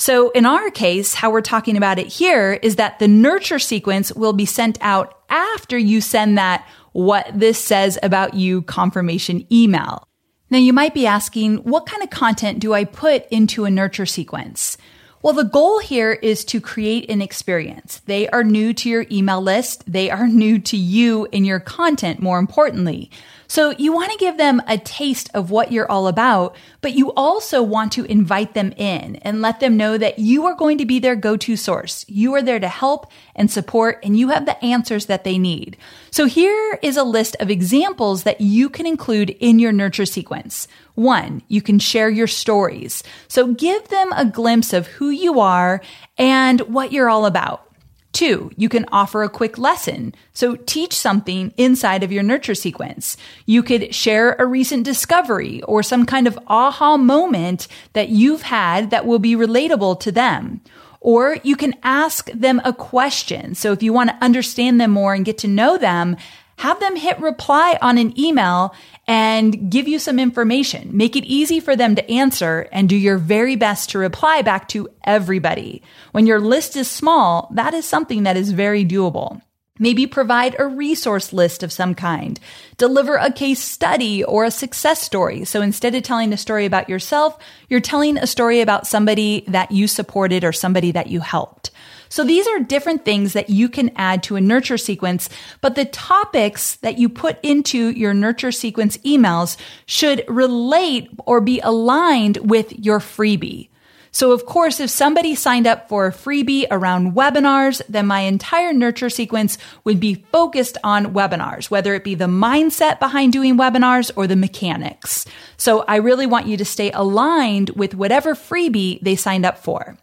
So 0.01 0.31
in 0.31 0.47
our 0.47 0.71
case, 0.71 1.13
how 1.13 1.29
we're 1.29 1.41
talking 1.41 1.77
about 1.77 1.99
it 1.99 2.07
here 2.07 2.53
is 2.53 2.77
that 2.77 2.97
the 2.97 3.07
nurture 3.07 3.59
sequence 3.59 4.11
will 4.11 4.33
be 4.33 4.47
sent 4.47 4.79
out 4.81 5.21
after 5.29 5.77
you 5.77 6.01
send 6.01 6.39
that 6.39 6.67
what 6.93 7.29
this 7.35 7.59
says 7.59 7.99
about 8.01 8.33
you 8.33 8.63
confirmation 8.63 9.45
email. 9.51 10.07
Now 10.49 10.57
you 10.57 10.73
might 10.73 10.95
be 10.95 11.05
asking, 11.05 11.57
what 11.57 11.85
kind 11.85 12.01
of 12.01 12.09
content 12.09 12.57
do 12.57 12.73
I 12.73 12.83
put 12.83 13.27
into 13.29 13.65
a 13.65 13.69
nurture 13.69 14.07
sequence? 14.07 14.75
Well, 15.21 15.33
the 15.33 15.43
goal 15.43 15.77
here 15.77 16.13
is 16.13 16.43
to 16.45 16.59
create 16.59 17.07
an 17.11 17.21
experience. 17.21 18.01
They 18.07 18.27
are 18.29 18.43
new 18.43 18.73
to 18.73 18.89
your 18.89 19.05
email 19.11 19.39
list. 19.39 19.83
They 19.85 20.09
are 20.09 20.27
new 20.43 20.57
to 20.61 20.77
you 20.77 21.27
and 21.31 21.45
your 21.45 21.59
content, 21.59 22.23
more 22.23 22.39
importantly. 22.39 23.11
So 23.51 23.71
you 23.71 23.91
want 23.91 24.13
to 24.13 24.17
give 24.17 24.37
them 24.37 24.61
a 24.65 24.77
taste 24.77 25.29
of 25.33 25.51
what 25.51 25.73
you're 25.73 25.91
all 25.91 26.07
about, 26.07 26.55
but 26.79 26.93
you 26.93 27.11
also 27.17 27.61
want 27.61 27.91
to 27.91 28.05
invite 28.05 28.53
them 28.53 28.71
in 28.77 29.17
and 29.17 29.41
let 29.41 29.59
them 29.59 29.75
know 29.75 29.97
that 29.97 30.19
you 30.19 30.45
are 30.45 30.55
going 30.55 30.77
to 30.77 30.85
be 30.85 30.99
their 30.99 31.17
go-to 31.17 31.57
source. 31.57 32.05
You 32.07 32.33
are 32.35 32.41
there 32.41 32.61
to 32.61 32.69
help 32.69 33.11
and 33.35 33.51
support 33.51 33.99
and 34.03 34.17
you 34.17 34.29
have 34.29 34.45
the 34.45 34.63
answers 34.63 35.07
that 35.07 35.25
they 35.25 35.37
need. 35.37 35.75
So 36.11 36.27
here 36.27 36.79
is 36.81 36.95
a 36.95 37.03
list 37.03 37.35
of 37.41 37.49
examples 37.49 38.23
that 38.23 38.39
you 38.39 38.69
can 38.69 38.85
include 38.85 39.31
in 39.31 39.59
your 39.59 39.73
nurture 39.73 40.05
sequence. 40.05 40.69
One, 40.95 41.41
you 41.49 41.61
can 41.61 41.77
share 41.77 42.09
your 42.09 42.27
stories. 42.27 43.03
So 43.27 43.53
give 43.53 43.89
them 43.89 44.13
a 44.13 44.23
glimpse 44.23 44.71
of 44.71 44.87
who 44.87 45.09
you 45.09 45.41
are 45.41 45.81
and 46.17 46.61
what 46.61 46.93
you're 46.93 47.09
all 47.09 47.25
about. 47.25 47.70
Two, 48.12 48.52
you 48.58 48.67
can 48.67 48.86
offer 48.91 49.24
a 49.24 49.30
quick 49.30 49.58
lesson. 49.58 50.13
So 50.34 50.56
teach 50.56 50.93
something 50.93 51.54
inside 51.56 52.04
of 52.04 52.12
your 52.12 52.24
nurture 52.24 52.56
sequence. 52.56 53.15
You 53.45 53.63
could 53.63 53.95
share 53.95 54.34
a 54.34 54.45
recent 54.45 54.84
discovery 54.84 55.62
or 55.63 55.82
some 55.82 56.06
kind 56.06 56.28
of 56.28 56.38
aha 56.47 56.97
moment 56.97 57.67
that 57.93 58.10
you've 58.10 58.41
had 58.41 58.89
that 58.89 59.06
will 59.06 59.19
be 59.19 59.36
relatable 59.36 60.02
to 60.02 60.12
them. 60.12 60.62
Or 61.00 61.38
you 61.41 61.56
can 61.56 61.74
ask 61.82 62.30
them 62.32 62.62
a 62.63 62.74
question. 62.74 63.56
So 63.56 63.71
if 63.71 63.82
you 63.82 63.91
want 63.91 64.12
to 64.12 64.24
understand 64.24 64.80
them 64.80 64.91
more 64.91 65.15
and 65.15 65.26
get 65.26 65.39
to 65.39 65.47
know 65.47 65.78
them, 65.78 66.17
have 66.62 66.80
them 66.80 66.95
hit 66.95 67.19
reply 67.19 67.76
on 67.82 67.97
an 67.97 68.13
email 68.19 68.76
and 69.08 69.71
give 69.71 69.88
you 69.88 69.97
some 69.97 70.19
information. 70.19 70.95
Make 70.95 71.15
it 71.15 71.26
easy 71.26 71.60
for 71.60 71.76
them 71.76 71.95
to 71.95 72.12
answer 72.12 72.69
and 72.71 72.88
do 72.88 72.95
your 72.95 73.17
very 73.17 73.56
best 73.56 73.89
to 73.89 73.97
reply 73.97 74.43
back 74.43 74.67
to 74.67 74.88
everybody. 75.04 75.82
When 76.12 76.28
your 76.28 76.39
list 76.39 76.76
is 76.76 76.88
small, 76.88 77.50
that 77.56 77.74
is 77.74 77.86
something 77.86 78.21
that 78.24 78.38
is 78.38 78.52
very 78.52 78.86
doable. 78.86 79.41
Maybe 79.80 80.06
provide 80.06 80.56
a 80.60 80.67
resource 80.67 81.34
list 81.34 81.63
of 81.63 81.71
some 81.71 81.95
kind. 81.95 82.39
Deliver 82.78 83.15
a 83.15 83.32
case 83.32 83.63
study 83.63 84.24
or 84.24 84.43
a 84.43 84.52
success 84.52 85.02
story. 85.02 85.45
So 85.45 85.63
instead 85.63 85.95
of 85.95 86.04
telling 86.04 86.32
a 86.32 86.38
story 86.38 86.67
about 86.67 86.89
yourself, 86.89 87.39
you're 87.69 87.80
telling 87.80 88.19
a 88.19 88.28
story 88.28 88.62
about 88.62 88.86
somebody 88.86 89.45
that 89.47 89.71
you 89.71 89.88
supported 89.88 90.43
or 90.43 90.54
somebody 90.54 90.91
that 90.91 91.08
you 91.08 91.21
helped. 91.21 91.70
So 92.12 92.26
these 92.26 92.45
are 92.45 92.60
different 92.60 93.06
things 93.06 93.32
that 93.34 93.50
you 93.50 93.69
can 93.69 93.89
add 93.95 94.21
to 94.24 94.36
a 94.36 94.41
nurture 94.41 94.78
sequence, 94.78 95.30
but 95.62 95.76
the 95.76 95.86
topics 95.86 96.76
that 96.78 97.00
you 97.00 97.08
put 97.08 97.39
into 97.41 97.89
your 97.91 98.13
nurture 98.13 98.52
sequence 98.52 98.97
emails 98.97 99.56
should 99.86 100.26
relate 100.28 101.10
or 101.26 101.39
be 101.39 101.62
aligned 101.62 102.36
with 102.38 102.78
your 102.78 103.00
freebie. 103.00 103.69
So 104.12 104.34
of 104.34 104.45
course, 104.45 104.82
if 104.82 104.89
somebody 104.89 105.36
signed 105.36 105.65
up 105.65 105.88
for 105.88 106.06
a 106.06 106.12
freebie 106.12 106.65
around 106.69 107.13
webinars, 107.13 107.82
then 107.88 108.08
my 108.08 108.19
entire 108.19 108.74
nurture 108.74 109.10
sequence 109.10 109.58
would 109.86 110.02
be 110.02 110.26
focused 110.34 110.78
on 110.84 111.13
webinars, 111.13 111.71
whether 111.71 111.93
it 111.93 112.04
be 112.04 112.15
the 112.15 112.26
mindset 112.26 113.00
behind 113.00 113.32
doing 113.32 113.58
webinars 113.58 114.12
or 114.17 114.28
the 114.28 114.36
mechanics. 114.36 115.26
So 115.56 115.86
I 115.88 115.95
really 115.95 116.26
want 116.26 116.47
you 116.47 116.58
to 116.58 116.65
stay 116.65 116.91
aligned 116.91 117.69
with 117.69 117.95
whatever 117.95 118.36
freebie 118.36 119.00
they 119.00 119.15
signed 119.15 119.45
up 119.45 119.60
for. 119.60 119.97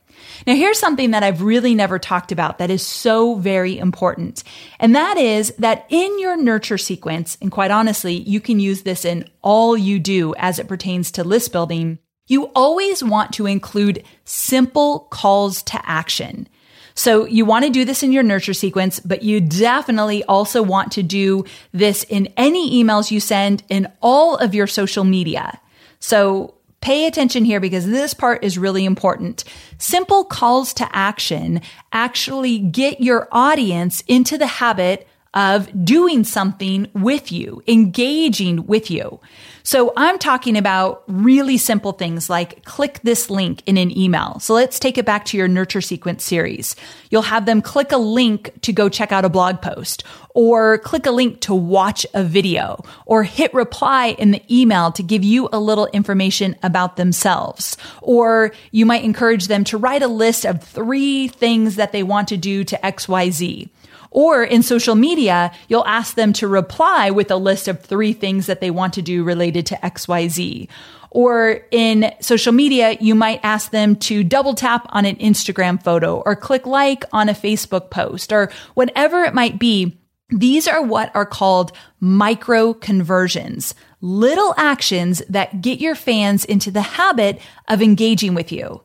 Now, 0.46 0.54
here's 0.54 0.78
something 0.78 1.11
that 1.11 1.22
I've 1.22 1.42
really 1.42 1.74
never 1.74 1.98
talked 1.98 2.33
about 2.33 2.59
that 2.59 2.70
is 2.70 2.87
so 2.87 3.35
very 3.37 3.78
important. 3.78 4.44
And 4.78 4.94
that 4.94 5.16
is 5.16 5.52
that 5.59 5.87
in 5.88 6.18
your 6.18 6.37
nurture 6.37 6.78
sequence, 6.78 7.37
and 7.40 7.50
quite 7.50 7.70
honestly, 7.70 8.14
you 8.14 8.40
can 8.40 8.61
use 8.61 8.83
this 8.83 9.04
in 9.04 9.28
all 9.42 9.76
you 9.76 9.98
do 9.98 10.35
as 10.38 10.59
it 10.59 10.68
pertains 10.68 11.11
to 11.12 11.24
list 11.24 11.52
building. 11.52 11.98
You 12.26 12.50
always 12.54 13.02
want 13.02 13.33
to 13.35 13.46
include 13.46 14.04
simple 14.24 15.00
calls 15.11 15.62
to 15.64 15.81
action. 15.85 16.48
So 16.94 17.26
you 17.26 17.44
want 17.44 17.64
to 17.64 17.70
do 17.70 17.85
this 17.85 18.02
in 18.02 18.11
your 18.11 18.24
nurture 18.24 18.52
sequence, 18.52 18.98
but 18.98 19.22
you 19.22 19.40
definitely 19.40 20.24
also 20.24 20.62
want 20.62 20.90
to 20.92 21.02
do 21.04 21.44
this 21.72 22.02
in 22.02 22.26
any 22.37 22.83
emails 22.83 23.12
you 23.12 23.20
send 23.20 23.62
in 23.68 23.87
all 24.02 24.37
of 24.37 24.52
your 24.52 24.66
social 24.66 25.04
media. 25.04 25.61
So 26.00 26.58
Pay 26.80 27.06
attention 27.06 27.44
here 27.44 27.60
because 27.60 27.86
this 27.86 28.14
part 28.14 28.44
is 28.44 28.58
really 28.58 28.84
important. 28.84 29.44
Simple 29.78 30.24
calls 30.24 30.72
to 30.74 30.88
action 30.94 31.60
actually 31.92 32.58
get 32.58 33.00
your 33.00 33.28
audience 33.32 34.02
into 34.06 34.38
the 34.38 34.46
habit 34.46 35.06
of 35.34 35.68
doing 35.84 36.24
something 36.24 36.88
with 36.94 37.30
you, 37.30 37.62
engaging 37.68 38.66
with 38.66 38.90
you. 38.90 39.20
So 39.62 39.92
I'm 39.96 40.18
talking 40.18 40.56
about 40.56 41.04
really 41.06 41.58
simple 41.58 41.92
things 41.92 42.30
like 42.30 42.64
click 42.64 43.00
this 43.02 43.28
link 43.28 43.62
in 43.66 43.76
an 43.76 43.96
email. 43.96 44.40
So 44.40 44.54
let's 44.54 44.78
take 44.78 44.96
it 44.96 45.04
back 45.04 45.26
to 45.26 45.36
your 45.36 45.46
nurture 45.46 45.82
sequence 45.82 46.24
series. 46.24 46.74
You'll 47.10 47.22
have 47.22 47.44
them 47.44 47.60
click 47.60 47.92
a 47.92 47.98
link 47.98 48.52
to 48.62 48.72
go 48.72 48.88
check 48.88 49.12
out 49.12 49.26
a 49.26 49.28
blog 49.28 49.60
post 49.60 50.04
or 50.30 50.78
click 50.78 51.04
a 51.04 51.10
link 51.10 51.40
to 51.42 51.54
watch 51.54 52.06
a 52.14 52.24
video 52.24 52.82
or 53.04 53.24
hit 53.24 53.52
reply 53.52 54.16
in 54.18 54.30
the 54.30 54.42
email 54.50 54.90
to 54.92 55.02
give 55.02 55.22
you 55.22 55.48
a 55.52 55.60
little 55.60 55.86
information 55.88 56.56
about 56.62 56.96
themselves. 56.96 57.76
Or 58.00 58.52
you 58.70 58.86
might 58.86 59.04
encourage 59.04 59.48
them 59.48 59.64
to 59.64 59.76
write 59.76 60.02
a 60.02 60.08
list 60.08 60.46
of 60.46 60.62
three 60.62 61.28
things 61.28 61.76
that 61.76 61.92
they 61.92 62.02
want 62.02 62.28
to 62.28 62.38
do 62.38 62.64
to 62.64 62.76
XYZ. 62.82 63.68
Or 64.11 64.42
in 64.42 64.62
social 64.62 64.94
media, 64.94 65.53
you'll 65.68 65.87
ask 65.87 66.14
them 66.14 66.33
to 66.35 66.49
reply 66.49 67.11
with 67.11 67.31
a 67.31 67.37
list 67.37 67.68
of 67.68 67.81
three 67.81 68.12
things 68.12 68.47
that 68.47 68.61
they 68.61 68.71
want 68.71 68.94
to 68.94 69.03
do 69.03 69.25
related 69.25 69.66
to 69.66 69.77
XYZ. 69.77 70.68
Or 71.11 71.62
in 71.71 72.12
social 72.21 72.53
media, 72.53 72.97
you 73.01 73.14
might 73.14 73.40
ask 73.42 73.71
them 73.71 73.97
to 73.97 74.23
double 74.23 74.55
tap 74.55 74.87
on 74.90 75.05
an 75.05 75.16
Instagram 75.16 75.83
photo 75.83 76.21
or 76.21 76.37
click 76.37 76.66
like 76.66 77.05
on 77.12 77.29
a 77.29 77.35
Facebook 77.35 77.90
post 77.90 78.33
or 78.33 78.51
whatever 78.75 79.25
it 79.25 79.35
might 79.35 79.59
be. 79.59 79.99
These 80.31 80.68
are 80.68 80.83
what 80.83 81.11
are 81.14 81.25
called 81.25 81.73
micro 82.01 82.75
conversions, 82.75 83.75
little 84.03 84.55
actions 84.59 85.23
that 85.31 85.62
get 85.62 85.81
your 85.81 85.94
fans 85.94 86.44
into 86.44 86.71
the 86.71 86.83
habit 86.83 87.40
of 87.68 87.81
engaging 87.81 88.35
with 88.35 88.53
you. 88.53 88.83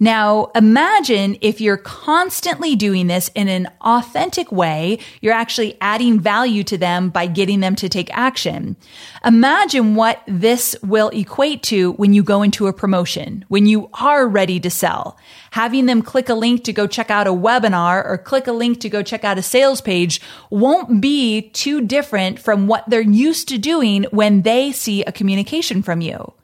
Now, 0.00 0.50
imagine 0.54 1.36
if 1.40 1.60
you're 1.60 1.76
constantly 1.76 2.74
doing 2.74 3.06
this 3.06 3.30
in 3.34 3.48
an 3.48 3.68
authentic 3.80 4.50
way, 4.50 4.98
you're 5.20 5.32
actually 5.32 5.76
adding 5.80 6.18
value 6.18 6.64
to 6.64 6.76
them 6.76 7.10
by 7.10 7.26
getting 7.26 7.60
them 7.60 7.76
to 7.76 7.88
take 7.88 8.14
action. 8.16 8.76
Imagine 9.24 9.94
what 9.94 10.22
this 10.26 10.74
will 10.82 11.10
equate 11.10 11.62
to 11.64 11.92
when 11.92 12.12
you 12.12 12.22
go 12.22 12.42
into 12.42 12.66
a 12.66 12.72
promotion, 12.72 13.44
when 13.48 13.66
you 13.66 13.88
are 13.94 14.26
ready 14.26 14.58
to 14.60 14.70
sell. 14.70 15.16
Having 15.52 15.86
them 15.86 16.02
click 16.02 16.28
a 16.28 16.34
link 16.34 16.64
to 16.64 16.72
go 16.72 16.86
check 16.86 17.10
out 17.10 17.26
a 17.26 17.32
webinar 17.32 18.04
or 18.04 18.18
click 18.18 18.46
a 18.46 18.52
link 18.52 18.80
to 18.80 18.88
go 18.88 19.02
check 19.02 19.24
out 19.24 19.38
a 19.38 19.42
sales 19.42 19.80
page 19.80 20.20
won't 20.50 21.00
be 21.00 21.50
too 21.50 21.80
different 21.80 22.38
from 22.38 22.66
what 22.66 22.88
they're 22.88 23.00
used 23.00 23.48
to 23.48 23.58
doing 23.58 24.04
when 24.10 24.42
they 24.42 24.72
see 24.72 25.04
a 25.04 25.12
communication 25.12 25.82
from 25.82 26.00
you. 26.00 26.34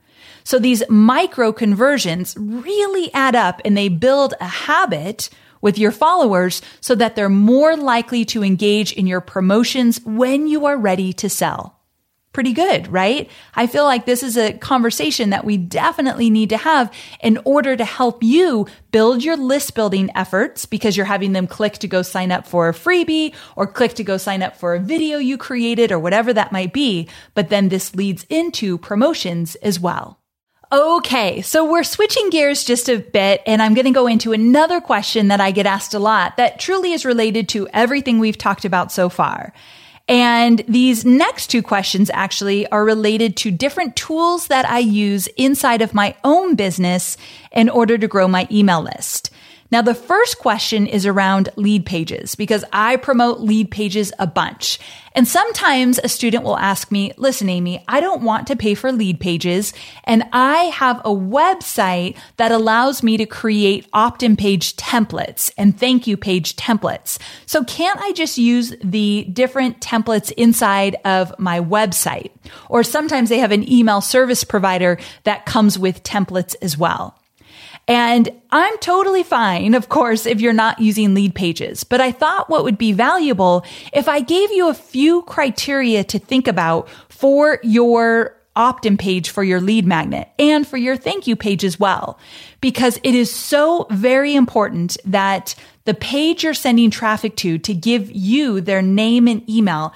So 0.50 0.58
these 0.58 0.82
micro 0.88 1.52
conversions 1.52 2.34
really 2.36 3.14
add 3.14 3.36
up 3.36 3.62
and 3.64 3.76
they 3.76 3.88
build 3.88 4.34
a 4.40 4.48
habit 4.48 5.30
with 5.60 5.78
your 5.78 5.92
followers 5.92 6.60
so 6.80 6.96
that 6.96 7.14
they're 7.14 7.28
more 7.28 7.76
likely 7.76 8.24
to 8.24 8.42
engage 8.42 8.92
in 8.92 9.06
your 9.06 9.20
promotions 9.20 10.00
when 10.04 10.48
you 10.48 10.66
are 10.66 10.76
ready 10.76 11.12
to 11.12 11.28
sell. 11.28 11.78
Pretty 12.32 12.52
good, 12.52 12.88
right? 12.88 13.30
I 13.54 13.68
feel 13.68 13.84
like 13.84 14.06
this 14.06 14.24
is 14.24 14.36
a 14.36 14.54
conversation 14.54 15.30
that 15.30 15.44
we 15.44 15.56
definitely 15.56 16.30
need 16.30 16.48
to 16.48 16.56
have 16.56 16.92
in 17.20 17.38
order 17.44 17.76
to 17.76 17.84
help 17.84 18.24
you 18.24 18.66
build 18.90 19.22
your 19.22 19.36
list 19.36 19.76
building 19.76 20.10
efforts 20.16 20.66
because 20.66 20.96
you're 20.96 21.06
having 21.06 21.32
them 21.32 21.46
click 21.46 21.74
to 21.74 21.86
go 21.86 22.02
sign 22.02 22.32
up 22.32 22.44
for 22.44 22.68
a 22.68 22.74
freebie 22.74 23.36
or 23.54 23.68
click 23.68 23.94
to 23.94 24.02
go 24.02 24.16
sign 24.16 24.42
up 24.42 24.56
for 24.56 24.74
a 24.74 24.80
video 24.80 25.18
you 25.18 25.38
created 25.38 25.92
or 25.92 26.00
whatever 26.00 26.32
that 26.32 26.50
might 26.50 26.72
be. 26.72 27.08
But 27.34 27.50
then 27.50 27.68
this 27.68 27.94
leads 27.94 28.26
into 28.28 28.78
promotions 28.78 29.54
as 29.62 29.78
well. 29.78 30.19
Okay, 30.72 31.42
so 31.42 31.68
we're 31.68 31.82
switching 31.82 32.30
gears 32.30 32.62
just 32.62 32.88
a 32.88 32.98
bit, 32.98 33.42
and 33.44 33.60
I'm 33.60 33.74
going 33.74 33.86
to 33.86 33.90
go 33.90 34.06
into 34.06 34.32
another 34.32 34.80
question 34.80 35.26
that 35.26 35.40
I 35.40 35.50
get 35.50 35.66
asked 35.66 35.94
a 35.94 35.98
lot 35.98 36.36
that 36.36 36.60
truly 36.60 36.92
is 36.92 37.04
related 37.04 37.48
to 37.48 37.66
everything 37.72 38.20
we've 38.20 38.38
talked 38.38 38.64
about 38.64 38.92
so 38.92 39.08
far. 39.08 39.52
And 40.06 40.62
these 40.68 41.04
next 41.04 41.48
two 41.48 41.62
questions 41.62 42.08
actually 42.14 42.68
are 42.68 42.84
related 42.84 43.36
to 43.38 43.50
different 43.50 43.96
tools 43.96 44.46
that 44.46 44.64
I 44.64 44.78
use 44.78 45.26
inside 45.36 45.82
of 45.82 45.92
my 45.92 46.14
own 46.22 46.54
business 46.54 47.16
in 47.50 47.68
order 47.68 47.98
to 47.98 48.06
grow 48.06 48.28
my 48.28 48.46
email 48.48 48.80
list. 48.80 49.29
Now, 49.70 49.82
the 49.82 49.94
first 49.94 50.38
question 50.38 50.86
is 50.86 51.06
around 51.06 51.48
Leadpages 51.56 52.36
because 52.36 52.64
I 52.72 52.96
promote 52.96 53.38
Leadpages 53.38 54.10
a 54.18 54.26
bunch. 54.26 54.80
And 55.12 55.26
sometimes 55.26 55.98
a 55.98 56.08
student 56.08 56.44
will 56.44 56.56
ask 56.56 56.90
me, 56.90 57.12
listen, 57.16 57.48
Amy, 57.48 57.84
I 57.86 58.00
don't 58.00 58.22
want 58.22 58.48
to 58.48 58.56
pay 58.56 58.74
for 58.74 58.90
Leadpages. 58.90 59.72
And 60.04 60.24
I 60.32 60.64
have 60.64 60.98
a 61.00 61.10
website 61.10 62.16
that 62.36 62.52
allows 62.52 63.02
me 63.02 63.16
to 63.16 63.26
create 63.26 63.88
opt-in 63.92 64.36
page 64.36 64.76
templates 64.76 65.52
and 65.56 65.78
thank 65.78 66.06
you 66.06 66.16
page 66.16 66.56
templates. 66.56 67.18
So 67.46 67.62
can't 67.64 68.00
I 68.00 68.12
just 68.12 68.38
use 68.38 68.74
the 68.82 69.24
different 69.32 69.80
templates 69.80 70.32
inside 70.32 70.96
of 71.04 71.32
my 71.38 71.60
website? 71.60 72.30
Or 72.68 72.82
sometimes 72.82 73.28
they 73.28 73.38
have 73.38 73.52
an 73.52 73.70
email 73.70 74.00
service 74.00 74.42
provider 74.42 74.98
that 75.24 75.46
comes 75.46 75.78
with 75.78 76.02
templates 76.02 76.56
as 76.60 76.76
well. 76.76 77.19
And 77.90 78.28
I'm 78.52 78.78
totally 78.78 79.24
fine, 79.24 79.74
of 79.74 79.88
course, 79.88 80.24
if 80.24 80.40
you're 80.40 80.52
not 80.52 80.78
using 80.78 81.12
Leadpages, 81.12 81.84
but 81.88 82.00
I 82.00 82.12
thought 82.12 82.48
what 82.48 82.62
would 82.62 82.78
be 82.78 82.92
valuable 82.92 83.64
if 83.92 84.08
I 84.08 84.20
gave 84.20 84.52
you 84.52 84.68
a 84.68 84.74
few 84.74 85.22
criteria 85.22 86.04
to 86.04 86.20
think 86.20 86.46
about 86.46 86.88
for 87.08 87.58
your 87.64 88.36
opt-in 88.54 88.96
page 88.96 89.30
for 89.30 89.42
your 89.42 89.60
lead 89.60 89.86
magnet 89.86 90.28
and 90.38 90.68
for 90.68 90.76
your 90.76 90.96
thank 90.96 91.26
you 91.26 91.34
page 91.34 91.64
as 91.64 91.80
well. 91.80 92.16
Because 92.60 93.00
it 93.02 93.16
is 93.16 93.34
so 93.34 93.88
very 93.90 94.36
important 94.36 94.96
that 95.04 95.56
the 95.84 95.94
page 95.94 96.44
you're 96.44 96.54
sending 96.54 96.92
traffic 96.92 97.34
to 97.38 97.58
to 97.58 97.74
give 97.74 98.08
you 98.12 98.60
their 98.60 98.82
name 98.82 99.26
and 99.26 99.48
email 99.50 99.92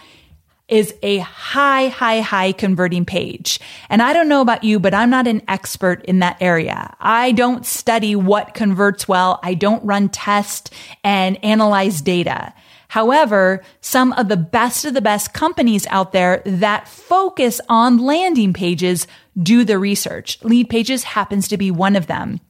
is 0.69 0.95
a 1.03 1.19
high, 1.19 1.89
high, 1.89 2.21
high 2.21 2.53
converting 2.53 3.05
page. 3.05 3.61
And 3.91 4.01
I 4.01 4.13
don't 4.13 4.29
know 4.29 4.41
about 4.41 4.65
you, 4.65 4.81
but 4.81 4.95
I'm 4.95 5.11
not 5.11 5.27
an 5.27 5.43
expert 5.47 6.05
in 6.07 6.21
that 6.21 6.39
area. 6.41 6.95
I 7.01 7.33
don't 7.33 7.67
study 7.67 8.17
what 8.17 8.55
converts 8.55 9.07
well. 9.07 9.41
I 9.43 9.55
don't 9.55 9.85
run 9.85 10.09
tests 10.09 10.71
and 11.03 11.43
analyze 11.45 12.01
data. 12.01 12.55
However, 12.89 13.63
some 13.81 14.13
of 14.13 14.29
the 14.29 14.37
best 14.37 14.85
of 14.85 14.95
the 14.95 15.03
best 15.03 15.35
companies 15.35 15.87
out 15.89 16.13
there 16.13 16.43
that 16.47 16.89
focus 16.89 17.61
on 17.69 17.99
landing 17.99 18.53
pages 18.53 19.07
do 19.37 19.65
the 19.65 19.79
research. 19.79 20.41
Leadpages 20.41 21.03
happens 21.03 21.49
to 21.49 21.57
be 21.57 21.71
one 21.71 21.97
of 21.97 22.07
them. 22.07 22.41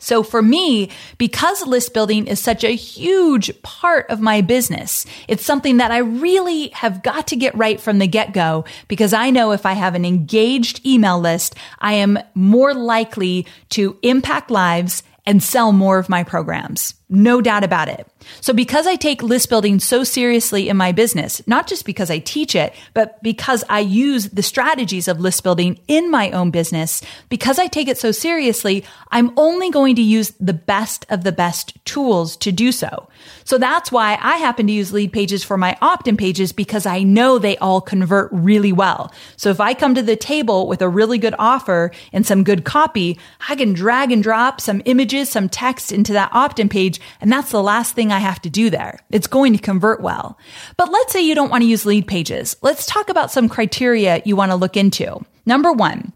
So 0.00 0.22
for 0.24 0.42
me, 0.42 0.90
because 1.18 1.64
list 1.66 1.94
building 1.94 2.26
is 2.26 2.40
such 2.40 2.64
a 2.64 2.74
huge 2.74 3.62
part 3.62 4.10
of 4.10 4.20
my 4.20 4.40
business, 4.40 5.06
it's 5.28 5.44
something 5.44 5.76
that 5.76 5.92
I 5.92 5.98
really 5.98 6.68
have 6.68 7.02
got 7.02 7.28
to 7.28 7.36
get 7.36 7.56
right 7.56 7.80
from 7.80 7.98
the 7.98 8.08
get 8.08 8.32
go 8.32 8.64
because 8.88 9.12
I 9.12 9.30
know 9.30 9.52
if 9.52 9.64
I 9.64 9.74
have 9.74 9.94
an 9.94 10.04
engaged 10.04 10.84
email 10.84 11.20
list, 11.20 11.54
I 11.78 11.94
am 11.94 12.18
more 12.34 12.74
likely 12.74 13.46
to 13.70 13.96
impact 14.02 14.50
lives 14.50 15.02
and 15.26 15.42
sell 15.42 15.72
more 15.72 15.98
of 15.98 16.08
my 16.08 16.24
programs. 16.24 16.94
No 17.08 17.40
doubt 17.40 17.64
about 17.64 17.88
it. 17.88 18.06
So 18.40 18.52
because 18.52 18.86
I 18.86 18.94
take 18.94 19.22
list 19.22 19.48
building 19.48 19.80
so 19.80 20.04
seriously 20.04 20.68
in 20.68 20.76
my 20.76 20.92
business, 20.92 21.46
not 21.46 21.66
just 21.66 21.84
because 21.84 22.10
I 22.10 22.20
teach 22.20 22.54
it, 22.54 22.72
but 22.94 23.20
because 23.22 23.64
I 23.68 23.80
use 23.80 24.28
the 24.30 24.42
strategies 24.42 25.08
of 25.08 25.20
list 25.20 25.42
building 25.42 25.80
in 25.88 26.10
my 26.10 26.30
own 26.30 26.50
business, 26.50 27.02
because 27.28 27.58
I 27.58 27.66
take 27.66 27.88
it 27.88 27.98
so 27.98 28.12
seriously, 28.12 28.84
I'm 29.10 29.32
only 29.36 29.70
going 29.70 29.96
to 29.96 30.02
use 30.02 30.30
the 30.38 30.52
best 30.52 31.04
of 31.10 31.24
the 31.24 31.32
best 31.32 31.76
tools 31.84 32.36
to 32.38 32.52
do 32.52 32.70
so. 32.70 33.08
So 33.44 33.58
that's 33.58 33.90
why 33.90 34.18
I 34.20 34.36
happen 34.36 34.66
to 34.66 34.72
use 34.72 34.92
Leadpages 34.92 35.44
for 35.44 35.56
my 35.56 35.76
opt-in 35.80 36.16
pages 36.16 36.52
because 36.52 36.86
I 36.86 37.02
know 37.02 37.38
they 37.38 37.56
all 37.58 37.80
convert 37.80 38.30
really 38.32 38.72
well. 38.72 39.12
So 39.36 39.50
if 39.50 39.60
I 39.60 39.74
come 39.74 39.94
to 39.94 40.02
the 40.02 40.16
table 40.16 40.66
with 40.66 40.82
a 40.82 40.88
really 40.88 41.18
good 41.18 41.34
offer 41.38 41.90
and 42.12 42.26
some 42.26 42.44
good 42.44 42.64
copy, 42.64 43.18
I 43.48 43.56
can 43.56 43.72
drag 43.72 44.12
and 44.12 44.22
drop 44.22 44.60
some 44.60 44.82
images, 44.84 45.28
some 45.28 45.48
text 45.48 45.92
into 45.92 46.12
that 46.12 46.30
opt-in 46.32 46.68
page. 46.68 47.00
And 47.20 47.30
that's 47.32 47.50
the 47.50 47.62
last 47.62 47.94
thing 47.94 48.12
I 48.12 48.18
have 48.18 48.40
to 48.42 48.50
do 48.50 48.70
there. 48.70 48.98
It's 49.10 49.26
going 49.26 49.52
to 49.52 49.58
convert 49.58 50.00
well. 50.00 50.38
But 50.76 50.90
let's 50.90 51.12
say 51.12 51.20
you 51.20 51.34
don't 51.34 51.50
want 51.50 51.62
to 51.62 51.68
use 51.68 51.84
Leadpages. 51.84 52.56
Let's 52.62 52.86
talk 52.86 53.08
about 53.08 53.30
some 53.30 53.48
criteria 53.48 54.22
you 54.24 54.36
want 54.36 54.50
to 54.52 54.56
look 54.56 54.76
into. 54.76 55.24
Number 55.46 55.72
one, 55.72 56.12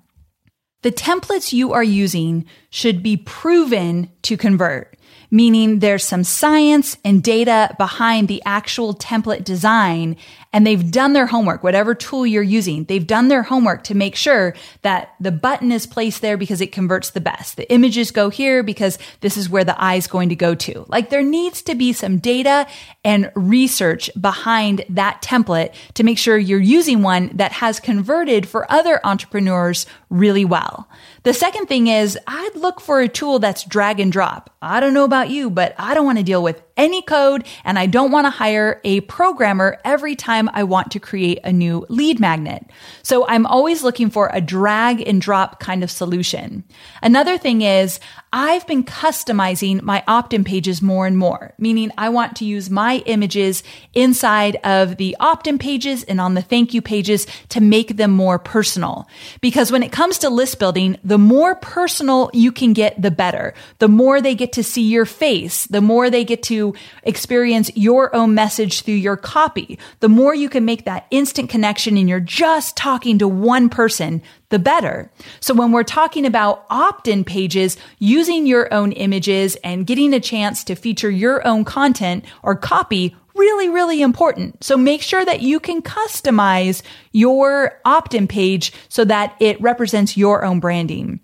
the 0.83 0.93
templates 0.93 1.53
you 1.53 1.73
are 1.73 1.83
using 1.83 2.45
should 2.69 3.03
be 3.03 3.17
proven 3.17 4.11
to 4.23 4.37
convert 4.37 4.97
meaning 5.35 5.81
there's 5.81 6.05
some 6.05 6.23
science 6.23 6.97
and 7.05 7.21
data 7.21 7.75
behind 7.77 8.29
the 8.29 8.41
actual 8.47 8.95
template 8.95 9.43
design 9.43 10.17
and 10.55 10.65
they've 10.65 10.89
done 10.93 11.15
their 11.15 11.27
homework, 11.27 11.65
whatever 11.65 11.97
tool 11.97 12.25
you're 12.25 12.41
using, 12.41 12.85
they've 12.85 13.09
done 13.09 13.27
their 13.27 13.43
homework 13.43 13.83
to 13.83 13.95
make 13.95 14.15
sure 14.15 14.55
that 14.83 15.13
the 15.19 15.33
button 15.33 15.73
is 15.73 15.85
placed 15.85 16.23
there 16.23 16.37
because 16.37 16.61
it 16.61 16.71
converts 16.71 17.11
the 17.11 17.21
best. 17.21 17.57
The 17.57 17.71
images 17.73 18.13
go 18.13 18.31
here 18.31 18.63
because 18.63 18.97
this 19.21 19.37
is 19.37 19.51
where 19.51 19.65
the 19.65 19.79
eye 19.79 19.97
is 19.97 20.07
going 20.07 20.29
to 20.29 20.37
go 20.37 20.55
to. 20.55 20.87
Like 20.87 21.11
there 21.11 21.25
needs 21.25 21.61
to 21.63 21.75
be 21.75 21.93
some 21.93 22.19
data 22.19 22.69
and 23.05 23.33
research 23.35 24.09
behind 24.19 24.85
that 24.91 25.21
template 25.23 25.75
to 25.95 26.05
make 26.05 26.19
sure 26.19 26.39
you're 26.39 26.61
using 26.61 27.03
one 27.03 27.31
that 27.35 27.51
has 27.51 27.81
converted 27.81 28.47
for 28.47 28.71
other 28.71 29.01
entrepreneurs 29.05 29.87
really 30.09 30.45
well. 30.45 30.89
The 31.25 31.35
second 31.35 31.67
thing 31.67 31.89
is 31.89 32.17
I'd 32.29 32.55
look 32.55 32.81
for 32.81 33.01
a 33.01 33.09
tool 33.09 33.41
that's 33.41 33.65
drag 33.65 33.99
and 33.99 34.13
drop. 34.13 34.51
I 34.63 34.79
don't 34.79 34.95
know 34.95 35.05
about 35.05 35.31
you, 35.31 35.51
but 35.51 35.75
I 35.79 35.95
don't 35.95 36.07
want 36.07 36.19
to 36.19 36.25
deal 36.25 36.45
with 36.45 36.63
any 36.77 37.03
code 37.03 37.47
and 37.65 37.79
I 37.79 37.87
don't 37.87 38.11
want 38.11 38.27
to 38.27 38.31
hire 38.31 38.81
a 38.85 39.01
programmer 39.03 39.79
every 39.85 40.17
time 40.17 40.51
I 40.53 40.65
want 40.65 40.91
to 40.93 41.01
create 41.01 41.41
a 41.45 41.53
new 41.53 41.87
lead 41.89 42.21
magnet. 42.21 42.67
So 43.03 43.27
I'm 43.27 43.47
always 43.47 43.83
looking 43.83 44.11
for 44.11 44.31
a 44.33 44.41
drag 44.41 45.07
and 45.07 45.21
drop 45.21 45.61
kind 45.61 45.83
of 45.85 45.91
solution. 45.91 46.65
Another 47.03 47.39
thing 47.39 47.63
is 47.63 48.01
I've 48.37 48.67
been 48.67 48.83
customizing 48.83 49.81
my 49.83 50.03
opt-in 50.09 50.43
pages 50.43 50.83
more 50.83 51.07
and 51.07 51.17
more, 51.17 51.55
meaning 51.57 51.93
I 51.97 52.09
want 52.09 52.35
to 52.37 52.45
use 52.45 52.69
my 52.69 52.97
images 53.07 53.63
inside 53.93 54.57
of 54.65 54.97
the 54.97 55.17
opt-in 55.21 55.57
pages 55.57 56.03
and 56.03 56.21
on 56.21 56.35
the 56.35 56.43
thank 56.43 56.75
you 56.75 56.83
pages 56.83 57.29
to 57.51 57.61
make 57.61 57.97
them 57.97 58.11
more 58.11 58.41
personal. 58.41 59.09
Because 59.41 59.71
when 59.71 59.85
it 59.85 59.93
comes 59.93 60.19
to 60.19 60.31
list 60.31 60.59
building, 60.59 60.99
the 61.05 61.17
more 61.17 61.55
personal 61.55 62.29
you 62.33 62.51
can 62.51 62.73
get, 62.73 63.01
the 63.01 63.13
better. 63.13 63.55
The 63.79 63.87
more 63.87 64.21
they 64.21 64.35
get 64.35 64.55
to 64.55 64.65
see 64.65 64.83
your 64.83 65.07
face, 65.07 65.67
the 65.67 65.81
more 65.81 66.11
they 66.11 66.25
get 66.25 66.43
to 66.45 66.75
experience 67.05 67.71
your 67.77 68.13
own 68.17 68.35
message 68.35 68.81
through 68.81 68.95
your 68.95 69.17
copy, 69.17 69.79
the 70.01 70.09
more 70.09 70.35
you 70.35 70.49
can 70.49 70.65
make 70.65 70.87
that 70.87 71.07
instant 71.13 71.51
connection 71.51 71.97
and 71.97 72.09
you're 72.09 72.19
just 72.19 72.77
talking 72.77 73.17
to 73.21 73.29
one 73.29 73.69
person, 73.69 74.23
the 74.51 74.59
better. 74.59 75.11
So 75.41 75.55
when 75.55 75.73
we're 75.73 75.83
talking 75.83 76.27
about 76.27 76.67
opt-in 76.71 77.25
pages, 77.25 77.77
using 77.99 78.47
your 78.47 78.73
own 78.73 78.93
images 78.93 79.57
and 79.65 79.87
getting 79.87 80.15
a 80.15 80.21
chance 80.21 80.65
to 80.65 80.75
feature 80.75 81.11
your 81.11 81.47
own 81.47 81.65
content 81.65 82.25
or 82.43 82.55
copy 82.55 83.17
really, 83.35 83.69
really 83.69 84.01
important. 84.01 84.63
So 84.63 84.77
make 84.77 85.03
sure 85.03 85.25
that 85.25 85.43
you 85.43 85.59
can 85.59 85.83
customize 85.83 86.83
your 87.13 87.81
opt-in 87.85 88.29
page 88.29 88.73
so 88.89 89.05
that 89.07 89.35
it 89.41 89.61
represents 89.61 90.17
your 90.17 90.45
own 90.45 90.61
branding. 90.61 91.21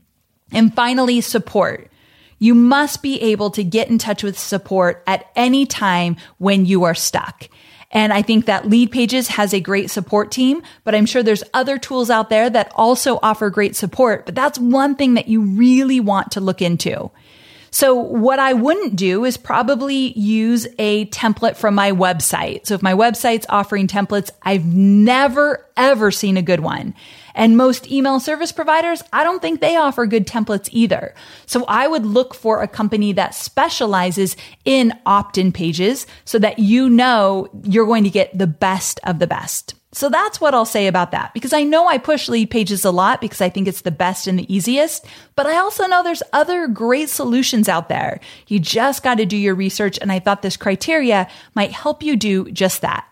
And 0.52 0.74
finally, 0.74 1.20
support. 1.20 1.88
You 2.40 2.54
must 2.54 3.02
be 3.02 3.20
able 3.20 3.50
to 3.50 3.62
get 3.62 3.88
in 3.90 3.98
touch 3.98 4.22
with 4.22 4.38
support 4.38 5.04
at 5.06 5.30
any 5.36 5.66
time 5.66 6.16
when 6.38 6.66
you 6.66 6.84
are 6.84 6.94
stuck. 6.94 7.48
And 7.90 8.12
I 8.12 8.22
think 8.22 8.46
that 8.46 8.64
Leadpages 8.64 9.28
has 9.28 9.52
a 9.52 9.60
great 9.60 9.90
support 9.90 10.30
team, 10.30 10.62
but 10.84 10.94
I'm 10.94 11.06
sure 11.06 11.22
there's 11.22 11.42
other 11.52 11.76
tools 11.76 12.08
out 12.08 12.30
there 12.30 12.48
that 12.48 12.72
also 12.76 13.18
offer 13.22 13.50
great 13.50 13.74
support. 13.74 14.26
But 14.26 14.36
that's 14.36 14.58
one 14.58 14.94
thing 14.94 15.14
that 15.14 15.28
you 15.28 15.42
really 15.42 15.98
want 15.98 16.32
to 16.32 16.40
look 16.40 16.62
into. 16.62 17.10
So 17.70 17.94
what 17.94 18.38
I 18.38 18.52
wouldn't 18.52 18.96
do 18.96 19.24
is 19.24 19.36
probably 19.36 20.18
use 20.18 20.66
a 20.78 21.06
template 21.06 21.56
from 21.56 21.74
my 21.74 21.92
website. 21.92 22.66
So 22.66 22.74
if 22.74 22.82
my 22.82 22.94
website's 22.94 23.46
offering 23.48 23.86
templates, 23.86 24.30
I've 24.42 24.66
never 24.66 25.66
ever 25.76 26.10
seen 26.10 26.36
a 26.36 26.42
good 26.42 26.60
one. 26.60 26.94
And 27.34 27.56
most 27.56 27.90
email 27.90 28.20
service 28.20 28.52
providers, 28.52 29.02
I 29.12 29.24
don't 29.24 29.40
think 29.40 29.60
they 29.60 29.76
offer 29.76 30.04
good 30.04 30.26
templates 30.26 30.68
either. 30.72 31.14
So 31.46 31.64
I 31.66 31.88
would 31.88 32.04
look 32.04 32.34
for 32.34 32.60
a 32.60 32.68
company 32.68 33.12
that 33.14 33.34
specializes 33.34 34.36
in 34.64 34.92
opt-in 35.06 35.52
pages 35.52 36.06
so 36.24 36.38
that 36.38 36.58
you 36.58 36.90
know 36.90 37.48
you're 37.62 37.86
going 37.86 38.04
to 38.04 38.10
get 38.10 38.36
the 38.36 38.46
best 38.46 39.00
of 39.04 39.20
the 39.20 39.26
best. 39.26 39.74
So 39.92 40.08
that's 40.08 40.40
what 40.40 40.54
I'll 40.54 40.64
say 40.64 40.86
about 40.86 41.10
that 41.10 41.34
because 41.34 41.52
I 41.52 41.64
know 41.64 41.88
I 41.88 41.98
push 41.98 42.28
Leadpages 42.28 42.84
a 42.84 42.90
lot 42.90 43.20
because 43.20 43.40
I 43.40 43.48
think 43.48 43.66
it's 43.66 43.80
the 43.80 43.90
best 43.90 44.28
and 44.28 44.38
the 44.38 44.54
easiest, 44.54 45.04
but 45.34 45.46
I 45.46 45.56
also 45.56 45.86
know 45.86 46.02
there's 46.02 46.22
other 46.32 46.68
great 46.68 47.08
solutions 47.08 47.68
out 47.68 47.88
there. 47.88 48.20
You 48.46 48.60
just 48.60 49.02
got 49.02 49.16
to 49.16 49.26
do 49.26 49.36
your 49.36 49.56
research. 49.56 49.98
And 50.00 50.12
I 50.12 50.20
thought 50.20 50.42
this 50.42 50.56
criteria 50.56 51.28
might 51.56 51.72
help 51.72 52.04
you 52.04 52.14
do 52.14 52.50
just 52.52 52.82
that. 52.82 53.04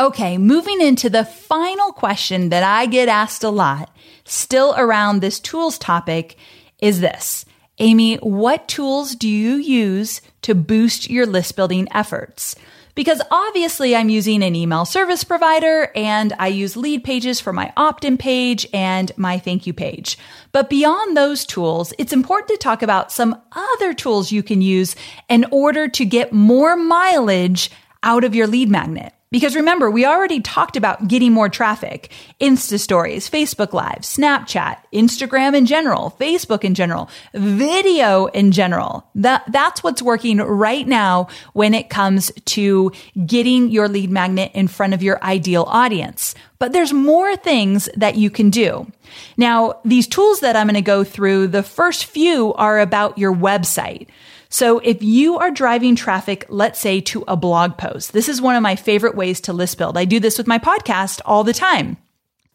Okay, 0.00 0.36
moving 0.36 0.80
into 0.80 1.08
the 1.08 1.24
final 1.24 1.92
question 1.92 2.48
that 2.48 2.64
I 2.64 2.86
get 2.86 3.08
asked 3.08 3.44
a 3.44 3.48
lot, 3.48 3.96
still 4.24 4.74
around 4.76 5.20
this 5.20 5.38
tools 5.40 5.78
topic, 5.78 6.36
is 6.80 7.00
this. 7.00 7.46
Amy, 7.78 8.16
what 8.16 8.68
tools 8.68 9.14
do 9.14 9.28
you 9.28 9.54
use 9.54 10.20
to 10.42 10.54
boost 10.54 11.08
your 11.08 11.24
list 11.24 11.56
building 11.56 11.88
efforts? 11.92 12.56
Because 12.96 13.20
obviously 13.30 13.94
I'm 13.94 14.08
using 14.08 14.42
an 14.42 14.56
email 14.56 14.86
service 14.86 15.22
provider 15.22 15.92
and 15.94 16.32
I 16.38 16.48
use 16.48 16.74
Leadpages 16.74 17.42
for 17.42 17.52
my 17.52 17.70
opt-in 17.76 18.16
page 18.16 18.66
and 18.72 19.12
my 19.18 19.38
thank 19.38 19.66
you 19.66 19.74
page. 19.74 20.18
But 20.50 20.70
beyond 20.70 21.14
those 21.14 21.44
tools, 21.44 21.92
it's 21.98 22.14
important 22.14 22.48
to 22.48 22.56
talk 22.56 22.82
about 22.82 23.12
some 23.12 23.40
other 23.52 23.92
tools 23.92 24.32
you 24.32 24.42
can 24.42 24.62
use 24.62 24.96
in 25.28 25.44
order 25.52 25.88
to 25.88 26.04
get 26.06 26.32
more 26.32 26.74
mileage 26.74 27.70
out 28.02 28.24
of 28.24 28.34
your 28.34 28.46
lead 28.46 28.70
magnet. 28.70 29.12
Because 29.36 29.54
remember, 29.54 29.90
we 29.90 30.06
already 30.06 30.40
talked 30.40 30.78
about 30.78 31.08
getting 31.08 31.30
more 31.30 31.50
traffic. 31.50 32.10
Insta 32.40 32.80
stories, 32.80 33.28
Facebook 33.28 33.74
Live, 33.74 33.98
Snapchat, 33.98 34.78
Instagram 34.94 35.54
in 35.54 35.66
general, 35.66 36.16
Facebook 36.18 36.64
in 36.64 36.72
general, 36.72 37.10
video 37.34 38.28
in 38.28 38.50
general. 38.50 39.06
That, 39.14 39.44
that's 39.48 39.82
what's 39.82 40.00
working 40.00 40.38
right 40.38 40.88
now 40.88 41.28
when 41.52 41.74
it 41.74 41.90
comes 41.90 42.32
to 42.46 42.92
getting 43.26 43.68
your 43.68 43.88
lead 43.88 44.10
magnet 44.10 44.52
in 44.54 44.68
front 44.68 44.94
of 44.94 45.02
your 45.02 45.22
ideal 45.22 45.64
audience. 45.64 46.34
But 46.58 46.72
there's 46.72 46.94
more 46.94 47.36
things 47.36 47.90
that 47.94 48.16
you 48.16 48.30
can 48.30 48.48
do. 48.48 48.90
Now, 49.36 49.80
these 49.84 50.06
tools 50.06 50.40
that 50.40 50.56
I'm 50.56 50.66
going 50.66 50.76
to 50.76 50.80
go 50.80 51.04
through, 51.04 51.48
the 51.48 51.62
first 51.62 52.06
few 52.06 52.54
are 52.54 52.80
about 52.80 53.18
your 53.18 53.34
website. 53.34 54.08
So 54.48 54.78
if 54.78 55.02
you 55.02 55.38
are 55.38 55.50
driving 55.50 55.96
traffic, 55.96 56.46
let's 56.48 56.80
say 56.80 57.00
to 57.02 57.24
a 57.26 57.36
blog 57.36 57.76
post, 57.76 58.12
this 58.12 58.28
is 58.28 58.40
one 58.40 58.56
of 58.56 58.62
my 58.62 58.76
favorite 58.76 59.14
ways 59.14 59.40
to 59.42 59.52
list 59.52 59.78
build. 59.78 59.98
I 59.98 60.04
do 60.04 60.20
this 60.20 60.38
with 60.38 60.46
my 60.46 60.58
podcast 60.58 61.20
all 61.24 61.44
the 61.44 61.52
time. 61.52 61.96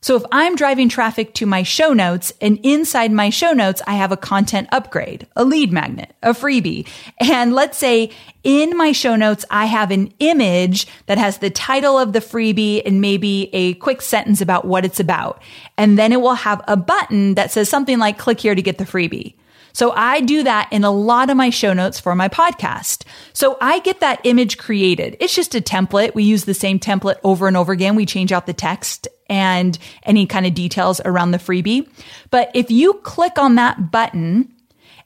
So 0.04 0.16
if 0.16 0.24
I'm 0.32 0.56
driving 0.56 0.90
traffic 0.90 1.36
to 1.36 1.46
my 1.46 1.62
show 1.62 1.94
notes 1.94 2.34
and 2.42 2.60
inside 2.64 3.12
my 3.12 3.30
show 3.30 3.52
notes, 3.52 3.84
I 3.86 3.94
have 3.94 4.12
a 4.12 4.18
content 4.18 4.68
upgrade, 4.72 5.28
a 5.36 5.46
lead 5.46 5.72
magnet, 5.72 6.16
a 6.24 6.34
freebie. 6.34 6.88
And 7.20 7.54
let's 7.54 7.78
say 7.78 8.10
in 8.44 8.76
my 8.76 8.94
show 8.94 9.16
notes, 9.16 9.46
I 9.52 9.66
have 9.68 9.92
an 9.92 10.12
image 10.18 10.88
that 11.06 11.20
has 11.20 11.38
the 11.38 11.52
title 11.52 12.00
of 12.00 12.14
the 12.14 12.20
freebie 12.20 12.82
and 12.84 13.00
maybe 13.00 13.52
a 13.54 13.76
quick 13.76 14.02
sentence 14.02 14.42
about 14.42 14.66
what 14.66 14.86
it's 14.86 15.00
about. 15.00 15.40
And 15.78 16.00
then 16.00 16.12
it 16.12 16.22
will 16.22 16.34
have 16.34 16.64
a 16.68 16.76
button 16.76 17.36
that 17.36 17.52
says 17.52 17.70
something 17.70 18.00
like 18.00 18.18
click 18.18 18.40
here 18.40 18.56
to 18.56 18.62
get 18.64 18.80
the 18.80 18.86
freebie. 18.86 19.36
So 19.74 19.92
I 19.92 20.22
do 20.22 20.44
that 20.44 20.72
in 20.72 20.84
a 20.84 20.92
lot 20.92 21.30
of 21.30 21.38
my 21.38 21.50
show 21.50 21.74
notes 21.74 22.00
for 22.00 22.16
my 22.16 22.28
podcast. 22.28 23.04
So 23.34 23.58
I 23.62 23.80
get 23.80 24.00
that 24.00 24.22
image 24.24 24.58
created. 24.58 25.18
It's 25.20 25.36
just 25.36 25.56
a 25.56 25.62
template. 25.62 26.16
We 26.16 26.24
use 26.24 26.46
the 26.46 26.54
same 26.54 26.80
template 26.80 27.20
over 27.24 27.48
and 27.48 27.58
over 27.58 27.72
again. 27.72 27.96
We 27.96 28.06
change 28.06 28.32
out 28.32 28.46
the 28.46 28.54
text 28.54 29.08
and 29.30 29.78
any 30.04 30.26
kind 30.26 30.46
of 30.46 30.54
details 30.54 31.00
around 31.06 31.32
the 31.32 31.38
freebie. 31.38 31.88
But 32.32 32.52
if 32.54 32.70
you 32.70 32.96
click 32.96 33.38
on 33.38 33.56
that 33.56 33.92
button, 33.92 34.54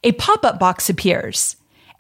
a 0.04 0.12
pop-up 0.14 0.60
box 0.60 0.90
appears. 0.90 1.56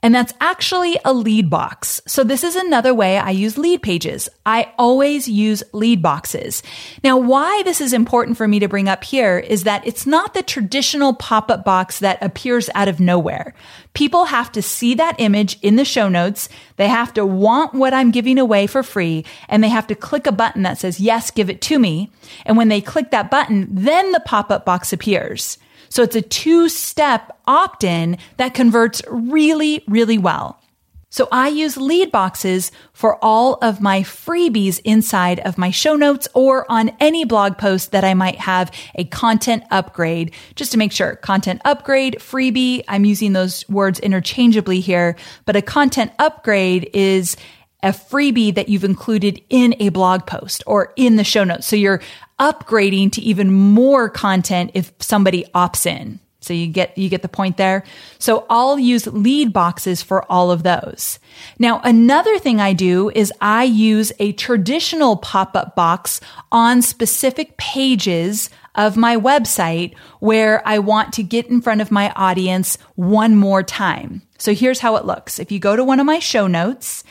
And 0.05 0.13
that's 0.13 0.35
actually 0.39 0.99
a 1.03 1.11
lead 1.11 1.49
box. 1.49 1.99
So 2.05 2.23
this 2.23 2.43
is 2.43 2.55
another 2.55 2.93
way 2.93 3.17
I 3.17 3.31
use 3.31 3.55
Leadpages. 3.55 4.29
I 4.45 4.71
always 4.77 5.27
use 5.27 5.63
lead 5.73 6.03
boxes. 6.03 6.61
Now, 7.03 7.17
why 7.17 7.63
this 7.63 7.81
is 7.81 7.91
important 7.91 8.37
for 8.37 8.47
me 8.47 8.59
to 8.59 8.67
bring 8.67 8.87
up 8.87 9.03
here 9.03 9.39
is 9.39 9.63
that 9.63 9.87
it's 9.87 10.05
not 10.05 10.35
the 10.35 10.43
traditional 10.43 11.15
pop-up 11.15 11.65
box 11.65 11.97
that 12.01 12.21
appears 12.21 12.69
out 12.75 12.87
of 12.87 12.99
nowhere. 12.99 13.55
People 13.95 14.25
have 14.25 14.51
to 14.51 14.61
see 14.61 14.93
that 14.93 15.19
image 15.19 15.57
in 15.63 15.75
the 15.75 15.83
show 15.83 16.07
notes. 16.07 16.49
They 16.75 16.87
have 16.87 17.11
to 17.15 17.25
want 17.25 17.73
what 17.73 17.95
I'm 17.95 18.11
giving 18.11 18.37
away 18.37 18.67
for 18.67 18.83
free 18.83 19.25
and 19.49 19.63
they 19.63 19.69
have 19.69 19.87
to 19.87 19.95
click 19.95 20.27
a 20.27 20.31
button 20.31 20.61
that 20.61 20.77
says, 20.77 20.99
yes, 20.99 21.31
give 21.31 21.49
it 21.49 21.61
to 21.61 21.79
me. 21.79 22.11
And 22.45 22.57
when 22.57 22.67
they 22.67 22.79
click 22.79 23.09
that 23.09 23.31
button, 23.31 23.65
then 23.71 24.11
the 24.11 24.19
pop-up 24.19 24.65
box 24.65 24.93
appears. 24.93 25.57
So 25.89 26.03
it's 26.03 26.15
a 26.15 26.21
two 26.21 26.69
step 26.69 27.37
opt 27.47 27.83
in 27.83 28.17
that 28.37 28.53
converts 28.53 29.01
really, 29.07 29.83
really 29.87 30.17
well. 30.17 30.59
So 31.15 31.29
I 31.31 31.47
use 31.47 31.77
lead 31.77 32.11
boxes 32.11 32.73
for 32.91 33.17
all 33.23 33.53
of 33.61 33.79
my 33.79 34.01
freebies 34.01 34.81
inside 34.83 35.39
of 35.39 35.57
my 35.57 35.71
show 35.71 35.95
notes 35.95 36.27
or 36.33 36.69
on 36.69 36.91
any 36.99 37.23
blog 37.23 37.57
post 37.57 37.93
that 37.93 38.03
I 38.03 38.13
might 38.13 38.35
have 38.35 38.69
a 38.95 39.05
content 39.05 39.63
upgrade 39.71 40.33
just 40.55 40.73
to 40.73 40.77
make 40.77 40.91
sure 40.91 41.15
content 41.15 41.61
upgrade, 41.63 42.17
freebie. 42.19 42.83
I'm 42.89 43.05
using 43.05 43.31
those 43.31 43.63
words 43.69 44.01
interchangeably 44.01 44.81
here, 44.81 45.15
but 45.45 45.55
a 45.55 45.61
content 45.61 46.11
upgrade 46.19 46.89
is 46.93 47.37
a 47.85 47.89
freebie 47.89 48.53
that 48.55 48.67
you've 48.67 48.83
included 48.83 49.41
in 49.49 49.75
a 49.79 49.89
blog 49.89 50.25
post 50.25 50.63
or 50.65 50.91
in 50.95 51.15
the 51.15 51.23
show 51.23 51.43
notes. 51.43 51.67
So 51.67 51.75
you're 51.75 52.01
upgrading 52.39 53.13
to 53.13 53.21
even 53.21 53.53
more 53.53 54.09
content 54.09 54.71
if 54.73 54.91
somebody 54.99 55.45
opts 55.53 55.85
in. 55.85 56.19
So 56.41 56.53
you 56.53 56.67
get, 56.67 56.97
you 56.97 57.09
get 57.09 57.21
the 57.21 57.27
point 57.27 57.57
there. 57.57 57.83
So 58.19 58.45
I'll 58.49 58.77
use 58.77 59.07
lead 59.07 59.53
boxes 59.53 60.01
for 60.01 60.29
all 60.31 60.51
of 60.51 60.63
those. 60.63 61.19
Now, 61.57 61.79
another 61.83 62.37
thing 62.39 62.59
I 62.59 62.73
do 62.73 63.09
is 63.09 63.31
I 63.39 63.63
use 63.63 64.11
a 64.19 64.31
traditional 64.33 65.17
pop-up 65.17 65.75
box 65.75 66.21
on 66.51 66.81
specific 66.81 67.57
pages 67.57 68.49
of 68.75 68.97
my 68.97 69.15
website 69.15 69.95
where 70.19 70.61
I 70.67 70.79
want 70.79 71.13
to 71.13 71.23
get 71.23 71.47
in 71.47 71.61
front 71.61 71.81
of 71.81 71.91
my 71.91 72.11
audience 72.15 72.77
one 72.95 73.35
more 73.35 73.63
time. 73.63 74.21
So 74.37 74.53
here's 74.53 74.79
how 74.79 74.97
it 74.97 75.05
looks. 75.05 75.39
If 75.39 75.51
you 75.51 75.59
go 75.59 75.75
to 75.75 75.83
one 75.83 75.99
of 75.99 76.05
my 76.05 76.19
show 76.19 76.45
notes 76.45 77.03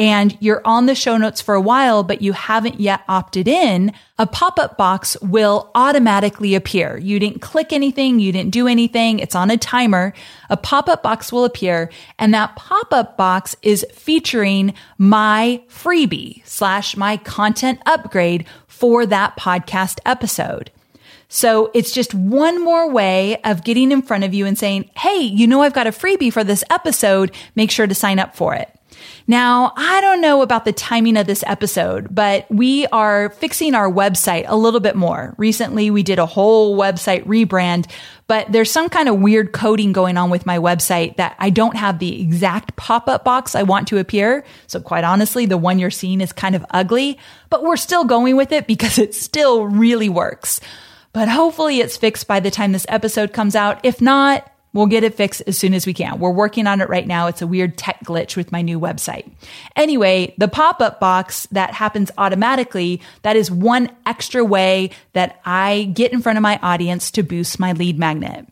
and 0.00 0.34
you're 0.40 0.62
on 0.64 0.86
the 0.86 0.94
show 0.94 1.18
notes 1.18 1.42
for 1.42 1.54
a 1.54 1.60
while, 1.60 2.02
but 2.02 2.22
you 2.22 2.32
haven't 2.32 2.80
yet 2.80 3.02
opted 3.06 3.46
in, 3.46 3.92
a 4.18 4.26
pop-up 4.26 4.78
box 4.78 5.14
will 5.20 5.70
automatically 5.74 6.54
appear. 6.54 6.96
You 6.96 7.18
didn't 7.18 7.42
click 7.42 7.70
anything. 7.70 8.18
You 8.18 8.32
didn't 8.32 8.52
do 8.52 8.66
anything. 8.66 9.18
It's 9.18 9.34
on 9.34 9.50
a 9.50 9.58
timer. 9.58 10.14
A 10.48 10.56
pop-up 10.56 11.02
box 11.02 11.30
will 11.30 11.44
appear 11.44 11.90
and 12.18 12.32
that 12.32 12.56
pop-up 12.56 13.18
box 13.18 13.54
is 13.60 13.84
featuring 13.92 14.72
my 14.96 15.62
freebie 15.68 16.46
slash 16.46 16.96
my 16.96 17.18
content 17.18 17.80
upgrade 17.84 18.46
for 18.68 19.04
that 19.04 19.36
podcast 19.36 19.98
episode. 20.06 20.70
So 21.28 21.70
it's 21.74 21.92
just 21.92 22.14
one 22.14 22.64
more 22.64 22.90
way 22.90 23.36
of 23.42 23.64
getting 23.64 23.92
in 23.92 24.00
front 24.00 24.24
of 24.24 24.32
you 24.32 24.46
and 24.46 24.56
saying, 24.56 24.90
Hey, 24.96 25.20
you 25.20 25.46
know, 25.46 25.60
I've 25.60 25.74
got 25.74 25.86
a 25.86 25.90
freebie 25.90 26.32
for 26.32 26.42
this 26.42 26.64
episode. 26.70 27.32
Make 27.54 27.70
sure 27.70 27.86
to 27.86 27.94
sign 27.94 28.18
up 28.18 28.34
for 28.34 28.54
it. 28.54 28.74
Now, 29.26 29.72
I 29.76 30.00
don't 30.00 30.20
know 30.20 30.42
about 30.42 30.64
the 30.64 30.72
timing 30.72 31.16
of 31.16 31.26
this 31.26 31.44
episode, 31.46 32.14
but 32.14 32.50
we 32.50 32.86
are 32.88 33.30
fixing 33.30 33.74
our 33.74 33.90
website 33.90 34.44
a 34.48 34.56
little 34.56 34.80
bit 34.80 34.96
more. 34.96 35.34
Recently, 35.38 35.90
we 35.90 36.02
did 36.02 36.18
a 36.18 36.26
whole 36.26 36.76
website 36.76 37.24
rebrand, 37.24 37.90
but 38.26 38.50
there's 38.50 38.70
some 38.70 38.88
kind 38.88 39.08
of 39.08 39.18
weird 39.18 39.52
coding 39.52 39.92
going 39.92 40.16
on 40.16 40.30
with 40.30 40.46
my 40.46 40.58
website 40.58 41.16
that 41.16 41.36
I 41.38 41.50
don't 41.50 41.76
have 41.76 41.98
the 41.98 42.20
exact 42.22 42.76
pop-up 42.76 43.24
box 43.24 43.54
I 43.54 43.62
want 43.62 43.88
to 43.88 43.98
appear. 43.98 44.44
So 44.66 44.80
quite 44.80 45.04
honestly, 45.04 45.46
the 45.46 45.58
one 45.58 45.78
you're 45.78 45.90
seeing 45.90 46.20
is 46.20 46.32
kind 46.32 46.54
of 46.54 46.64
ugly, 46.70 47.18
but 47.48 47.62
we're 47.62 47.76
still 47.76 48.04
going 48.04 48.36
with 48.36 48.52
it 48.52 48.66
because 48.66 48.98
it 48.98 49.14
still 49.14 49.66
really 49.66 50.08
works. 50.08 50.60
But 51.12 51.28
hopefully 51.28 51.80
it's 51.80 51.96
fixed 51.96 52.28
by 52.28 52.38
the 52.38 52.52
time 52.52 52.70
this 52.70 52.86
episode 52.88 53.32
comes 53.32 53.56
out. 53.56 53.80
If 53.84 54.00
not, 54.00 54.48
We'll 54.72 54.86
get 54.86 55.02
it 55.02 55.14
fixed 55.14 55.42
as 55.46 55.58
soon 55.58 55.74
as 55.74 55.84
we 55.84 55.92
can. 55.92 56.20
We're 56.20 56.30
working 56.30 56.66
on 56.66 56.80
it 56.80 56.88
right 56.88 57.06
now. 57.06 57.26
It's 57.26 57.42
a 57.42 57.46
weird 57.46 57.76
tech 57.76 58.04
glitch 58.04 58.36
with 58.36 58.52
my 58.52 58.62
new 58.62 58.78
website. 58.78 59.28
Anyway, 59.74 60.34
the 60.38 60.46
pop-up 60.46 61.00
box 61.00 61.46
that 61.50 61.72
happens 61.72 62.10
automatically, 62.16 63.00
that 63.22 63.34
is 63.34 63.50
one 63.50 63.90
extra 64.06 64.44
way 64.44 64.90
that 65.12 65.40
I 65.44 65.90
get 65.92 66.12
in 66.12 66.22
front 66.22 66.38
of 66.38 66.42
my 66.42 66.58
audience 66.62 67.10
to 67.12 67.22
boost 67.22 67.58
my 67.58 67.72
lead 67.72 67.98
magnet. 67.98 68.46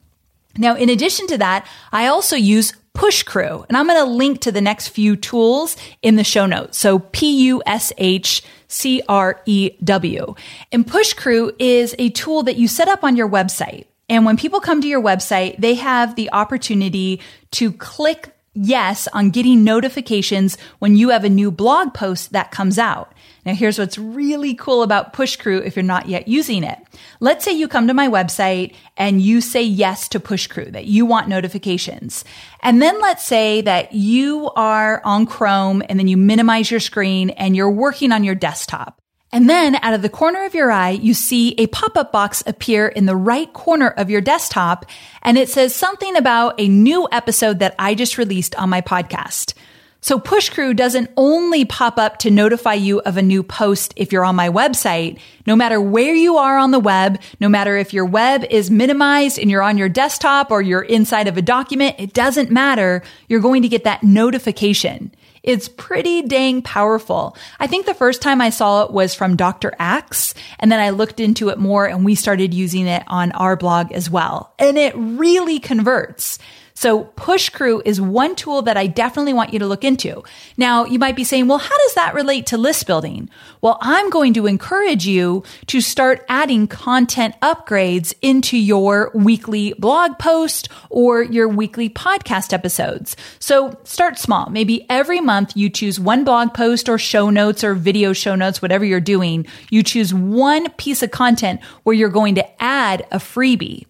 Now, 0.56 0.74
in 0.74 0.90
addition 0.90 1.28
to 1.28 1.38
that, 1.38 1.66
I 1.92 2.08
also 2.08 2.34
use 2.34 2.72
PushCrew, 2.94 3.66
and 3.68 3.76
I'm 3.76 3.86
going 3.86 4.04
to 4.04 4.10
link 4.10 4.40
to 4.40 4.50
the 4.50 4.60
next 4.60 4.88
few 4.88 5.14
tools 5.14 5.76
in 6.02 6.16
the 6.16 6.24
show 6.24 6.46
notes. 6.46 6.78
So 6.78 6.98
P 6.98 7.44
U 7.44 7.62
S 7.64 7.92
H 7.96 8.42
C 8.66 9.02
R 9.08 9.40
E 9.46 9.70
W. 9.84 10.34
And 10.72 10.84
PushCrew 10.84 11.54
is 11.60 11.94
a 11.96 12.10
tool 12.10 12.42
that 12.42 12.56
you 12.56 12.66
set 12.66 12.88
up 12.88 13.04
on 13.04 13.14
your 13.14 13.28
website. 13.28 13.84
And 14.08 14.24
when 14.24 14.36
people 14.36 14.60
come 14.60 14.80
to 14.80 14.88
your 14.88 15.02
website, 15.02 15.56
they 15.58 15.74
have 15.74 16.16
the 16.16 16.30
opportunity 16.32 17.20
to 17.52 17.72
click 17.72 18.34
yes 18.54 19.06
on 19.12 19.30
getting 19.30 19.62
notifications 19.62 20.58
when 20.78 20.96
you 20.96 21.10
have 21.10 21.24
a 21.24 21.28
new 21.28 21.50
blog 21.50 21.94
post 21.94 22.32
that 22.32 22.50
comes 22.50 22.78
out. 22.78 23.12
Now, 23.44 23.54
here's 23.54 23.78
what's 23.78 23.98
really 23.98 24.54
cool 24.54 24.82
about 24.82 25.12
PushCrew 25.12 25.64
if 25.64 25.76
you're 25.76 25.82
not 25.82 26.08
yet 26.08 26.28
using 26.28 26.64
it. 26.64 26.78
Let's 27.20 27.44
say 27.44 27.52
you 27.52 27.68
come 27.68 27.86
to 27.86 27.94
my 27.94 28.08
website 28.08 28.74
and 28.96 29.22
you 29.22 29.40
say 29.40 29.62
yes 29.62 30.08
to 30.08 30.20
PushCrew, 30.20 30.72
that 30.72 30.86
you 30.86 31.06
want 31.06 31.28
notifications. 31.28 32.24
And 32.62 32.82
then 32.82 33.00
let's 33.00 33.24
say 33.24 33.60
that 33.62 33.92
you 33.92 34.50
are 34.56 35.00
on 35.04 35.26
Chrome 35.26 35.82
and 35.88 35.98
then 35.98 36.08
you 36.08 36.16
minimize 36.16 36.70
your 36.70 36.80
screen 36.80 37.30
and 37.30 37.54
you're 37.54 37.70
working 37.70 38.12
on 38.12 38.24
your 38.24 38.34
desktop. 38.34 39.00
And 39.30 39.48
then 39.48 39.76
out 39.82 39.92
of 39.92 40.02
the 40.02 40.08
corner 40.08 40.44
of 40.44 40.54
your 40.54 40.70
eye, 40.70 40.90
you 40.90 41.12
see 41.12 41.54
a 41.58 41.66
pop-up 41.66 42.12
box 42.12 42.42
appear 42.46 42.88
in 42.88 43.04
the 43.04 43.16
right 43.16 43.52
corner 43.52 43.88
of 43.88 44.08
your 44.08 44.22
desktop. 44.22 44.86
And 45.22 45.36
it 45.36 45.50
says 45.50 45.74
something 45.74 46.16
about 46.16 46.54
a 46.58 46.66
new 46.66 47.06
episode 47.12 47.58
that 47.58 47.74
I 47.78 47.94
just 47.94 48.16
released 48.16 48.54
on 48.54 48.70
my 48.70 48.80
podcast. 48.80 49.52
So 50.00 50.20
PushCrew 50.20 50.76
doesn't 50.76 51.10
only 51.16 51.64
pop 51.64 51.98
up 51.98 52.18
to 52.20 52.30
notify 52.30 52.74
you 52.74 53.00
of 53.00 53.16
a 53.16 53.22
new 53.22 53.42
post 53.42 53.92
if 53.96 54.12
you're 54.12 54.24
on 54.24 54.36
my 54.36 54.48
website. 54.48 55.18
No 55.44 55.56
matter 55.56 55.80
where 55.80 56.14
you 56.14 56.36
are 56.36 56.56
on 56.56 56.70
the 56.70 56.78
web, 56.78 57.20
no 57.40 57.48
matter 57.48 57.76
if 57.76 57.92
your 57.92 58.04
web 58.04 58.44
is 58.48 58.70
minimized 58.70 59.40
and 59.40 59.50
you're 59.50 59.60
on 59.60 59.76
your 59.76 59.88
desktop 59.88 60.52
or 60.52 60.62
you're 60.62 60.82
inside 60.82 61.26
of 61.26 61.36
a 61.36 61.42
document, 61.42 61.96
it 61.98 62.14
doesn't 62.14 62.50
matter. 62.50 63.02
You're 63.28 63.40
going 63.40 63.62
to 63.62 63.68
get 63.68 63.84
that 63.84 64.04
notification. 64.04 65.12
It's 65.42 65.68
pretty 65.68 66.22
dang 66.22 66.62
powerful. 66.62 67.36
I 67.58 67.66
think 67.66 67.86
the 67.86 67.94
first 67.94 68.22
time 68.22 68.40
I 68.40 68.50
saw 68.50 68.84
it 68.84 68.90
was 68.90 69.14
from 69.14 69.36
Dr. 69.36 69.74
Axe, 69.78 70.34
and 70.58 70.70
then 70.70 70.80
I 70.80 70.90
looked 70.90 71.20
into 71.20 71.48
it 71.48 71.58
more 71.58 71.86
and 71.86 72.04
we 72.04 72.14
started 72.14 72.54
using 72.54 72.86
it 72.86 73.02
on 73.06 73.32
our 73.32 73.56
blog 73.56 73.92
as 73.92 74.10
well. 74.10 74.52
And 74.58 74.78
it 74.78 74.94
really 74.96 75.58
converts. 75.58 76.38
So 76.78 77.06
PushCrew 77.16 77.82
is 77.84 78.00
one 78.00 78.36
tool 78.36 78.62
that 78.62 78.76
I 78.76 78.86
definitely 78.86 79.32
want 79.32 79.52
you 79.52 79.58
to 79.58 79.66
look 79.66 79.82
into. 79.82 80.22
Now, 80.56 80.84
you 80.84 81.00
might 81.00 81.16
be 81.16 81.24
saying, 81.24 81.48
well, 81.48 81.58
how 81.58 81.76
does 81.76 81.94
that 81.94 82.14
relate 82.14 82.46
to 82.46 82.56
list 82.56 82.86
building? 82.86 83.28
Well, 83.60 83.78
I'm 83.80 84.10
going 84.10 84.32
to 84.34 84.46
encourage 84.46 85.04
you 85.04 85.42
to 85.66 85.80
start 85.80 86.24
adding 86.28 86.68
content 86.68 87.34
upgrades 87.42 88.14
into 88.22 88.56
your 88.56 89.10
weekly 89.12 89.72
blog 89.80 90.20
post 90.20 90.68
or 90.88 91.20
your 91.24 91.48
weekly 91.48 91.90
podcast 91.90 92.52
episodes. 92.52 93.16
So 93.40 93.76
start 93.82 94.16
small. 94.16 94.48
Maybe 94.48 94.86
every 94.88 95.20
month 95.20 95.56
you 95.56 95.70
choose 95.70 95.98
one 95.98 96.22
blog 96.22 96.54
post 96.54 96.88
or 96.88 96.96
show 96.96 97.28
notes 97.28 97.64
or 97.64 97.74
video 97.74 98.12
show 98.12 98.36
notes, 98.36 98.62
whatever 98.62 98.84
you're 98.84 99.00
doing. 99.00 99.48
You 99.70 99.82
choose 99.82 100.14
one 100.14 100.70
piece 100.74 101.02
of 101.02 101.10
content 101.10 101.60
where 101.82 101.96
you're 101.96 102.08
going 102.08 102.36
to 102.36 102.62
add 102.62 103.04
a 103.10 103.18
freebie. 103.18 103.86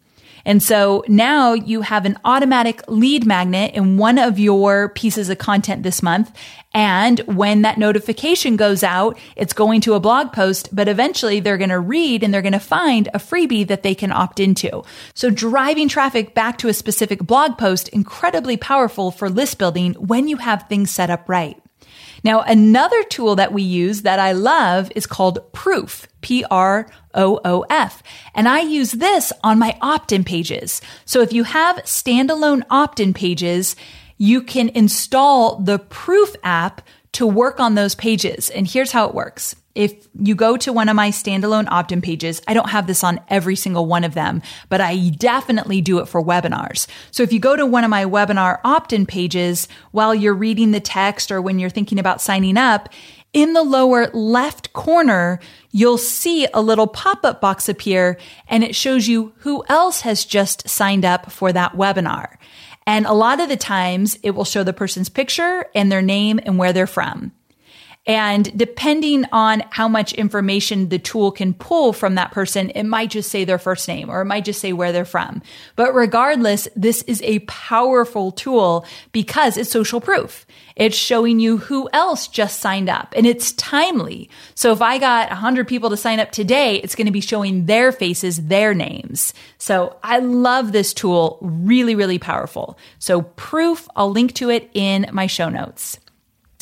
And 0.49 0.63
so 0.63 1.05
now 1.09 1.53
you 1.53 1.83
have 1.83 2.07
an 2.07 2.17
automatic 2.25 2.83
lead 2.89 3.27
magnet 3.27 3.75
in 3.75 3.99
one 3.99 4.17
of 4.17 4.39
your 4.39 4.89
pieces 4.89 5.29
of 5.29 5.37
content 5.37 5.83
this 5.83 6.03
month. 6.03 6.35
And 6.73 7.19
when 7.21 7.61
that 7.63 7.77
notification 7.77 8.57
goes 8.57 8.83
out, 8.83 9.19
it's 9.37 9.53
going 9.53 9.83
to 9.83 9.93
a 9.93 10.01
blog 10.01 10.33
post, 10.33 10.75
but 10.75 10.89
eventually 10.89 11.41
they're 11.41 11.59
going 11.59 11.69
to 11.69 11.79
read 11.79 12.23
and 12.23 12.33
they're 12.33 12.41
going 12.41 12.53
to 12.55 12.59
find 12.61 13.09
a 13.09 13.19
freebie 13.19 13.69
that 13.69 13.83
they 13.83 13.95
can 13.95 14.11
opt 14.11 14.41
into. 14.41 14.83
So 15.13 15.29
driving 15.29 15.87
traffic 15.87 16.35
back 16.35 16.57
to 16.59 16.69
a 16.69 16.75
specific 16.75 17.23
blog 17.23 17.59
post, 17.59 17.91
incredibly 17.91 18.57
powerful 18.57 19.11
for 19.11 19.29
list 19.29 19.59
building 19.59 19.93
when 19.95 20.29
you 20.29 20.39
have 20.39 20.63
things 20.63 20.91
set 20.91 21.11
up 21.11 21.29
right. 21.29 21.61
Now, 22.25 22.41
another 22.43 23.03
tool 23.05 23.37
that 23.37 23.53
we 23.53 23.63
use 23.63 24.03
that 24.03 24.19
I 24.19 24.33
love 24.33 24.91
is 24.95 25.07
called 25.07 25.53
Proof, 25.53 26.07
P-R-O-O-F. 26.21 28.03
And 28.35 28.49
I 28.49 28.61
use 28.61 28.93
this 28.93 29.33
on 29.45 29.59
my 29.59 29.77
opt-in 29.81 30.25
pages. 30.25 30.81
So 31.05 31.21
if 31.21 31.33
you 31.33 31.45
have 31.45 31.77
standalone 31.79 32.63
opt-in 32.71 33.15
pages, 33.15 33.77
you 34.17 34.43
can 34.43 34.69
install 34.71 35.57
the 35.61 35.79
Proof 35.79 36.35
app 36.43 36.83
to 37.13 37.27
work 37.27 37.61
on 37.61 37.75
those 37.75 37.95
pages. 37.95 38.51
And 38.51 38.67
here's 38.67 38.93
how 38.93 39.09
it 39.09 39.15
works 39.15 39.55
if 39.79 40.09
you 40.19 40.35
go 40.35 40.57
to 40.57 40.73
one 40.73 40.89
of 40.89 40.97
my 40.97 41.11
standalone 41.11 41.69
opt-in 41.69 42.03
pages, 42.03 42.43
I 42.49 42.53
don't 42.53 42.71
have 42.71 42.89
this 42.89 43.05
on 43.05 43.21
every 43.29 43.55
single 43.55 43.87
one 43.87 44.03
of 44.03 44.13
them, 44.13 44.43
but 44.69 44.81
I 44.81 45.11
definitely 45.11 45.81
do 45.81 46.01
it 46.01 46.09
for 46.09 46.21
webinars. 46.21 46.89
So 47.13 47.23
if 47.23 47.33
you 47.33 47.39
go 47.39 47.55
to 47.55 47.65
one 47.65 47.85
of 47.85 47.91
my 47.91 48.05
webinar 48.05 48.59
opt-in 48.65 49.07
pages 49.07 49.69
while 49.93 50.17
you're 50.17 50.35
reading 50.35 50.73
the 50.73 50.81
text 50.81 51.31
or 51.31 51.41
when 51.41 51.61
you're 51.61 51.71
thinking 51.71 52.01
about 52.01 52.21
signing 52.21 52.57
up, 52.57 52.89
in 53.33 53.53
the 53.53 53.63
lower 53.63 54.09
left 54.09 54.73
corner, 54.73 55.39
you'll 55.71 55.97
see 55.97 56.49
a 56.53 56.61
little 56.61 56.89
pop-up 56.89 57.41
box 57.41 57.69
appear 57.69 58.19
and 58.49 58.65
it 58.65 58.75
shows 58.75 59.07
you 59.07 59.33
who 59.39 59.63
else 59.69 60.01
has 60.01 60.25
just 60.25 60.69
signed 60.69 61.05
up 61.05 61.31
for 61.31 61.53
that 61.53 61.75
webinar. 61.75 62.37
And 62.85 63.07
a 63.07 63.13
lot 63.13 63.39
of 63.39 63.49
the 63.49 63.57
times 63.57 64.19
it 64.25 64.33
will 64.33 64.45
show 64.45 64.65
the 64.65 64.73
person's 64.73 65.09
picture 65.09 65.67
and 65.73 65.93
their 65.93 66.03
name 66.03 66.41
and 66.43 66.59
where 66.59 66.73
they're 66.73 66.89
from. 66.89 67.31
And 68.09 68.57
depending 68.57 69.27
on 69.33 69.63
how 69.71 69.87
much 69.87 70.15
information 70.15 70.89
the 70.89 70.99
tool 70.99 71.31
can 71.31 71.53
pull 71.53 71.93
from 71.93 72.15
that 72.15 72.33
person, 72.33 72.71
it 72.71 72.85
might 72.85 73.11
just 73.11 73.31
say 73.31 73.45
their 73.45 73.59
first 73.59 73.87
name 73.87 74.09
or 74.09 74.23
it 74.23 74.25
might 74.25 74.47
just 74.47 74.63
say 74.63 74.73
where 74.73 74.93
they're 74.93 75.05
from. 75.05 75.43
But 75.77 75.95
regardless, 75.95 76.69
this 76.75 77.03
is 77.03 77.21
a 77.21 77.41
powerful 77.41 78.33
tool 78.33 78.87
because 79.13 79.59
it's 79.59 79.71
social 79.71 80.01
proof. 80.01 80.47
It's 80.75 80.97
showing 80.97 81.39
you 81.39 81.59
who 81.59 81.91
else 81.93 82.29
just 82.29 82.61
signed 82.61 82.89
up 82.89 83.13
and 83.15 83.27
it's 83.27 83.53
timely. 83.53 84.31
So 84.55 84.73
if 84.73 84.81
I 84.81 84.97
got 84.97 85.29
100 85.29 85.69
people 85.69 85.91
to 85.91 85.97
sign 85.99 86.19
up 86.19 86.33
today, 86.33 86.77
it's 86.77 86.95
going 86.95 87.09
to 87.09 87.13
be 87.13 87.21
showing 87.21 87.67
their 87.67 87.93
faces, 87.93 88.37
their 88.47 88.73
names. 88.73 89.35
So 89.59 89.99
I 90.03 90.21
love 90.21 90.73
this 90.73 90.95
tool. 90.95 91.39
Really, 91.43 91.95
really 91.95 92.19
powerful. 92.19 92.79
So 93.01 93.21
proof, 93.21 93.87
I'll 93.95 94.13
link 94.13 94.33
to 94.37 94.49
it 94.49 94.71
in 94.73 95.11
my 95.13 95.27
show 95.27 95.51
notes. 95.51 95.99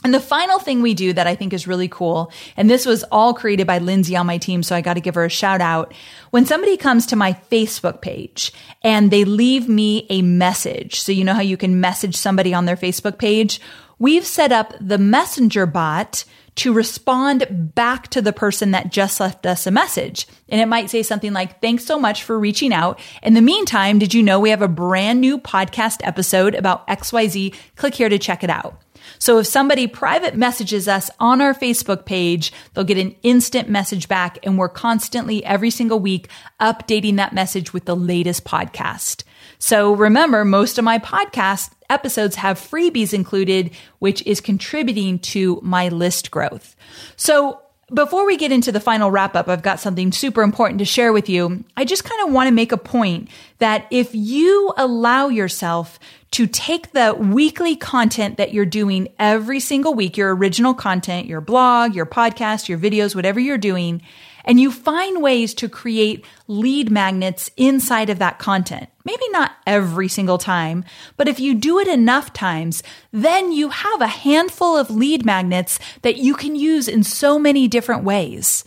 And 0.07 0.15
the 0.15 0.21
final 0.21 0.61
thing 0.61 0.83
we 0.83 0.95
do 0.95 1.13
that 1.15 1.27
I 1.27 1.35
think 1.35 1.53
is 1.53 1.67
really 1.67 1.89
cool, 1.89 2.31
and 2.57 2.71
this 2.71 2.87
was 2.87 3.03
all 3.11 3.35
created 3.35 3.67
by 3.67 3.79
Lindsay 3.79 4.15
on 4.15 4.25
my 4.25 4.39
team, 4.39 4.63
so 4.63 4.77
I 4.77 4.81
got 4.81 4.95
to 4.95 5.01
give 5.01 5.17
her 5.17 5.25
a 5.25 5.29
shout 5.29 5.61
out. 5.61 5.93
When 6.31 6.47
somebody 6.47 6.77
comes 6.77 7.07
to 7.07 7.17
my 7.17 7.33
Facebook 7.51 8.03
page 8.03 8.53
and 8.83 9.11
they 9.11 9.25
leave 9.25 9.69
me 9.69 10.07
a 10.09 10.23
message, 10.23 11.01
so 11.01 11.11
you 11.11 11.25
know 11.25 11.35
how 11.35 11.41
you 11.41 11.57
can 11.57 11.81
message 11.81 12.15
somebody 12.15 12.55
on 12.55 12.67
their 12.67 12.77
Facebook 12.77 13.19
page, 13.19 13.61
we've 13.99 14.25
set 14.25 14.53
up 14.53 14.75
the 14.81 14.97
messenger 14.97 15.67
bot 15.67 16.25
to 16.55 16.73
respond 16.73 17.73
back 17.75 18.07
to 18.11 18.23
the 18.23 18.33
person 18.33 18.71
that 18.71 18.93
just 18.93 19.19
left 19.19 19.45
us 19.45 19.67
a 19.67 19.73
message. 19.73 20.29
And 20.49 20.61
it 20.61 20.67
might 20.67 20.89
say 20.89 21.03
something 21.03 21.33
like, 21.33 21.61
thanks 21.61 21.85
so 21.85 21.99
much 21.99 22.23
for 22.23 22.39
reaching 22.39 22.73
out. 22.73 23.01
In 23.25 23.35
the 23.35 23.43
meantime, 23.43 23.99
did 23.99 24.15
you 24.15 24.23
know 24.23 24.39
we 24.39 24.51
have 24.51 24.63
a 24.63 24.69
brand 24.69 25.21
new 25.21 25.37
podcast 25.37 25.99
episode 26.05 26.55
about 26.55 26.87
XYZ? 26.87 27.57
Click 27.75 27.95
here 27.97 28.09
to 28.09 28.21
check 28.21 28.45
it 28.45 28.51
out. 28.51 28.81
So 29.19 29.39
if 29.39 29.47
somebody 29.47 29.87
private 29.87 30.35
messages 30.35 30.89
us 30.89 31.11
on 31.21 31.41
our 31.41 31.55
Facebook 31.55 32.07
page, 32.07 32.53
they'll 32.75 32.85
get 32.85 32.99
an 32.99 33.15
instant 33.23 33.69
message 33.69 34.09
back 34.09 34.39
and 34.43 34.59
we're 34.59 34.69
constantly 34.69 35.45
every 35.45 35.71
single 35.71 36.01
week 36.01 36.29
updating 36.61 37.17
that 37.17 37.33
message 37.33 37.73
with 37.73 37.85
the 37.85 37.97
latest 37.97 38.45
podcast. 38.45 39.25
So 39.59 39.95
remember, 39.95 40.45
most 40.45 40.79
of 40.79 40.85
my 40.85 40.99
podcast 40.99 41.71
episodes 41.89 42.37
have 42.37 42.59
freebies 42.59 43.15
included, 43.15 43.71
which 43.99 44.23
is 44.27 44.41
contributing 44.41 45.19
to 45.21 45.61
my 45.63 45.89
list 45.89 46.31
growth. 46.31 46.77
So 47.17 47.61
before 47.93 48.27
we 48.27 48.37
get 48.37 48.51
into 48.51 48.73
the 48.73 48.81
final 48.81 49.11
wrap 49.11 49.37
up, 49.37 49.49
I've 49.49 49.63
got 49.63 49.79
something 49.79 50.11
super 50.11 50.43
important 50.43 50.81
to 50.81 50.85
share 50.85 51.13
with 51.13 51.29
you. 51.29 51.65
I 51.77 51.85
just 51.85 52.03
kind 52.03 52.27
of 52.27 52.35
want 52.35 52.49
to 52.49 52.55
make 52.55 52.73
a 52.73 52.77
point 52.77 53.29
that 53.59 53.87
if 53.91 54.13
you 54.13 54.73
allow 54.77 55.29
yourself 55.29 56.01
to 56.33 56.49
take 56.49 56.93
the 56.93 57.15
weekly 57.15 57.77
content 57.77 58.39
that 58.39 58.53
you're 58.53 58.67
doing 58.67 59.09
every 59.21 59.61
single 59.61 59.95
week, 59.95 60.17
your 60.17 60.35
original 60.35 60.75
content, 60.75 61.29
your 61.29 61.41
blog, 61.41 61.95
your 61.95 62.07
podcast, 62.07 62.69
your 62.69 62.79
videos, 62.79 63.15
whatever 63.15 63.39
you're 63.39 63.57
doing, 63.57 64.03
and 64.47 64.61
you 64.61 64.71
find 64.71 65.23
ways 65.23 65.53
to 65.55 65.69
create 65.69 66.25
lead 66.47 66.91
magnets 66.91 67.51
inside 67.57 68.09
of 68.09 68.19
that 68.21 68.39
content. 68.39 68.89
Maybe 69.05 69.29
not 69.31 69.53
every 69.67 70.09
single 70.09 70.39
time, 70.39 70.85
but 71.17 71.29
if 71.29 71.39
you 71.41 71.55
do 71.55 71.79
it 71.79 71.89
enough 71.89 72.33
times, 72.33 72.83
then 73.13 73.53
you 73.53 73.69
have 73.71 74.01
a 74.01 74.07
handful 74.07 74.77
of 74.77 74.91
lead 74.91 75.27
magnets 75.27 75.79
that 76.03 76.17
you 76.17 76.35
can 76.35 76.57
use 76.57 76.89
in 76.89 77.03
so 77.03 77.39
many 77.39 77.69
different 77.69 78.05
ways. 78.05 78.65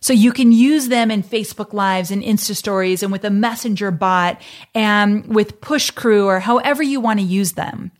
So 0.00 0.12
you 0.12 0.32
can 0.32 0.52
use 0.52 0.88
them 0.88 1.10
in 1.10 1.22
Facebook 1.22 1.72
Lives 1.72 2.10
and 2.10 2.22
Insta 2.22 2.54
Stories 2.54 3.02
and 3.02 3.10
with 3.10 3.24
a 3.24 3.30
messenger 3.30 3.90
bot 3.90 4.40
and 4.74 5.26
with 5.34 5.60
PushCrew 5.60 6.24
or 6.24 6.40
however 6.40 6.82
you 6.82 7.00
want 7.00 7.18
to 7.18 7.26
use 7.26 7.52
them. 7.52 7.90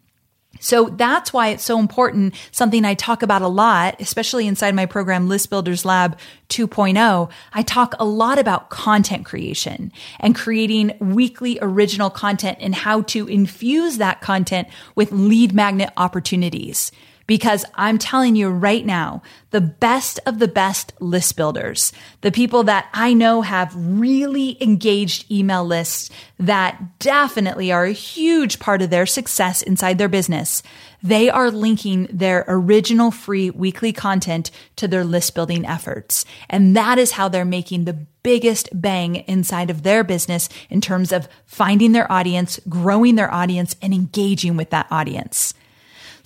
So 0.66 0.86
that's 0.86 1.32
why 1.32 1.50
it's 1.50 1.62
so 1.62 1.78
important. 1.78 2.34
Something 2.50 2.84
I 2.84 2.94
talk 2.94 3.22
about 3.22 3.40
a 3.40 3.46
lot, 3.46 4.00
especially 4.00 4.48
inside 4.48 4.74
my 4.74 4.84
program, 4.84 5.28
List 5.28 5.48
Builders 5.48 5.84
Lab 5.84 6.18
2.0. 6.48 7.30
I 7.52 7.62
talk 7.62 7.94
a 8.00 8.04
lot 8.04 8.40
about 8.40 8.68
content 8.68 9.24
creation 9.24 9.92
and 10.18 10.34
creating 10.34 10.96
weekly 10.98 11.60
original 11.62 12.10
content 12.10 12.58
and 12.60 12.74
how 12.74 13.02
to 13.02 13.28
infuse 13.28 13.98
that 13.98 14.20
content 14.22 14.66
with 14.96 15.12
lead 15.12 15.54
magnet 15.54 15.92
opportunities 15.96 16.90
because 17.26 17.64
I'm 17.74 17.98
telling 17.98 18.36
you 18.36 18.48
right 18.48 18.84
now, 18.84 19.22
the 19.50 19.60
best 19.60 20.20
of 20.26 20.38
the 20.38 20.48
best 20.48 20.92
list 21.00 21.36
builders, 21.36 21.92
the 22.20 22.30
people 22.30 22.64
that 22.64 22.88
I 22.92 23.14
know 23.14 23.42
have 23.42 23.74
really 23.74 24.62
engaged 24.62 25.30
email 25.30 25.64
lists 25.64 26.10
that 26.38 26.98
definitely 26.98 27.72
are 27.72 27.84
a 27.84 27.92
huge 27.92 28.58
part 28.58 28.82
of 28.82 28.90
their 28.90 29.06
success 29.06 29.62
inside 29.62 29.98
their 29.98 30.08
business. 30.08 30.62
They 31.02 31.30
are 31.30 31.50
linking 31.50 32.08
their 32.12 32.44
original 32.48 33.10
free 33.10 33.50
weekly 33.50 33.92
content 33.92 34.50
to 34.76 34.88
their 34.88 35.04
list 35.04 35.34
building 35.34 35.66
efforts. 35.66 36.24
And 36.48 36.76
that 36.76 36.98
is 36.98 37.12
how 37.12 37.28
they're 37.28 37.44
making 37.44 37.84
the 37.84 38.06
biggest 38.22 38.68
bang 38.72 39.16
inside 39.16 39.70
of 39.70 39.84
their 39.84 40.02
business 40.02 40.48
in 40.68 40.80
terms 40.80 41.12
of 41.12 41.28
finding 41.44 41.92
their 41.92 42.10
audience, 42.10 42.58
growing 42.68 43.14
their 43.14 43.32
audience, 43.32 43.76
and 43.80 43.94
engaging 43.94 44.56
with 44.56 44.70
that 44.70 44.88
audience. 44.90 45.54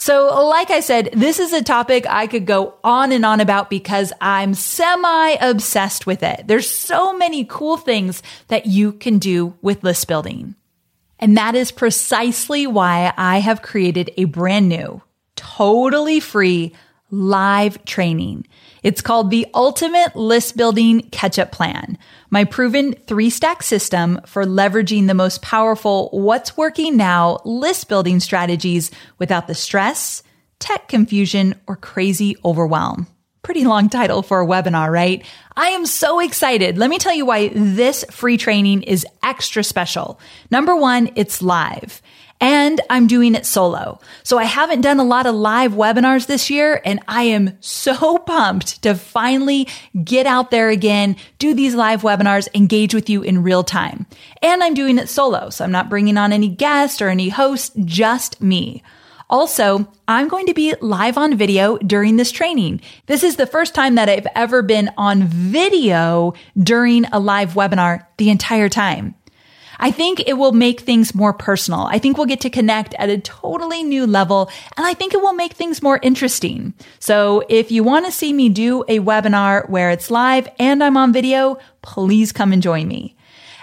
So, 0.01 0.49
like 0.49 0.71
I 0.71 0.81
said, 0.81 1.11
this 1.13 1.39
is 1.39 1.53
a 1.53 1.63
topic 1.63 2.07
I 2.09 2.27
could 2.27 2.47
go 2.47 2.73
on 2.83 3.13
and 3.13 3.23
on 3.23 3.39
about 3.39 3.69
because 3.69 4.15
I'm 4.19 4.55
semi 4.55 5.33
obsessed 5.33 6.07
with 6.07 6.23
it. 6.23 6.47
There's 6.47 6.71
so 6.71 7.13
many 7.13 7.45
cool 7.45 7.77
things 7.77 8.23
that 8.49 8.65
you 8.65 8.93
can 8.93 9.19
do 9.19 9.59
with 9.61 9.85
list 9.85 10.09
building. 10.09 10.55
And 11.19 11.37
that 11.37 11.55
is 11.55 11.71
precisely 11.71 12.67
why 12.67 13.13
I 13.19 13.41
have 13.41 13.61
created 13.61 14.11
a 14.17 14.25
brand 14.25 14.71
new, 14.71 15.03
totally 15.37 16.19
free 16.19 16.75
live 17.11 17.85
training. 17.85 18.47
It's 18.83 19.03
called 19.03 19.31
the 19.31 19.47
Ultimate 19.53 20.17
List 20.17 20.57
Building 20.57 21.03
Catch 21.11 21.39
Up 21.39 21.53
Plan, 21.53 21.99
my 22.31 22.45
proven 22.45 22.93
three 22.93 23.31
stack 23.31 23.63
system 23.63 24.21
for 24.27 24.45
leveraging 24.45 25.07
the 25.07 25.15
most 25.15 25.43
powerful 25.43 26.09
what's 26.13 26.57
working 26.57 26.97
now 26.97 27.41
list 27.45 27.89
building 27.89 28.21
strategies 28.21 28.91
without 29.19 29.47
the 29.47 29.55
stress, 29.55 30.23
tech 30.59 30.89
confusion, 30.89 31.55
or 31.67 31.77
crazy 31.77 32.37
overwhelm. 32.45 33.07
Pretty 33.43 33.65
long 33.65 33.89
title 33.89 34.23
for 34.23 34.41
a 34.41 34.47
webinar, 34.47 34.91
right? 34.91 35.25
I 35.57 35.69
am 35.69 35.87
so 35.87 36.21
excited. 36.21 36.79
Let 36.79 36.91
me 36.91 36.99
tell 36.99 37.15
you 37.15 37.27
why 37.27 37.49
this 37.49 38.05
free 38.11 38.37
training 38.37 38.83
is 38.83 39.07
extra 39.23 39.65
special. 39.65 40.21
Number 40.51 40.77
one, 40.77 41.11
it's 41.17 41.43
live 41.43 42.03
and 42.41 42.81
I'm 42.89 43.07
doing 43.07 43.35
it 43.35 43.45
solo. 43.45 44.01
So 44.23 44.39
I 44.39 44.45
haven't 44.45 44.81
done 44.81 44.99
a 44.99 45.05
lot 45.05 45.27
of 45.27 45.35
live 45.35 45.73
webinars 45.73 46.27
this 46.27 46.49
year 46.49 46.81
and 46.85 47.01
I 47.07 47.25
am 47.25 47.59
so 47.61 48.19
pumped 48.27 48.83
to 48.83 48.95
finally 48.95 49.69
get 50.03 50.27
out 50.27 50.51
there 50.51 50.71
again, 50.71 51.17
do 51.39 51.55
these 51.55 51.75
live 51.75 52.03
webinars, 52.03 52.49
engage 52.55 52.95
with 52.95 53.11
you 53.11 53.23
in 53.23 53.43
real 53.43 53.63
time. 53.63 54.07
And 54.43 54.63
I'm 54.63 54.75
doing 54.75 54.99
it 54.99 55.09
solo. 55.09 55.51
So 55.51 55.65
I'm 55.65 55.73
not 55.73 55.91
bringing 55.91 56.17
on 56.17 56.33
any 56.33 56.49
guest 56.49 57.03
or 57.03 57.09
any 57.09 57.29
host, 57.29 57.73
just 57.85 58.41
me. 58.41 58.83
Also, 59.29 59.87
I'm 60.09 60.27
going 60.27 60.47
to 60.47 60.55
be 60.55 60.75
live 60.81 61.17
on 61.17 61.37
video 61.37 61.79
during 61.79 62.17
this 62.17 62.33
training. 62.33 62.81
This 63.07 63.23
is 63.23 63.37
the 63.37 63.47
first 63.47 63.77
time 63.77 63.95
that 63.95 64.09
I've 64.09 64.27
ever 64.35 64.61
been 64.61 64.91
on 64.99 65.23
video 65.23 66.35
during 66.61 67.05
a 67.07 67.21
live 67.21 67.53
webinar 67.53 68.07
the 68.17 68.31
entire 68.31 68.69
time. 68.69 69.15
I 69.81 69.91
think 69.91 70.21
it 70.21 70.35
will 70.35 70.53
make 70.53 70.81
things 70.81 71.15
more 71.15 71.33
personal. 71.33 71.87
I 71.87 71.99
think 71.99 72.17
we'll 72.17 72.27
get 72.27 72.43
to 72.43 72.51
connect 72.51 72.95
at 72.95 73.09
a 73.09 73.19
totally 73.19 73.83
new 73.83 74.07
level. 74.07 74.51
And 74.77 74.87
I 74.87 74.95
think 74.95 75.15
it 75.15 75.23
will 75.23 75.33
make 75.33 75.55
things 75.55 75.83
more 75.83 75.99
interesting. 76.03 76.75
So 76.99 77.43
if 77.49 77.73
you 77.73 77.83
want 77.83 78.05
to 78.07 78.13
see 78.13 78.33
me 78.33 78.51
do 78.51 78.85
a 78.87 79.01
webinar 79.01 79.69
where 79.69 79.91
it's 79.91 80.11
live 80.11 80.47
and 80.59 80.85
I'm 80.85 80.99
on 80.99 81.13
video, 81.13 81.59
please 81.81 82.31
come 82.31 82.53
and 82.53 82.63
join 82.63 82.87
me. 82.87 83.17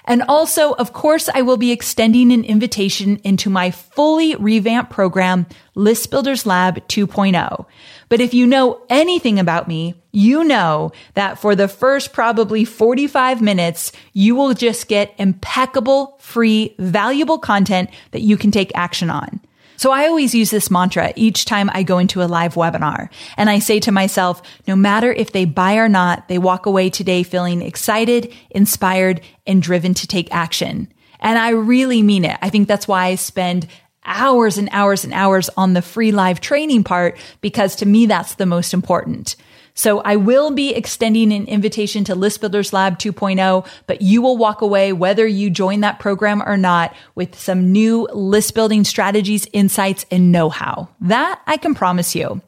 And 0.08 0.24
also, 0.30 0.74
of 0.74 0.94
course, 0.94 1.28
I 1.28 1.42
will 1.42 1.58
be 1.58 1.72
extending 1.72 2.32
an 2.32 2.46
invitation 2.46 3.18
into 3.26 3.50
my 3.50 3.72
fully 3.72 4.36
revamped 4.38 4.90
program, 4.90 5.46
List 5.76 6.10
Builders 6.10 6.46
Lab 6.46 6.78
2.0. 6.88 7.66
But 8.10 8.22
if 8.22 8.34
you 8.34 8.48
know 8.48 8.82
anything 8.90 9.40
about 9.40 9.68
me, 9.68 9.96
you 10.12 10.44
know 10.44 10.92
that 11.14 11.40
for 11.40 11.56
the 11.56 11.68
first 11.68 12.14
probably 12.14 12.66
45 12.66 13.42
minutes, 13.42 13.92
you 14.14 14.36
will 14.36 14.54
just 14.54 14.88
get 14.88 15.14
impeccable, 15.18 16.18
free, 16.20 16.74
valuable 16.80 17.38
content 17.38 17.90
that 18.12 18.22
you 18.22 18.38
can 18.38 18.52
take 18.52 18.72
action 18.76 19.10
on. 19.10 19.42
So 19.78 19.92
I 19.92 20.08
always 20.08 20.34
use 20.34 20.50
this 20.50 20.72
mantra 20.72 21.14
each 21.16 21.46
time 21.46 21.70
I 21.72 21.84
go 21.84 22.00
into 22.00 22.24
a 22.24 22.26
live 22.26 22.56
webinar. 22.56 23.10
And 23.38 23.48
I 23.48 23.60
say 23.60 23.80
to 23.82 23.92
myself, 23.92 24.42
no 24.68 24.76
matter 24.76 25.14
if 25.14 25.32
they 25.32 25.46
buy 25.46 25.76
or 25.76 25.88
not, 25.88 26.28
they 26.28 26.40
walk 26.40 26.66
away 26.66 26.90
today 26.90 27.22
feeling 27.22 27.62
excited, 27.62 28.34
inspired, 28.50 29.22
and 29.46 29.62
driven 29.62 29.94
to 29.94 30.08
take 30.08 30.34
action. 30.34 30.92
And 31.20 31.38
I 31.38 31.50
really 31.50 32.02
mean 32.02 32.26
it. 32.26 32.40
I 32.42 32.50
think 32.50 32.68
that's 32.68 32.88
why 32.88 33.06
I 33.06 33.16
spend 33.16 33.68
hours 34.08 34.58
and 34.58 34.70
hours 34.72 35.04
and 35.04 35.14
hours 35.14 35.50
on 35.58 35.74
the 35.74 35.82
free 35.82 36.12
live 36.12 36.42
training 36.42 36.84
part 36.84 37.18
because 37.42 37.76
to 37.76 37.86
me, 37.86 38.06
that's 38.06 38.36
the 38.36 38.46
most 38.46 38.74
important. 38.74 39.36
So 39.78 40.00
I 40.00 40.16
will 40.16 40.50
be 40.50 40.74
extending 40.74 41.32
an 41.32 41.46
invitation 41.46 42.04
to 42.06 42.16
List 42.16 42.42
Builders 42.42 42.74
Lab 42.74 42.98
2.0, 42.98 43.66
but 43.86 44.02
you 44.02 44.24
will 44.24 44.36
walk 44.36 44.62
away 44.62 44.92
whether 44.92 45.28
you 45.28 45.52
join 45.52 45.82
that 45.82 46.00
program 46.00 46.42
or 46.42 46.58
not 46.58 46.96
with 47.14 47.38
some 47.38 47.72
new 47.72 48.08
list 48.12 48.56
building 48.56 48.84
strategies, 48.84 49.48
insights, 49.54 50.08
and 50.10 50.32
know-how. 50.32 50.90
That 51.00 51.40
I 51.46 51.58
can 51.58 51.76
promise 51.76 52.16
you. 52.16 52.42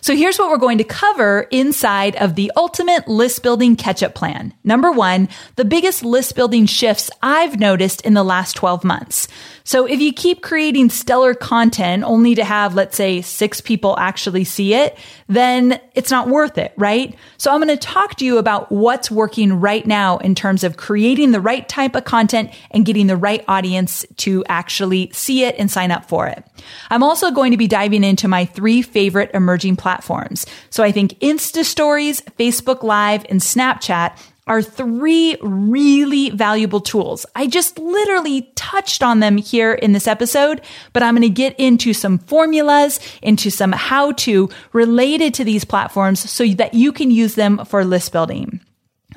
So 0.00 0.14
here's 0.14 0.38
what 0.38 0.50
we're 0.50 0.58
going 0.58 0.78
to 0.78 0.84
cover 0.84 1.46
inside 1.50 2.16
of 2.16 2.34
the 2.34 2.52
ultimate 2.56 3.08
list 3.08 3.42
building 3.42 3.76
catch 3.76 4.02
up 4.02 4.14
plan. 4.14 4.52
Number 4.62 4.92
one, 4.92 5.28
the 5.56 5.64
biggest 5.64 6.04
list 6.04 6.34
building 6.34 6.66
shifts 6.66 7.10
I've 7.22 7.58
noticed 7.58 8.02
in 8.02 8.14
the 8.14 8.22
last 8.22 8.54
12 8.54 8.84
months. 8.84 9.28
So 9.64 9.86
if 9.86 10.00
you 10.00 10.12
keep 10.12 10.42
creating 10.42 10.90
stellar 10.90 11.34
content 11.34 12.04
only 12.04 12.34
to 12.34 12.44
have, 12.44 12.74
let's 12.74 12.96
say, 12.96 13.22
six 13.22 13.60
people 13.60 13.98
actually 13.98 14.44
see 14.44 14.74
it, 14.74 14.98
then 15.26 15.80
it's 15.94 16.10
not 16.10 16.28
worth 16.28 16.58
it, 16.58 16.73
right? 16.76 17.14
So 17.38 17.52
I'm 17.52 17.60
going 17.60 17.68
to 17.68 17.76
talk 17.76 18.16
to 18.16 18.24
you 18.24 18.38
about 18.38 18.70
what's 18.70 19.10
working 19.10 19.60
right 19.60 19.86
now 19.86 20.18
in 20.18 20.34
terms 20.34 20.64
of 20.64 20.76
creating 20.76 21.32
the 21.32 21.40
right 21.40 21.68
type 21.68 21.94
of 21.94 22.04
content 22.04 22.50
and 22.70 22.84
getting 22.84 23.06
the 23.06 23.16
right 23.16 23.44
audience 23.48 24.04
to 24.18 24.44
actually 24.48 25.10
see 25.12 25.44
it 25.44 25.54
and 25.58 25.70
sign 25.70 25.90
up 25.90 26.08
for 26.08 26.26
it. 26.26 26.44
I'm 26.90 27.02
also 27.02 27.30
going 27.30 27.50
to 27.50 27.56
be 27.56 27.68
diving 27.68 28.04
into 28.04 28.28
my 28.28 28.44
three 28.44 28.82
favorite 28.82 29.30
emerging 29.34 29.76
platforms. 29.76 30.46
So 30.70 30.82
I 30.82 30.92
think 30.92 31.18
Insta 31.20 31.64
stories, 31.64 32.20
Facebook 32.38 32.82
live 32.82 33.24
and 33.28 33.40
Snapchat 33.40 34.18
are 34.46 34.62
three 34.62 35.36
really 35.40 36.30
valuable 36.30 36.80
tools. 36.80 37.24
I 37.34 37.46
just 37.46 37.78
literally 37.78 38.42
touched 38.54 39.02
on 39.02 39.20
them 39.20 39.36
here 39.36 39.72
in 39.72 39.92
this 39.92 40.06
episode, 40.06 40.60
but 40.92 41.02
I'm 41.02 41.14
going 41.14 41.22
to 41.22 41.28
get 41.28 41.58
into 41.58 41.92
some 41.92 42.18
formulas, 42.18 43.00
into 43.22 43.50
some 43.50 43.72
how 43.72 44.12
to 44.12 44.50
related 44.72 45.34
to 45.34 45.44
these 45.44 45.64
platforms 45.64 46.30
so 46.30 46.46
that 46.48 46.74
you 46.74 46.92
can 46.92 47.10
use 47.10 47.34
them 47.34 47.64
for 47.64 47.84
list 47.84 48.12
building. 48.12 48.60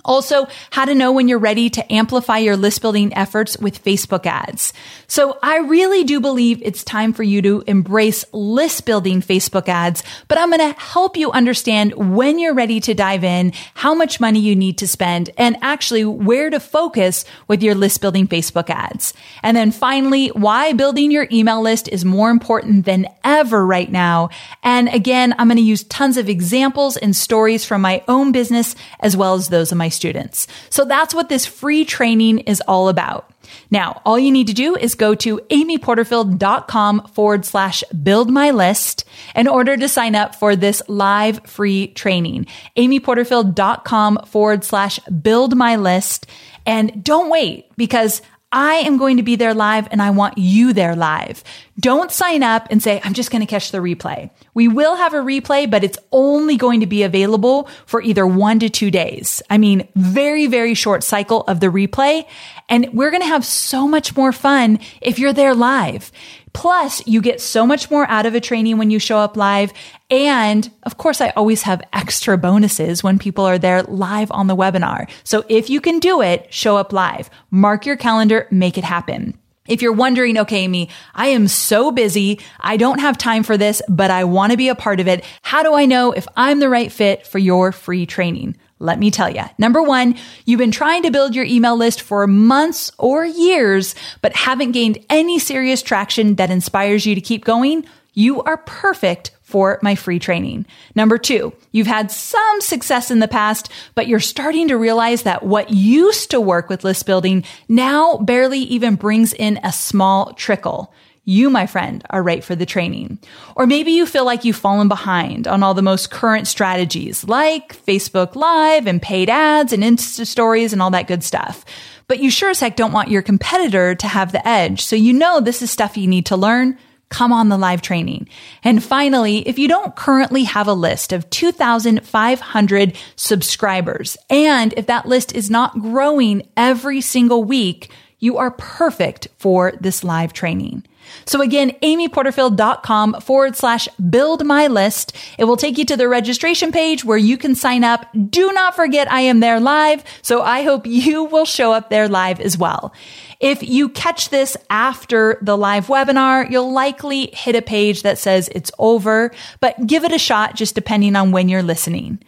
Also, 0.06 0.48
how 0.72 0.86
to 0.86 0.96
know 0.96 1.12
when 1.12 1.28
you're 1.28 1.38
ready 1.38 1.70
to 1.70 1.94
amplify 1.94 2.38
your 2.38 2.58
list 2.58 2.82
building 2.82 3.14
efforts 3.16 3.58
with 3.58 3.84
Facebook 3.84 4.26
ads. 4.26 4.74
So 5.08 5.38
I 5.42 5.58
really 5.60 6.04
do 6.04 6.20
believe 6.20 6.62
it's 6.62 6.84
time 6.84 7.14
for 7.14 7.24
you 7.24 7.42
to 7.42 7.64
embrace 7.68 8.26
list 8.32 8.86
building 8.86 9.22
Facebook 9.22 9.68
ads, 9.68 10.04
but 10.28 10.38
I'm 10.38 10.50
going 10.50 10.74
to 10.74 10.80
help 10.80 11.18
you 11.18 11.32
understand 11.32 11.94
when 11.94 12.40
you're 12.40 12.54
ready 12.54 12.80
to 12.82 12.94
dive 12.94 13.24
in, 13.24 13.54
how 13.74 13.94
much 13.94 14.20
money 14.20 14.40
you 14.40 14.56
need 14.56 14.78
to 14.80 14.88
spend, 14.88 15.30
and 15.38 15.58
actually 15.62 16.06
where 16.06 16.50
to 16.50 16.60
focus 16.60 17.26
with 17.48 17.64
your 17.64 17.76
list 17.76 18.02
building 18.02 18.28
Facebook 18.28 18.70
ads. 18.70 19.14
And 19.44 19.56
then 19.56 19.72
finally, 19.72 20.28
why 20.30 20.74
building 20.74 21.12
your 21.12 21.28
email 21.32 21.62
list 21.62 21.88
is 21.88 22.06
more 22.06 22.30
important 22.30 22.86
than 22.86 23.08
ever 23.24 23.66
right 23.66 23.92
now. 23.92 24.30
And 24.64 24.90
again, 24.90 25.34
I'm 25.38 25.48
going 25.48 25.58
to 25.58 25.64
use 25.64 25.84
tons 25.84 26.18
of 26.18 26.30
examples 26.30 26.98
and 26.98 27.16
stories 27.16 27.66
from 27.66 27.82
my 27.82 28.04
own 28.08 28.32
business 28.32 28.76
as 29.00 29.18
well 29.18 29.36
as 29.36 29.50
those 29.50 29.72
of 29.72 29.78
my 29.78 29.90
students. 29.98 30.48
So 30.70 30.86
that's 30.86 31.14
what 31.14 31.28
this 31.28 31.46
free 31.46 31.84
training 31.84 32.40
is 32.40 32.62
all 32.68 32.88
about. 32.88 33.34
Now, 33.70 34.02
all 34.06 34.20
you 34.20 34.32
need 34.32 34.48
to 34.48 34.54
do 34.54 34.76
is 34.76 34.96
go 34.96 35.16
to 35.16 35.38
amyporterfield.com 35.50 37.08
forward 37.08 37.46
slash 37.46 37.84
build 38.04 38.30
my 38.30 38.52
list 38.52 39.06
in 39.36 39.48
order 39.48 39.76
to 39.78 39.90
sign 39.90 40.16
up 40.16 40.36
for 40.36 40.56
this 40.56 40.82
live 40.88 41.42
free 41.46 41.88
training. 41.88 42.48
amyporterfield.com 42.78 44.20
forward 44.26 44.64
slash 44.64 45.00
build 45.00 45.56
my 45.56 45.76
list. 45.76 46.28
And 46.66 47.04
don't 47.04 47.30
wait 47.30 47.66
because 47.78 48.22
I 48.52 48.76
am 48.76 48.98
going 48.98 49.18
to 49.18 49.24
be 49.24 49.36
there 49.36 49.54
live 49.54 49.88
and 49.92 50.02
I 50.02 50.12
want 50.12 50.38
you 50.38 50.74
there 50.74 50.96
live. 50.96 51.44
Don't 51.80 52.12
sign 52.12 52.42
up 52.42 52.68
and 52.72 52.82
say, 52.82 53.00
I'm 53.04 53.14
just 53.14 53.30
going 53.30 53.42
to 53.42 53.46
catch 53.46 53.72
the 53.72 53.78
replay. 53.78 54.32
We 54.56 54.68
will 54.68 54.96
have 54.96 55.14
a 55.14 55.18
replay, 55.18 55.70
but 55.70 55.84
it's 55.84 56.00
only 56.12 56.58
going 56.58 56.80
to 56.80 56.88
be 56.88 57.04
available 57.04 57.70
for 57.86 58.02
either 58.02 58.26
one 58.26 58.58
to 58.60 58.70
two 58.70 58.90
days. 58.90 59.44
I 59.50 59.60
mean, 59.60 59.88
very, 59.96 60.48
very 60.48 60.74
short 60.74 61.04
cycle 61.04 61.42
of 61.44 61.60
the 61.60 61.68
replay. 61.68 62.26
And 62.68 62.92
we're 62.94 63.12
going 63.12 63.22
to 63.22 63.28
have 63.28 63.46
so 63.46 63.88
much 63.88 64.16
more 64.16 64.32
fun 64.32 64.80
if 65.02 65.20
you're 65.20 65.34
there 65.34 65.54
live. 65.54 66.12
Plus, 66.54 67.06
you 67.06 67.22
get 67.22 67.40
so 67.40 67.68
much 67.68 67.92
more 67.92 68.10
out 68.10 68.26
of 68.26 68.34
a 68.34 68.40
training 68.40 68.80
when 68.80 68.90
you 68.90 68.98
show 68.98 69.20
up 69.20 69.38
live. 69.38 69.72
And 70.10 70.72
of 70.82 70.98
course, 70.98 71.22
I 71.22 71.30
always 71.30 71.62
have 71.62 71.84
extra 71.94 72.40
bonuses 72.40 73.04
when 73.04 73.20
people 73.20 73.46
are 73.46 73.60
there 73.60 73.84
live 73.84 74.32
on 74.32 74.48
the 74.48 74.56
webinar. 74.56 75.08
So 75.24 75.46
if 75.48 75.70
you 75.70 75.82
can 75.82 76.00
do 76.00 76.24
it, 76.24 76.52
show 76.52 76.76
up 76.76 76.92
live, 76.92 77.30
mark 77.52 77.86
your 77.86 77.98
calendar, 77.98 78.48
make 78.50 78.80
it 78.80 78.84
happen. 78.84 79.38
If 79.68 79.82
you're 79.82 79.94
wondering, 79.94 80.38
okay, 80.40 80.64
Amy, 80.64 80.90
I 81.14 81.28
am 81.28 81.48
so 81.48 81.92
busy. 81.92 82.40
I 82.60 82.78
don't 82.78 83.00
have 83.00 83.18
time 83.18 83.44
for 83.44 83.58
this, 83.58 83.82
but 83.88 84.12
I 84.12 84.24
want 84.24 84.52
to 84.52 84.58
be 84.58 84.70
a 84.70 84.76
part 84.76 85.00
of 85.00 85.08
it. 85.08 85.24
How 85.42 85.64
do 85.64 85.74
I 85.74 85.86
know 85.86 86.12
if 86.12 86.28
I'm 86.36 86.60
the 86.60 86.70
right 86.70 86.92
fit 86.92 87.28
for 87.28 87.38
your 87.38 87.72
free 87.72 88.06
training? 88.06 88.56
Let 88.80 89.00
me 89.00 89.10
tell 89.10 89.30
you. 89.30 89.44
Number 89.58 89.82
one, 89.82 90.16
you've 90.46 90.60
been 90.60 90.72
trying 90.72 91.04
to 91.04 91.12
build 91.12 91.34
your 91.34 91.46
email 91.46 91.76
list 91.76 92.02
for 92.02 92.28
months 92.28 92.92
or 93.00 93.26
years, 93.26 93.96
but 94.22 94.36
haven't 94.36 94.72
gained 94.72 95.04
any 95.10 95.40
serious 95.40 95.82
traction 95.82 96.36
that 96.36 96.52
inspires 96.52 97.06
you 97.06 97.16
to 97.16 97.22
keep 97.22 97.44
going. 97.44 97.86
You 98.14 98.44
are 98.44 98.58
perfect 98.58 99.32
for 99.48 99.80
my 99.82 99.96
free 99.96 100.20
training. 100.20 100.66
Number 100.94 101.18
two, 101.18 101.54
you've 101.72 101.88
had 101.88 102.12
some 102.12 102.60
success 102.60 103.10
in 103.10 103.20
the 103.20 103.30
past, 103.30 103.72
but 103.96 104.06
you're 104.06 104.20
starting 104.20 104.68
to 104.68 104.78
realize 104.78 105.24
that 105.24 105.44
what 105.44 105.72
used 105.72 106.32
to 106.32 106.42
work 106.42 106.68
with 106.68 106.84
list 106.84 107.06
building 107.06 107.46
now 107.70 108.18
barely 108.18 108.60
even 108.60 108.96
brings 108.96 109.32
in 109.32 109.58
a 109.64 109.72
small 109.72 110.34
trickle 110.34 110.94
you, 111.30 111.50
my 111.50 111.68
friend, 111.68 112.06
are 112.10 112.24
right 112.24 112.42
for 112.42 112.56
the 112.56 112.66
training. 112.66 113.20
Or 113.58 113.68
maybe 113.68 113.92
you 113.92 114.06
feel 114.06 114.24
like 114.24 114.46
you've 114.46 114.56
fallen 114.56 114.88
behind 114.88 115.46
on 115.46 115.62
all 115.62 115.74
the 115.74 115.82
most 115.82 116.10
current 116.10 116.48
strategies 116.48 117.26
like 117.26 117.76
Facebook 117.86 118.36
Live 118.36 118.88
and 118.88 119.02
paid 119.02 119.30
ads 119.30 119.74
and 119.74 119.84
Insta 119.84 120.26
stories 120.26 120.72
and 120.72 120.82
all 120.82 120.92
that 120.92 121.08
good 121.08 121.26
stuff. 121.26 121.66
But 122.08 122.20
you 122.20 122.32
sure 122.32 122.52
as 122.52 122.62
heck 122.62 122.78
don't 122.78 122.94
want 122.94 123.12
your 123.12 123.22
competitor 123.22 123.94
to 123.94 124.08
have 124.08 124.32
the 124.32 124.48
edge. 124.48 124.86
So 124.86 124.96
you 124.96 125.12
know 125.12 125.42
this 125.42 125.62
is 125.62 125.70
stuff 125.70 125.98
you 125.98 126.08
need 126.08 126.28
to 126.28 126.38
learn. 126.38 126.78
Come 127.10 127.32
on 127.32 127.50
the 127.50 127.58
live 127.58 127.82
training. 127.82 128.28
And 128.64 128.84
finally, 128.84 129.48
if 129.48 129.58
you 129.58 129.68
don't 129.68 129.96
currently 129.96 130.44
have 130.44 130.68
a 130.68 130.74
list 130.74 131.14
of 131.14 131.30
2,500 131.30 132.98
subscribers, 133.16 134.18
and 134.30 134.74
if 134.76 134.88
that 134.88 135.06
list 135.06 135.34
is 135.34 135.50
not 135.50 135.80
growing 135.82 136.48
every 136.58 137.00
single 137.02 137.44
week, 137.44 137.90
you 138.20 138.38
are 138.38 138.52
perfect 138.52 139.28
for 139.38 139.74
this 139.80 140.04
live 140.04 140.34
training. 140.34 140.84
So 141.26 141.42
again, 141.42 141.72
amyporterfield.com 141.82 143.22
forward 143.22 143.56
slash 143.56 143.88
build 144.10 144.46
my 144.46 144.68
list. 144.68 145.16
It 145.38 145.46
will 145.46 145.58
take 145.58 145.78
you 145.78 145.86
to 145.86 145.98
the 145.98 146.08
registration 146.08 146.72
page 146.72 147.04
where 147.06 147.18
you 147.18 147.38
can 147.38 147.56
sign 147.56 147.84
up. 147.84 148.08
Do 148.30 148.52
not 148.52 148.76
forget 148.76 149.12
I 149.12 149.22
am 149.22 149.40
there 149.40 149.60
live. 149.60 150.04
So 150.22 150.42
I 150.42 150.64
hope 150.64 150.86
you 150.86 151.26
will 151.26 151.46
show 151.46 151.74
up 151.74 151.90
there 151.90 152.08
live 152.08 152.40
as 152.40 152.58
well. 152.58 152.94
If 153.40 153.62
you 153.62 153.90
catch 153.90 154.30
this 154.30 154.58
after 154.70 155.38
the 155.42 155.58
live 155.58 155.88
webinar, 155.88 156.50
you'll 156.50 156.72
likely 156.72 157.30
hit 157.34 157.56
a 157.56 157.62
page 157.62 158.02
that 158.02 158.18
says 158.18 158.50
it's 158.54 158.72
over, 158.80 159.32
but 159.60 159.86
give 159.86 160.04
it 160.04 160.12
a 160.12 160.18
shot 160.18 160.56
just 160.56 160.76
depending 160.76 161.16
on 161.16 161.32
when 161.32 161.48
you're 161.48 161.64
listening. 161.64 162.20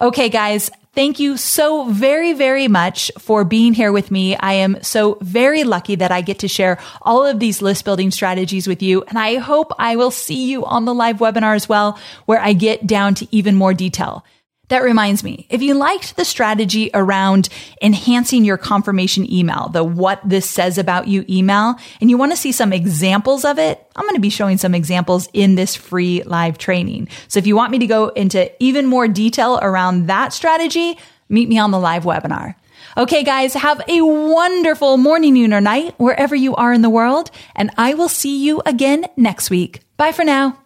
Okay, 0.00 0.28
guys, 0.28 0.70
Thank 0.96 1.20
you 1.20 1.36
so 1.36 1.90
very, 1.90 2.32
very 2.32 2.68
much 2.68 3.12
for 3.18 3.44
being 3.44 3.74
here 3.74 3.92
with 3.92 4.10
me. 4.10 4.34
I 4.34 4.54
am 4.54 4.82
so 4.82 5.18
very 5.20 5.62
lucky 5.62 5.94
that 5.96 6.10
I 6.10 6.22
get 6.22 6.38
to 6.38 6.48
share 6.48 6.78
all 7.02 7.26
of 7.26 7.38
these 7.38 7.60
list 7.60 7.84
building 7.84 8.10
strategies 8.10 8.66
with 8.66 8.82
you. 8.82 9.02
And 9.02 9.18
I 9.18 9.34
hope 9.34 9.72
I 9.78 9.96
will 9.96 10.10
see 10.10 10.50
you 10.50 10.64
on 10.64 10.86
the 10.86 10.94
live 10.94 11.18
webinar 11.18 11.54
as 11.54 11.68
well, 11.68 11.98
where 12.24 12.40
I 12.40 12.54
get 12.54 12.86
down 12.86 13.14
to 13.16 13.28
even 13.30 13.56
more 13.56 13.74
detail. 13.74 14.24
That 14.68 14.82
reminds 14.82 15.22
me, 15.22 15.46
if 15.48 15.62
you 15.62 15.74
liked 15.74 16.16
the 16.16 16.24
strategy 16.24 16.90
around 16.92 17.48
enhancing 17.80 18.44
your 18.44 18.56
confirmation 18.56 19.30
email, 19.32 19.68
the 19.68 19.84
what 19.84 20.20
this 20.24 20.48
says 20.50 20.76
about 20.76 21.06
you 21.06 21.24
email, 21.28 21.76
and 22.00 22.10
you 22.10 22.18
want 22.18 22.32
to 22.32 22.36
see 22.36 22.50
some 22.50 22.72
examples 22.72 23.44
of 23.44 23.60
it, 23.60 23.86
I'm 23.94 24.04
going 24.04 24.16
to 24.16 24.20
be 24.20 24.30
showing 24.30 24.58
some 24.58 24.74
examples 24.74 25.28
in 25.32 25.54
this 25.54 25.76
free 25.76 26.24
live 26.24 26.58
training. 26.58 27.08
So 27.28 27.38
if 27.38 27.46
you 27.46 27.54
want 27.54 27.70
me 27.70 27.78
to 27.78 27.86
go 27.86 28.08
into 28.08 28.50
even 28.62 28.86
more 28.86 29.06
detail 29.06 29.60
around 29.62 30.08
that 30.08 30.32
strategy, 30.32 30.98
meet 31.28 31.48
me 31.48 31.58
on 31.58 31.70
the 31.70 31.78
live 31.78 32.02
webinar. 32.02 32.56
Okay, 32.96 33.22
guys, 33.22 33.54
have 33.54 33.80
a 33.88 34.00
wonderful 34.00 34.96
morning, 34.96 35.34
noon, 35.34 35.52
or 35.52 35.60
night 35.60 35.94
wherever 35.98 36.34
you 36.34 36.56
are 36.56 36.72
in 36.72 36.82
the 36.82 36.90
world, 36.90 37.30
and 37.54 37.70
I 37.76 37.94
will 37.94 38.08
see 38.08 38.42
you 38.42 38.62
again 38.66 39.06
next 39.16 39.48
week. 39.48 39.82
Bye 39.96 40.12
for 40.12 40.24
now. 40.24 40.65